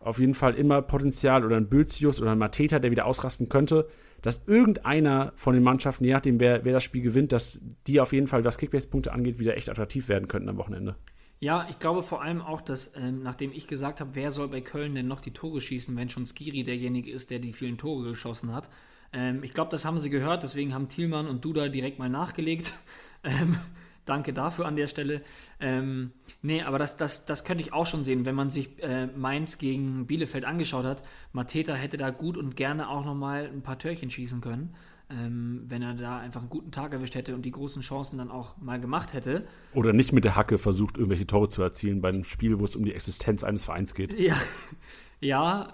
[0.00, 3.88] auf jeden Fall immer Potenzial oder ein Bözius oder ein Mateta, der wieder ausrasten könnte,
[4.20, 8.12] dass irgendeiner von den Mannschaften, je nachdem, wer, wer das Spiel gewinnt, dass die auf
[8.12, 10.96] jeden Fall, was Kickbase-Punkte angeht, wieder echt attraktiv werden könnten am Wochenende.
[11.40, 14.60] Ja, ich glaube vor allem auch, dass, ähm, nachdem ich gesagt habe, wer soll bei
[14.60, 18.10] Köln denn noch die Tore schießen, wenn schon Skiri derjenige ist, der die vielen Tore
[18.10, 18.70] geschossen hat.
[19.12, 22.74] Ähm, ich glaube, das haben sie gehört, deswegen haben Thielmann und Duda direkt mal nachgelegt.
[23.24, 23.56] Ähm,
[24.04, 25.22] Danke dafür an der Stelle.
[25.60, 26.10] Ähm,
[26.42, 29.58] nee, aber das, das, das könnte ich auch schon sehen, wenn man sich äh, Mainz
[29.58, 31.04] gegen Bielefeld angeschaut hat.
[31.32, 34.74] Mateta hätte da gut und gerne auch nochmal ein paar Törchen schießen können,
[35.08, 38.30] ähm, wenn er da einfach einen guten Tag erwischt hätte und die großen Chancen dann
[38.30, 39.46] auch mal gemacht hätte.
[39.72, 42.74] Oder nicht mit der Hacke versucht, irgendwelche Tore zu erzielen bei einem Spiel, wo es
[42.74, 44.18] um die Existenz eines Vereins geht.
[44.18, 44.34] Ja,
[45.20, 45.72] ja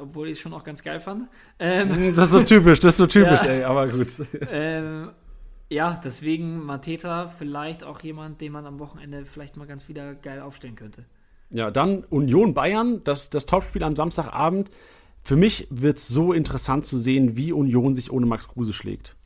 [0.00, 1.28] obwohl ich es schon auch ganz geil fand.
[1.58, 4.08] Ähm, das ist so typisch, das ist so typisch, ja, ey, aber gut.
[4.50, 5.10] Ähm,
[5.68, 10.40] ja, deswegen Mateta vielleicht auch jemand, den man am Wochenende vielleicht mal ganz wieder geil
[10.40, 11.04] aufstellen könnte.
[11.50, 14.70] Ja, dann Union Bayern, das, das Topspiel am Samstagabend.
[15.22, 19.16] Für mich wird es so interessant zu sehen, wie Union sich ohne Max Kruse schlägt.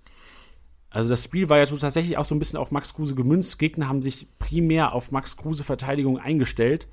[0.90, 3.58] Also das Spiel war ja so tatsächlich auch so ein bisschen auf Max Kruse gemünzt.
[3.58, 6.88] Gegner haben sich primär auf Max Kruse Verteidigung eingestellt.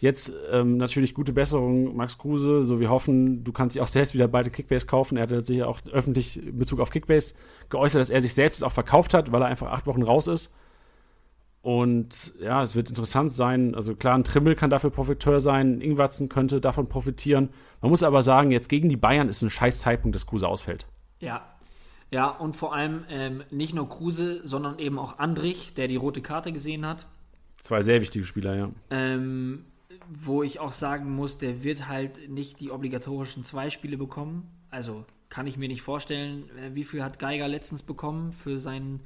[0.00, 2.64] Jetzt ähm, natürlich gute Besserung, Max Kruse.
[2.64, 5.18] So, wir hoffen, du kannst dich auch selbst wieder beide Kickbase kaufen.
[5.18, 7.34] Er hat sich auch öffentlich in Bezug auf Kickbase
[7.68, 10.54] geäußert, dass er sich selbst auch verkauft hat, weil er einfach acht Wochen raus ist.
[11.60, 13.74] Und ja, es wird interessant sein.
[13.74, 17.50] Also klar, ein Trimmel kann dafür Profiteur sein, Ingwatzen könnte davon profitieren.
[17.82, 20.86] Man muss aber sagen, jetzt gegen die Bayern ist ein scheiß Zeitpunkt, dass Kruse ausfällt.
[21.18, 21.42] Ja.
[22.10, 26.22] Ja, und vor allem ähm, nicht nur Kruse, sondern eben auch Andrich, der die rote
[26.22, 27.06] Karte gesehen hat.
[27.58, 28.70] Zwei sehr wichtige Spieler, ja.
[28.88, 29.66] Ähm,
[30.12, 34.50] wo ich auch sagen muss, der wird halt nicht die obligatorischen zwei Spiele bekommen.
[34.70, 39.00] Also kann ich mir nicht vorstellen, äh, wie viel hat Geiger letztens bekommen für seinen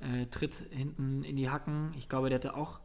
[0.00, 1.94] äh, Tritt hinten in die Hacken.
[1.96, 2.80] Ich glaube, der hatte auch.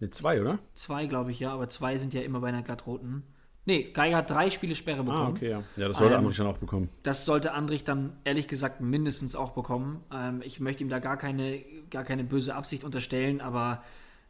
[0.00, 0.58] Mit zwei, oder?
[0.74, 3.22] Zwei, glaube ich, ja, aber zwei sind ja immer bei einer glattroten.
[3.66, 5.26] Nee, Geiger hat drei Spiele Sperre ah, bekommen.
[5.26, 5.62] Ah, okay, ja.
[5.76, 6.90] Ja, das sollte ähm, Andrich dann auch bekommen.
[7.02, 10.02] Das sollte Andrich dann ehrlich gesagt mindestens auch bekommen.
[10.12, 13.82] Ähm, ich möchte ihm da gar keine, gar keine böse Absicht unterstellen, aber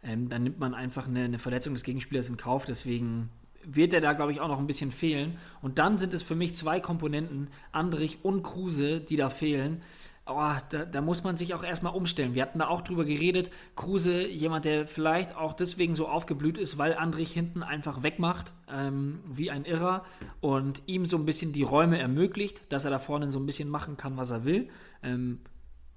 [0.05, 2.65] ähm, dann nimmt man einfach eine, eine, Verletzung des Gegenspielers in Kauf.
[2.65, 3.31] Deswegen
[3.65, 5.39] wird er da, glaube ich, auch noch ein bisschen fehlen.
[5.63, 9.83] Und dann sind es für mich zwei Komponenten, Andrich und Kruse, die da fehlen.
[10.27, 12.35] Oh, da, da, muss man sich auch erstmal umstellen.
[12.35, 13.51] Wir hatten da auch drüber geredet.
[13.77, 19.21] Kruse, jemand, der vielleicht auch deswegen so aufgeblüht ist, weil Andrich hinten einfach wegmacht, ähm,
[19.27, 20.05] wie ein Irrer,
[20.41, 23.69] und ihm so ein bisschen die Räume ermöglicht, dass er da vorne so ein bisschen
[23.69, 24.71] machen kann, was er will.
[25.03, 25.41] Ähm,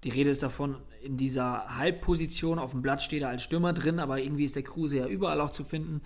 [0.03, 0.75] die Rede ist davon,
[1.07, 4.63] in dieser Halbposition auf dem Blatt steht er als Stürmer drin, aber irgendwie ist der
[4.63, 6.01] Kruse ja überall auch zu finden.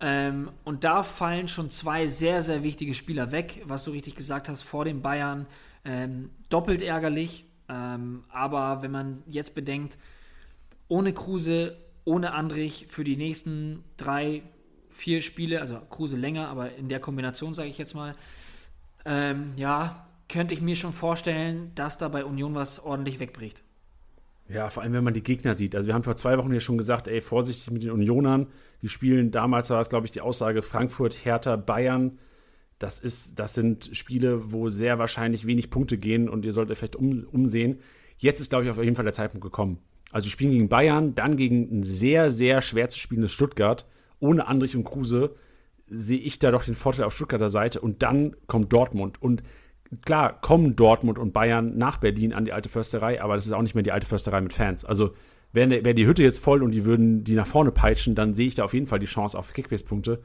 [0.00, 4.50] Ähm, und da fallen schon zwei sehr, sehr wichtige Spieler weg, was du richtig gesagt
[4.50, 5.46] hast, vor den Bayern.
[5.86, 9.96] Ähm, doppelt ärgerlich, ähm, aber wenn man jetzt bedenkt,
[10.88, 14.42] ohne Kruse, ohne Andrich für die nächsten drei,
[14.90, 18.14] vier Spiele, also Kruse länger, aber in der Kombination sage ich jetzt mal,
[19.06, 23.62] ähm, ja, könnte ich mir schon vorstellen, dass da bei Union was ordentlich wegbricht.
[24.48, 25.74] Ja, vor allem, wenn man die Gegner sieht.
[25.74, 28.48] Also wir haben vor zwei Wochen ja schon gesagt, ey, vorsichtig mit den Unionern.
[28.82, 32.18] Die spielen, damals war es, glaube ich, die Aussage Frankfurt, Hertha, Bayern.
[32.78, 36.96] Das, ist, das sind Spiele, wo sehr wahrscheinlich wenig Punkte gehen und ihr solltet vielleicht
[36.96, 37.78] um, umsehen.
[38.18, 39.78] Jetzt ist, glaube ich, auf jeden Fall der Zeitpunkt gekommen.
[40.12, 43.86] Also, die spielen gegen Bayern, dann gegen ein sehr, sehr schwer zu spielendes Stuttgart.
[44.20, 45.34] Ohne Andrich und Kruse
[45.88, 47.80] sehe ich da doch den Vorteil auf Stuttgarter Seite.
[47.80, 49.20] Und dann kommt Dortmund.
[49.22, 49.42] Und
[50.04, 53.62] klar, kommen Dortmund und Bayern nach Berlin an die alte Försterei, aber das ist auch
[53.62, 54.84] nicht mehr die alte Försterei mit Fans.
[54.84, 55.14] Also,
[55.52, 58.48] wäre wär die Hütte jetzt voll und die würden die nach vorne peitschen, dann sehe
[58.48, 60.20] ich da auf jeden Fall die Chance auf Kickbase-Punkte.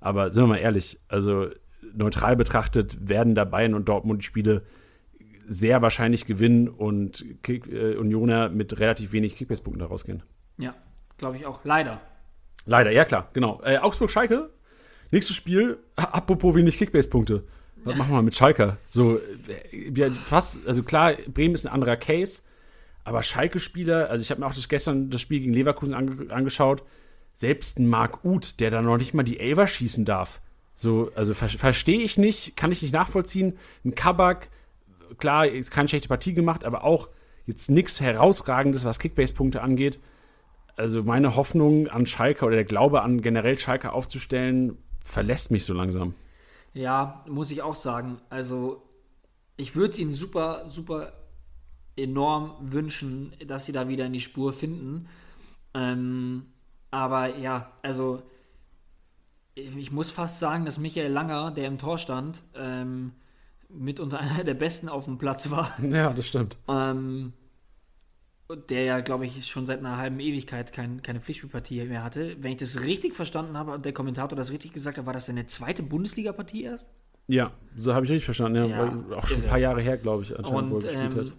[0.00, 1.48] Aber sind wir mal ehrlich, also
[1.94, 4.62] neutral betrachtet werden da Bayern und Dortmund die Spiele
[5.46, 10.22] sehr wahrscheinlich gewinnen und Kick, äh, Unioner mit relativ wenig Kickbase-Punkten da rausgehen.
[10.58, 10.74] Ja,
[11.18, 11.60] glaube ich auch.
[11.64, 12.00] Leider.
[12.66, 13.60] Leider, ja klar, genau.
[13.62, 14.50] Äh, Augsburg-Schalke,
[15.10, 17.44] nächstes Spiel, apropos wenig Kickbase-Punkte.
[17.84, 18.78] Was machen wir mit Schalke?
[18.88, 19.20] So,
[19.72, 22.40] äh, fast, also klar, Bremen ist ein anderer Case,
[23.04, 26.82] aber Schalke-Spieler, also ich habe mir auch das, gestern das Spiel gegen Leverkusen ange angeschaut,
[27.34, 30.40] selbst ein Marc Uth, der da noch nicht mal die Elver schießen darf.
[30.74, 33.58] So, also ver verstehe ich nicht, kann ich nicht nachvollziehen.
[33.84, 34.48] Ein Kabak,
[35.18, 37.08] klar, ist keine schlechte Partie gemacht, aber auch
[37.46, 40.00] jetzt nichts herausragendes, was Kickbase-Punkte angeht.
[40.76, 45.74] Also meine Hoffnung an Schalke oder der Glaube an generell Schalke aufzustellen, verlässt mich so
[45.74, 46.14] langsam.
[46.74, 48.20] Ja, muss ich auch sagen.
[48.28, 48.82] Also
[49.56, 51.12] ich würde es ihnen super, super
[51.96, 55.08] enorm wünschen, dass sie da wieder in die Spur finden.
[55.72, 56.46] Ähm,
[56.90, 58.22] aber ja, also
[59.54, 63.12] ich muss fast sagen, dass Michael Langer, der im Tor stand, ähm,
[63.68, 65.72] mitunter einer der besten auf dem Platz war.
[65.82, 66.56] Ja, das stimmt.
[66.68, 67.32] Ähm,
[68.68, 72.36] der ja, glaube ich, schon seit einer halben Ewigkeit kein, keine Pflichtspielpartie mehr hatte.
[72.40, 75.26] Wenn ich das richtig verstanden habe und der Kommentator das richtig gesagt hat, war das
[75.26, 76.90] seine zweite Bundesliga-Partie erst?
[77.26, 78.68] Ja, so habe ich richtig verstanden.
[78.68, 81.14] Ja, ja auch schon ein paar Jahre her, glaube ich, anscheinend, und, wo er gespielt
[81.14, 81.32] ähm, hat.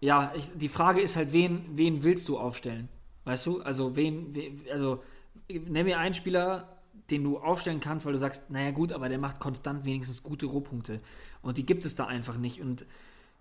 [0.00, 2.88] Ja, ich, die Frage ist halt, wen, wen willst du aufstellen?
[3.24, 3.60] Weißt du?
[3.60, 5.02] Also, wen, wen also,
[5.48, 6.76] nenn mir einen Spieler,
[7.10, 10.46] den du aufstellen kannst, weil du sagst, naja gut, aber der macht konstant wenigstens gute
[10.46, 11.00] Rohpunkte.
[11.42, 12.60] Und die gibt es da einfach nicht.
[12.62, 12.86] Und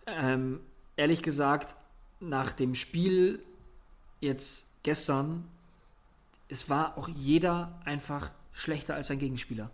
[0.06, 0.60] ähm,
[0.98, 1.76] ehrlich gesagt,
[2.20, 3.40] nach dem Spiel
[4.20, 5.46] jetzt gestern,
[6.48, 9.72] es war auch jeder einfach schlechter als sein Gegenspieler.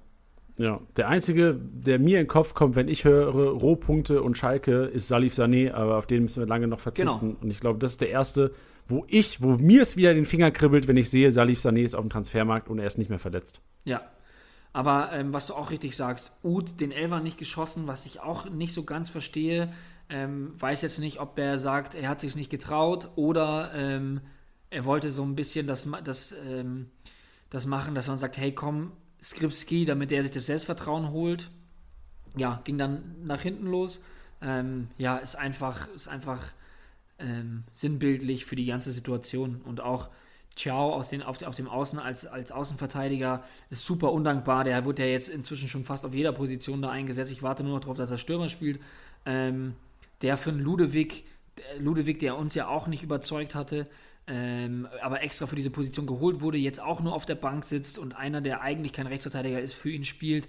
[0.58, 4.84] Ja, der einzige, der mir in den Kopf kommt, wenn ich höre Rohpunkte und Schalke,
[4.84, 7.20] ist Salif Sané, aber auf den müssen wir lange noch verzichten.
[7.20, 7.38] Genau.
[7.42, 8.54] Und ich glaube, das ist der erste,
[8.88, 11.96] wo ich, wo mir es wieder den Finger kribbelt, wenn ich sehe, Salif Sané ist
[11.96, 13.62] auf dem Transfermarkt und er ist nicht mehr verletzt.
[13.86, 14.02] Ja.
[14.74, 18.50] Aber ähm, was du auch richtig sagst, Ud den Elfer nicht geschossen, was ich auch
[18.50, 19.74] nicht so ganz verstehe.
[20.12, 24.20] Ähm, weiß jetzt nicht, ob er sagt, er hat sich nicht getraut oder ähm,
[24.70, 26.90] er wollte so ein bisschen das, das, ähm,
[27.50, 31.50] das machen, dass man sagt, hey komm, Skripski, damit er sich das Selbstvertrauen holt.
[32.36, 34.02] Ja, ging dann nach hinten los.
[34.42, 36.42] Ähm, ja, ist einfach, ist einfach
[37.20, 39.62] ähm, sinnbildlich für die ganze Situation.
[39.64, 40.10] Und auch
[40.56, 44.66] Ciao aus den, auf, auf dem Außen als, als Außenverteidiger ist super undankbar.
[44.66, 47.32] Der wird ja jetzt inzwischen schon fast auf jeder Position da eingesetzt.
[47.32, 48.82] Ich warte nur noch darauf, dass er Stürmer spielt.
[49.26, 49.76] Ähm,
[50.22, 51.26] der für einen Ludewig,
[51.80, 53.88] Ludewig, der uns ja auch nicht überzeugt hatte,
[54.28, 57.98] ähm, aber extra für diese Position geholt wurde, jetzt auch nur auf der Bank sitzt
[57.98, 60.48] und einer, der eigentlich kein Rechtsverteidiger ist, für ihn spielt.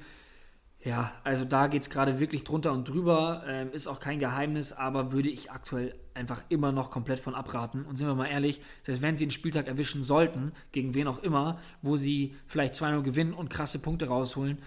[0.85, 3.45] Ja, also da geht es gerade wirklich drunter und drüber.
[3.47, 7.85] Ähm, ist auch kein Geheimnis, aber würde ich aktuell einfach immer noch komplett von abraten.
[7.85, 11.23] Und sind wir mal ehrlich, selbst wenn sie den Spieltag erwischen sollten, gegen wen auch
[11.23, 14.59] immer, wo sie vielleicht 2-0 gewinnen und krasse Punkte rausholen,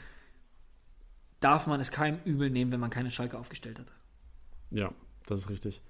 [1.42, 3.92] darf man es keinem übel nehmen, wenn man keine Schalke aufgestellt hat.
[4.76, 4.92] Ja,
[5.26, 5.82] das ist richtig.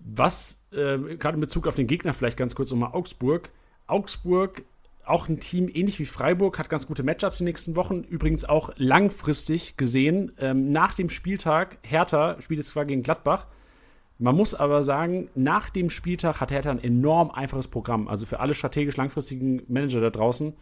[0.00, 3.50] Was, äh, gerade in Bezug auf den Gegner, vielleicht ganz kurz nochmal Augsburg.
[3.86, 4.64] Augsburg
[5.04, 8.02] auch ein Team ähnlich wie Freiburg, hat ganz gute Matchups die nächsten Wochen.
[8.02, 10.32] Übrigens auch langfristig gesehen.
[10.38, 13.46] Ähm, nach dem Spieltag, Hertha spielt jetzt zwar gegen Gladbach.
[14.18, 18.08] Man muss aber sagen, nach dem Spieltag hat Hertha ein enorm einfaches Programm.
[18.08, 20.54] Also für alle strategisch langfristigen Manager da draußen.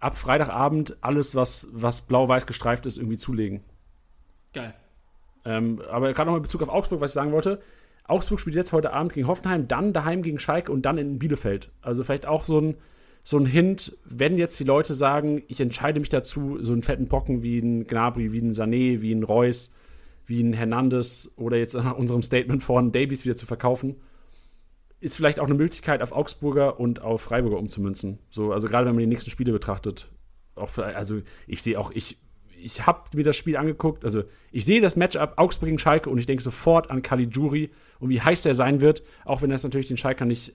[0.00, 3.62] Ab Freitagabend alles, was, was blau-weiß gestreift ist, irgendwie zulegen.
[4.52, 4.74] Geil.
[5.44, 7.60] Ähm, aber gerade noch in Bezug auf Augsburg, was ich sagen wollte.
[8.04, 11.70] Augsburg spielt jetzt heute Abend gegen Hoffenheim, dann daheim gegen Schalke und dann in Bielefeld.
[11.82, 12.76] Also vielleicht auch so ein
[13.28, 17.08] so ein Hint, wenn jetzt die Leute sagen, ich entscheide mich dazu, so einen fetten
[17.08, 19.74] Brocken wie ein Gnabry, wie ein Sané, wie ein Reus,
[20.24, 23.96] wie ein Hernandez oder jetzt nach unserem Statement von Davies wieder zu verkaufen,
[25.00, 28.18] ist vielleicht auch eine Möglichkeit, auf Augsburger und auf Freiburger umzumünzen.
[28.30, 30.10] So, also gerade wenn man die nächsten Spiele betrachtet.
[30.54, 32.18] Auch also ich sehe auch, ich,
[32.60, 36.18] ich habe mir das Spiel angeguckt, also ich sehe das Matchup Augsburg gegen Schalke und
[36.18, 37.70] ich denke sofort an Caligiuri
[38.00, 40.54] und wie heiß der sein wird, auch wenn das natürlich den Schalker nicht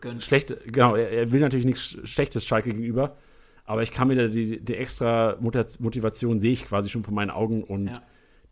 [0.00, 0.22] gönnt.
[0.22, 3.16] Schlecht, genau, er, will natürlich nichts Schlechtes Schalke gegenüber.
[3.64, 7.64] Aber ich kann mir die, die extra Motivation sehe ich quasi schon vor meinen Augen
[7.64, 8.00] und ja.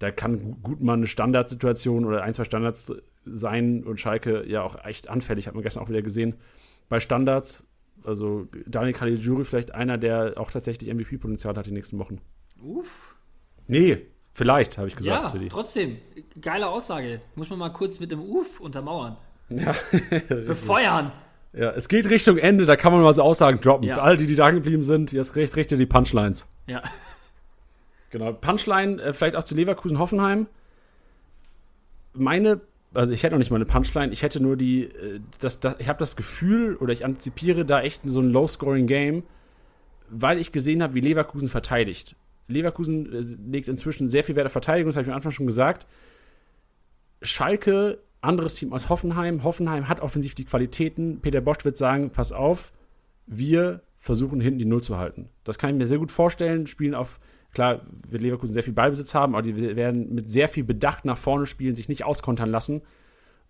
[0.00, 2.92] da kann gut mal eine Standardsituation oder ein, zwei Standards
[3.24, 6.34] sein und Schalke ja auch echt anfällig, hat man gestern auch wieder gesehen.
[6.88, 7.66] Bei Standards,
[8.02, 12.20] also Daniel Caligiuri vielleicht einer, der auch tatsächlich MVP-Potenzial hat die nächsten Wochen.
[12.62, 13.14] Uff.
[13.66, 15.34] Nee, vielleicht, habe ich gesagt.
[15.34, 15.98] Ja, trotzdem,
[16.40, 17.20] geile Aussage.
[17.34, 19.16] Muss man mal kurz mit dem Uff untermauern.
[19.50, 19.74] Ja.
[20.28, 21.12] Befeuern.
[21.52, 23.86] Ja, es geht Richtung Ende, da kann man mal so Aussagen droppen.
[23.86, 23.94] Ja.
[23.94, 26.50] Für alle, die, die da geblieben sind, jetzt recht, recht die Punchlines.
[26.66, 26.82] Ja.
[28.10, 28.32] Genau.
[28.32, 30.46] Punchline, äh, vielleicht auch zu Leverkusen-Hoffenheim.
[32.12, 32.60] Meine,
[32.92, 35.76] also ich hätte noch nicht mal eine Punchline, ich hätte nur die, äh, das, das,
[35.78, 39.24] ich habe das Gefühl oder ich antizipiere da echt so ein Low-Scoring-Game,
[40.10, 42.16] weil ich gesehen habe, wie Leverkusen verteidigt.
[42.48, 45.46] Leverkusen äh, legt inzwischen sehr viel Wert auf Verteidigung, das habe ich am Anfang schon
[45.46, 45.86] gesagt.
[47.22, 49.44] Schalke anderes Team aus Hoffenheim.
[49.44, 51.20] Hoffenheim hat offensiv die Qualitäten.
[51.20, 52.72] Peter Bosch wird sagen: Pass auf,
[53.26, 55.30] wir versuchen hinten die Null zu halten.
[55.44, 56.66] Das kann ich mir sehr gut vorstellen.
[56.66, 57.20] Spielen auf,
[57.52, 61.16] klar, wird Leverkusen sehr viel Ballbesitz haben, aber die werden mit sehr viel Bedacht nach
[61.16, 62.82] vorne spielen, sich nicht auskontern lassen.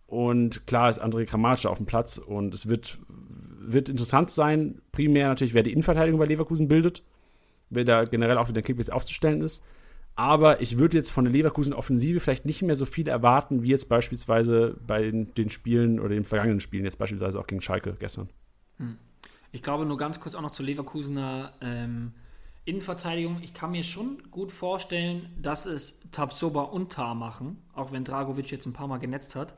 [0.06, 5.28] Und klar ist André Kramatsche auf dem Platz und es wird, wird interessant sein, primär
[5.28, 7.02] natürlich, wer die Innenverteidigung bei Leverkusen bildet,
[7.82, 9.64] da generell auch wieder Kickbase aufzustellen ist.
[10.16, 13.88] Aber ich würde jetzt von der Leverkusen-Offensive vielleicht nicht mehr so viel erwarten, wie jetzt
[13.88, 18.28] beispielsweise bei den, den, Spielen oder den vergangenen Spielen, jetzt beispielsweise auch gegen Schalke gestern.
[18.78, 18.96] Hm.
[19.50, 22.12] Ich glaube, nur ganz kurz auch noch zur Leverkusener ähm,
[22.64, 23.40] Innenverteidigung.
[23.42, 28.50] Ich kann mir schon gut vorstellen, dass es Tabsoba und Tar machen, auch wenn Dragovic
[28.50, 29.54] jetzt ein paar Mal genetzt hat.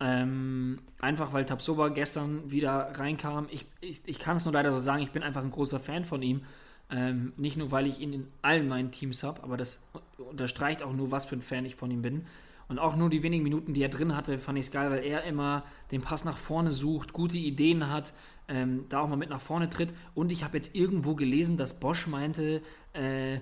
[0.00, 3.48] Ähm, einfach weil Tabsoba gestern wieder reinkam.
[3.50, 6.04] Ich, ich, ich kann es nur leider so sagen, ich bin einfach ein großer Fan
[6.04, 6.42] von ihm.
[6.90, 9.80] Ähm, nicht nur, weil ich ihn in allen meinen Teams habe, aber das
[10.18, 12.26] unterstreicht auch nur, was für ein Fan ich von ihm bin.
[12.68, 15.04] Und auch nur die wenigen Minuten, die er drin hatte, fand ich es geil, weil
[15.04, 18.12] er immer den Pass nach vorne sucht, gute Ideen hat,
[18.46, 19.92] ähm, da auch mal mit nach vorne tritt.
[20.14, 22.62] Und ich habe jetzt irgendwo gelesen, dass Bosch meinte,
[22.92, 23.38] äh,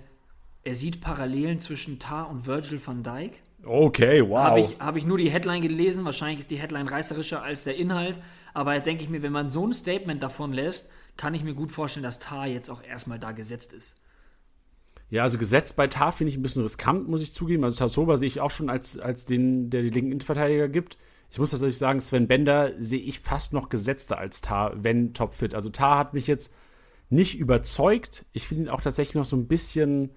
[0.63, 3.41] er sieht Parallelen zwischen Tar und Virgil van Dijk.
[3.65, 4.39] Okay, wow.
[4.39, 6.05] Habe ich, hab ich nur die Headline gelesen.
[6.05, 8.21] Wahrscheinlich ist die Headline reißerischer als der Inhalt.
[8.55, 11.71] Aber denke ich mir, wenn man so ein Statement davon lässt, kann ich mir gut
[11.71, 13.97] vorstellen, dass Tar jetzt auch erstmal da gesetzt ist.
[15.09, 17.65] Ja, also gesetzt bei Tar finde ich ein bisschen riskant, muss ich zugeben.
[17.65, 20.99] Also Tassoba sehe ich auch schon als, als den, der die linken Innenverteidiger gibt.
[21.31, 25.55] Ich muss tatsächlich sagen, Sven Bender sehe ich fast noch gesetzter als Tar, wenn topfit.
[25.55, 26.55] Also Tar hat mich jetzt
[27.09, 28.27] nicht überzeugt.
[28.33, 30.11] Ich finde ihn auch tatsächlich noch so ein bisschen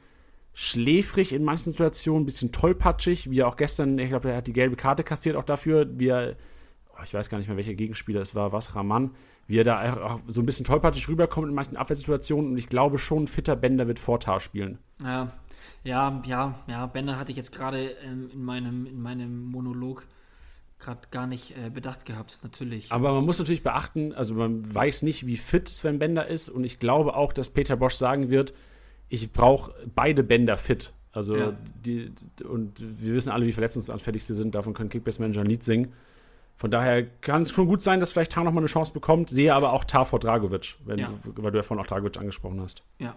[0.53, 4.47] schläfrig in manchen Situationen, ein bisschen tollpatschig, wie er auch gestern, ich glaube, er hat
[4.47, 6.35] die gelbe Karte kassiert auch dafür, wie er,
[6.91, 9.11] oh, ich weiß gar nicht mehr, welcher Gegenspieler es war, was, Raman,
[9.49, 12.51] wie er da auch so ein bisschen tollpatschig rüberkommt in manchen Abwehrsituationen.
[12.51, 14.77] Und ich glaube schon, fitter Bender wird Vortar spielen.
[15.03, 15.31] Ja,
[15.84, 16.85] ja, ja, ja.
[16.85, 20.05] Bender hatte ich jetzt gerade ähm, in, meinem, in meinem Monolog
[20.77, 22.91] gerade gar nicht äh, bedacht gehabt, natürlich.
[22.91, 26.47] Aber man muss natürlich beachten, also man weiß nicht, wie fit Sven Bender ist.
[26.47, 28.53] Und ich glaube auch, dass Peter Bosch sagen wird,
[29.09, 30.93] ich brauche beide Bänder fit.
[31.11, 31.57] Also ja.
[31.84, 32.11] die,
[32.47, 34.53] und wir wissen alle, wie verletzungsanfällig sie sind.
[34.53, 35.91] Davon können Kickbase-Manager ein Lied singen.
[36.60, 39.30] Von daher kann es schon gut sein, dass vielleicht Tar nochmal eine Chance bekommt.
[39.30, 41.10] Sehe aber auch Tar vor Dragovic, wenn, ja.
[41.23, 42.84] weil du ja vorhin auch Dragovic angesprochen hast.
[42.99, 43.15] Ja.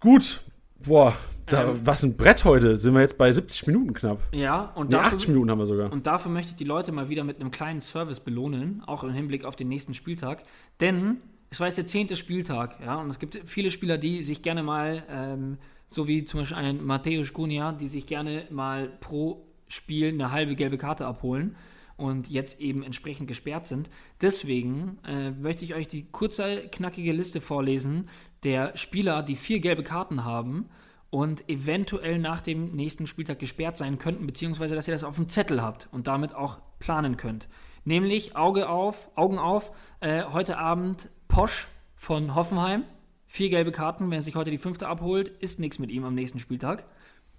[0.00, 0.40] Gut.
[0.82, 1.14] Boah,
[1.46, 2.78] da, ähm, was ein Brett heute.
[2.78, 4.20] Sind wir jetzt bei 70 Minuten knapp.
[4.32, 5.92] Ja, und nee, dafür, 80 Minuten haben wir sogar.
[5.92, 9.12] Und dafür möchte ich die Leute mal wieder mit einem kleinen Service belohnen, auch im
[9.12, 10.44] Hinblick auf den nächsten Spieltag.
[10.80, 11.18] Denn
[11.50, 14.62] es war jetzt der zehnte Spieltag, ja, und es gibt viele Spieler, die sich gerne
[14.62, 20.08] mal, ähm, so wie zum Beispiel ein Mateusz Gunja, die sich gerne mal pro Spiel
[20.08, 21.56] eine halbe gelbe Karte abholen
[21.96, 23.90] und jetzt eben entsprechend gesperrt sind.
[24.22, 28.08] Deswegen äh, möchte ich euch die kurze, knackige Liste vorlesen
[28.44, 30.70] der Spieler, die vier gelbe Karten haben
[31.10, 35.28] und eventuell nach dem nächsten Spieltag gesperrt sein könnten, beziehungsweise dass ihr das auf dem
[35.28, 37.48] Zettel habt und damit auch planen könnt.
[37.84, 41.66] Nämlich Auge auf, Augen auf, äh, heute Abend Posch
[41.96, 42.84] von Hoffenheim.
[43.26, 46.14] Vier gelbe Karten, wenn er sich heute die fünfte abholt, ist nichts mit ihm am
[46.14, 46.84] nächsten Spieltag.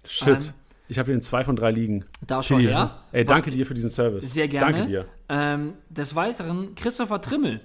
[0.04, 0.28] Shit.
[0.28, 0.54] Ähm,
[0.90, 2.04] ich habe hier in zwei von drei liegen.
[2.26, 3.04] Da schon her.
[3.12, 4.32] Ey, danke Was, dir für diesen Service.
[4.32, 4.72] Sehr gerne.
[4.72, 5.06] Danke dir.
[5.28, 7.60] Ähm, des Weiteren Christopher Trimmel,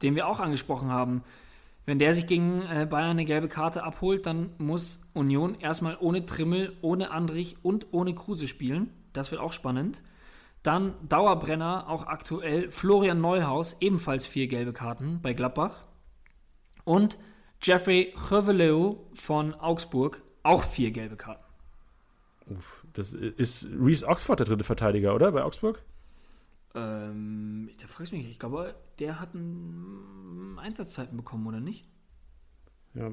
[0.00, 1.22] den wir auch angesprochen haben.
[1.84, 6.24] Wenn der sich gegen äh, Bayern eine gelbe Karte abholt, dann muss Union erstmal ohne
[6.24, 8.88] Trimmel, ohne Andrich und ohne Kruse spielen.
[9.12, 10.02] Das wird auch spannend.
[10.62, 12.70] Dann Dauerbrenner, auch aktuell.
[12.70, 15.86] Florian Neuhaus, ebenfalls vier gelbe Karten bei Gladbach.
[16.84, 17.18] Und
[17.62, 21.45] Jeffrey Cheveleu von Augsburg, auch vier gelbe Karten.
[22.48, 25.32] Uff, das ist Reese Oxford der dritte Verteidiger, oder?
[25.32, 25.82] Bei Augsburg?
[26.74, 28.28] Ähm, da fragst du mich.
[28.30, 31.86] Ich glaube, der hat ein Einsatzzeiten bekommen, oder nicht?
[32.94, 33.10] Ja,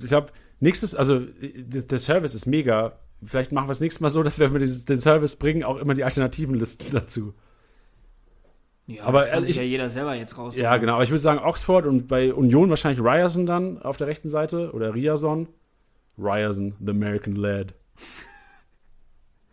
[0.00, 2.98] ich glaube, nächstes, also der Service ist mega.
[3.24, 5.76] Vielleicht machen wir es nächstes Mal so, dass wir, wenn wir den Service bringen, auch
[5.76, 7.34] immer die Alternativenlisten dazu.
[8.86, 10.56] Ja, Aber das kann äh, sich ich- ja jeder selber jetzt raus.
[10.56, 10.94] Ja, genau.
[10.94, 14.72] Aber ich würde sagen Oxford und bei Union wahrscheinlich Ryerson dann auf der rechten Seite
[14.72, 15.48] oder Riason.
[16.18, 17.72] Ryerson, the American Lad.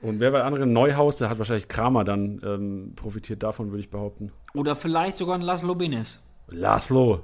[0.02, 0.66] Und wer war der andere?
[0.66, 4.32] Neuhaus, der hat wahrscheinlich Kramer dann ähm, profitiert davon, würde ich behaupten.
[4.54, 6.22] Oder vielleicht sogar ein Laszlo Benes.
[6.50, 7.22] Laszlo.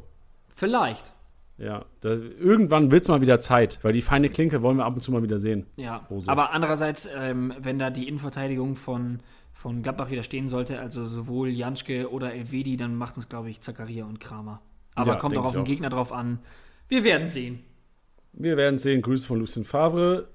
[0.48, 1.14] Vielleicht.
[1.58, 4.94] Ja, da, irgendwann wird es mal wieder Zeit, weil die feine Klinke wollen wir ab
[4.94, 5.66] und zu mal wieder sehen.
[5.76, 6.30] Ja, Rose.
[6.30, 9.22] aber andererseits, ähm, wenn da die Innenverteidigung von,
[9.54, 13.60] von Gladbach wieder stehen sollte, also sowohl Janschke oder Elvedi, dann macht es, glaube ich,
[13.62, 14.62] Zakaria und Kramer.
[14.94, 15.64] Aber Ja, kommt auch auf den.
[15.64, 16.40] Gegner drauf an.
[16.90, 17.64] Wir werden sehen.
[18.34, 19.02] Wir werden sehen.
[19.02, 20.28] Grüße von Lucien Favre.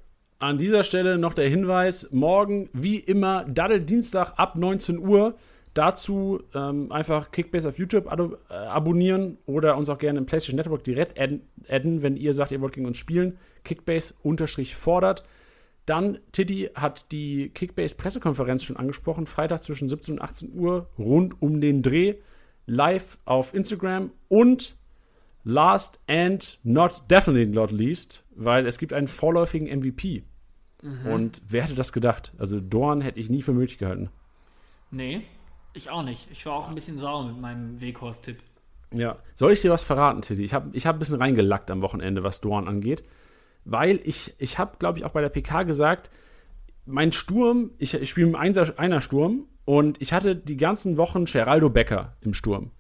[0.42, 5.36] An dieser Stelle noch der Hinweis: Morgen, wie immer, Daddel Dienstag ab 19 Uhr.
[5.72, 10.56] Dazu ähm, einfach Kickbase auf YouTube ado- äh, abonnieren oder uns auch gerne im PlayStation
[10.56, 13.38] Network direkt adden, adden, wenn ihr sagt, ihr wollt gegen uns spielen.
[13.62, 15.22] Kickbase unterstrich fordert.
[15.86, 19.26] Dann, Titti hat die Kickbase-Pressekonferenz schon angesprochen.
[19.26, 22.16] Freitag zwischen 17 und 18 Uhr, rund um den Dreh,
[22.66, 24.10] live auf Instagram.
[24.26, 24.74] Und
[25.44, 30.24] last and not definitely not least, weil es gibt einen vorläufigen MVP.
[30.82, 32.32] Und wer hätte das gedacht?
[32.38, 34.10] Also Dorn hätte ich nie für möglich gehalten.
[34.90, 35.22] Nee,
[35.74, 36.28] ich auch nicht.
[36.30, 38.38] Ich war auch ein bisschen sauer mit meinem Weghorst-Tipp.
[38.92, 39.16] Ja.
[39.34, 40.44] Soll ich dir was verraten, Tiddy?
[40.44, 43.04] Ich habe ich hab ein bisschen reingelackt am Wochenende, was Dorn angeht.
[43.64, 46.10] Weil ich, ich habe, glaube ich, auch bei der PK gesagt,
[46.84, 51.24] mein Sturm, ich, ich spiele im Einser, einer Sturm und ich hatte die ganzen Wochen
[51.26, 52.72] Geraldo Becker im Sturm.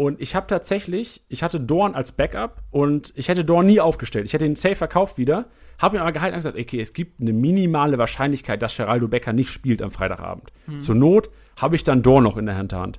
[0.00, 4.24] Und ich habe tatsächlich, ich hatte Dorn als Backup und ich hätte Dorn nie aufgestellt.
[4.24, 7.20] Ich hätte ihn safe verkauft wieder, habe mir aber gehalten und gesagt, okay, es gibt
[7.20, 10.52] eine minimale Wahrscheinlichkeit, dass Geraldo Becker nicht spielt am Freitagabend.
[10.78, 11.28] Zur Not
[11.58, 12.98] habe ich dann Dorn noch in der Hinterhand.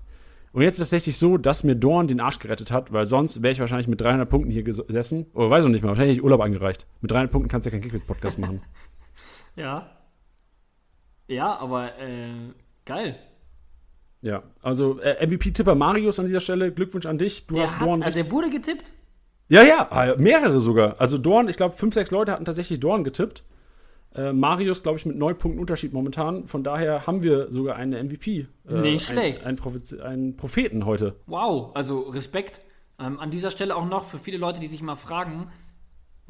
[0.51, 3.41] Und jetzt ist es tatsächlich so, dass mir Dorn den Arsch gerettet hat, weil sonst
[3.41, 5.25] wäre ich wahrscheinlich mit 300 Punkten hier gesessen.
[5.33, 6.85] Oder weiß ich nicht mal, wahrscheinlich hätte ich Urlaub angereicht.
[7.01, 8.61] Mit 300 Punkten kannst du ja keinen Kickbase-Podcast machen.
[9.55, 9.89] Ja.
[11.27, 12.53] Ja, aber äh,
[12.85, 13.17] geil.
[14.21, 17.47] Ja, also äh, MVP-Tipper Marius an dieser Stelle, Glückwunsch an dich.
[17.47, 18.03] Du Der, hast hat, Dorn.
[18.03, 18.91] also der wurde getippt?
[19.49, 20.95] ja, ja, äh, mehrere sogar.
[20.99, 23.43] Also Dorn, ich glaube, fünf, sechs Leute hatten tatsächlich Dorn getippt.
[24.13, 26.47] Äh, Marius, glaube ich, mit neun Punkten Unterschied momentan.
[26.47, 28.47] Von daher haben wir sogar einen MVP.
[28.69, 29.45] Äh, Nicht ein- schlecht.
[29.45, 29.59] Einen,
[30.03, 31.15] einen Propheten heute.
[31.27, 32.61] Wow, also Respekt.
[32.99, 35.47] Ähm, an dieser Stelle auch noch für viele Leute, die sich mal fragen,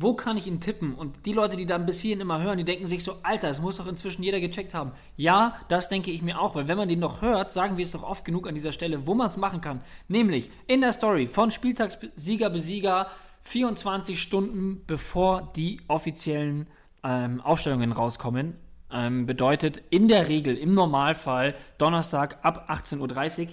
[0.02, 0.94] wo kann ich ihn tippen?
[0.94, 3.62] Und die Leute, die dann bis hierhin immer hören, die denken sich so, Alter, es
[3.62, 4.92] muss doch inzwischen jeder gecheckt haben.
[5.18, 7.92] Ja, das denke ich mir auch, weil wenn man den noch hört, sagen wir es
[7.92, 9.82] doch oft genug an dieser Stelle, wo man es machen kann.
[10.08, 13.08] Nämlich in der Story von Spieltagssieger Besieger
[13.44, 16.68] 24 Stunden bevor die offiziellen
[17.04, 18.56] ähm, Aufstellungen rauskommen.
[18.94, 23.50] Ähm, bedeutet in der Regel, im Normalfall, Donnerstag ab 18.30 Uhr,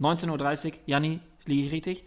[0.00, 2.04] 19.30 Uhr, Janni, liege ich richtig?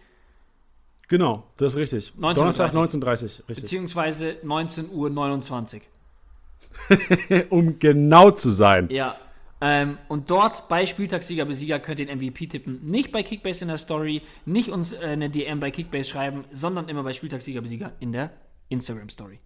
[1.10, 2.12] Genau, das ist richtig.
[2.20, 2.34] 19:30.
[2.34, 3.62] Donnerstag 19.30 richtig.
[3.62, 7.46] Beziehungsweise 19.29 Uhr.
[7.50, 8.88] um genau zu sein.
[8.90, 9.16] Ja.
[9.60, 12.80] Ähm, und dort bei Spieltagssieger Besieger könnt ihr den MVP tippen.
[12.88, 16.88] Nicht bei Kickbase in der Story, nicht uns äh, eine DM bei Kickbase schreiben, sondern
[16.88, 18.30] immer bei Spieltagssieger Besieger in der
[18.68, 19.40] Instagram Story.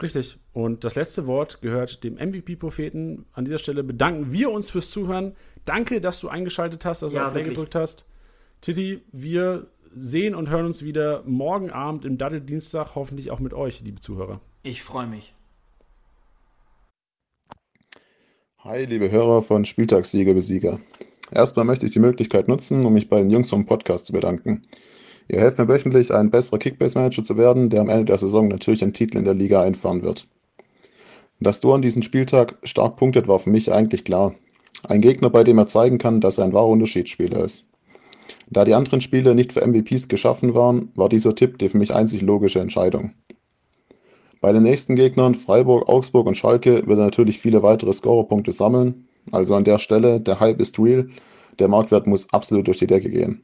[0.00, 0.36] Richtig.
[0.52, 3.24] Und das letzte Wort gehört dem MVP-Propheten.
[3.32, 5.34] An dieser Stelle bedanken wir uns fürs Zuhören.
[5.64, 7.56] Danke, dass du eingeschaltet hast, dass du Ja, auf Play wirklich.
[7.56, 8.04] gedrückt hast.
[8.60, 9.66] Titi, wir
[9.96, 14.40] sehen und hören uns wieder morgen Abend im Datteldienstag, hoffentlich auch mit euch, liebe Zuhörer.
[14.62, 15.34] Ich freue mich.
[18.58, 20.78] Hi, liebe Hörer von Spieltagssieger Besieger.
[21.32, 24.62] Erstmal möchte ich die Möglichkeit nutzen, um mich bei den Jungs vom Podcast zu bedanken.
[25.28, 28.82] Ihr helft mir wöchentlich, ein besserer Kickbase-Manager zu werden, der am Ende der Saison natürlich
[28.82, 30.28] einen Titel in der Liga einfahren wird.
[31.40, 34.34] Dass du an diesem Spieltag stark punktet, war für mich eigentlich klar.
[34.84, 37.71] Ein Gegner, bei dem er zeigen kann, dass er ein wahrer Unterschiedsspieler ist.
[38.50, 41.94] Da die anderen Spiele nicht für MVPs geschaffen waren, war dieser Tipp die für mich
[41.94, 43.12] einzig logische Entscheidung.
[44.40, 49.06] Bei den nächsten Gegnern, Freiburg, Augsburg und Schalke, wird er natürlich viele weitere Scorerpunkte sammeln.
[49.30, 51.08] Also an der Stelle, der Hype ist real,
[51.58, 53.42] der Marktwert muss absolut durch die Decke gehen.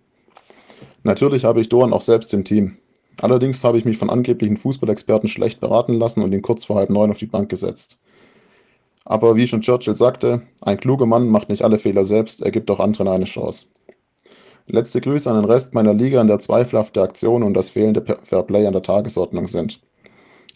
[1.04, 2.78] Natürlich habe ich Doan auch selbst im Team.
[3.20, 6.90] Allerdings habe ich mich von angeblichen Fußballexperten schlecht beraten lassen und ihn kurz vor halb
[6.90, 8.00] neun auf die Bank gesetzt.
[9.04, 12.70] Aber wie schon Churchill sagte, ein kluger Mann macht nicht alle Fehler selbst, er gibt
[12.70, 13.66] auch anderen eine Chance.
[14.70, 18.66] Letzte Grüße an den Rest meiner Liga, in der zweifelhafte Aktion und das fehlende Fairplay
[18.66, 19.80] an der Tagesordnung sind.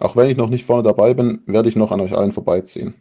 [0.01, 2.95] Auch wenn ich noch nicht vorne dabei bin, werde ich noch an euch allen vorbeiziehen.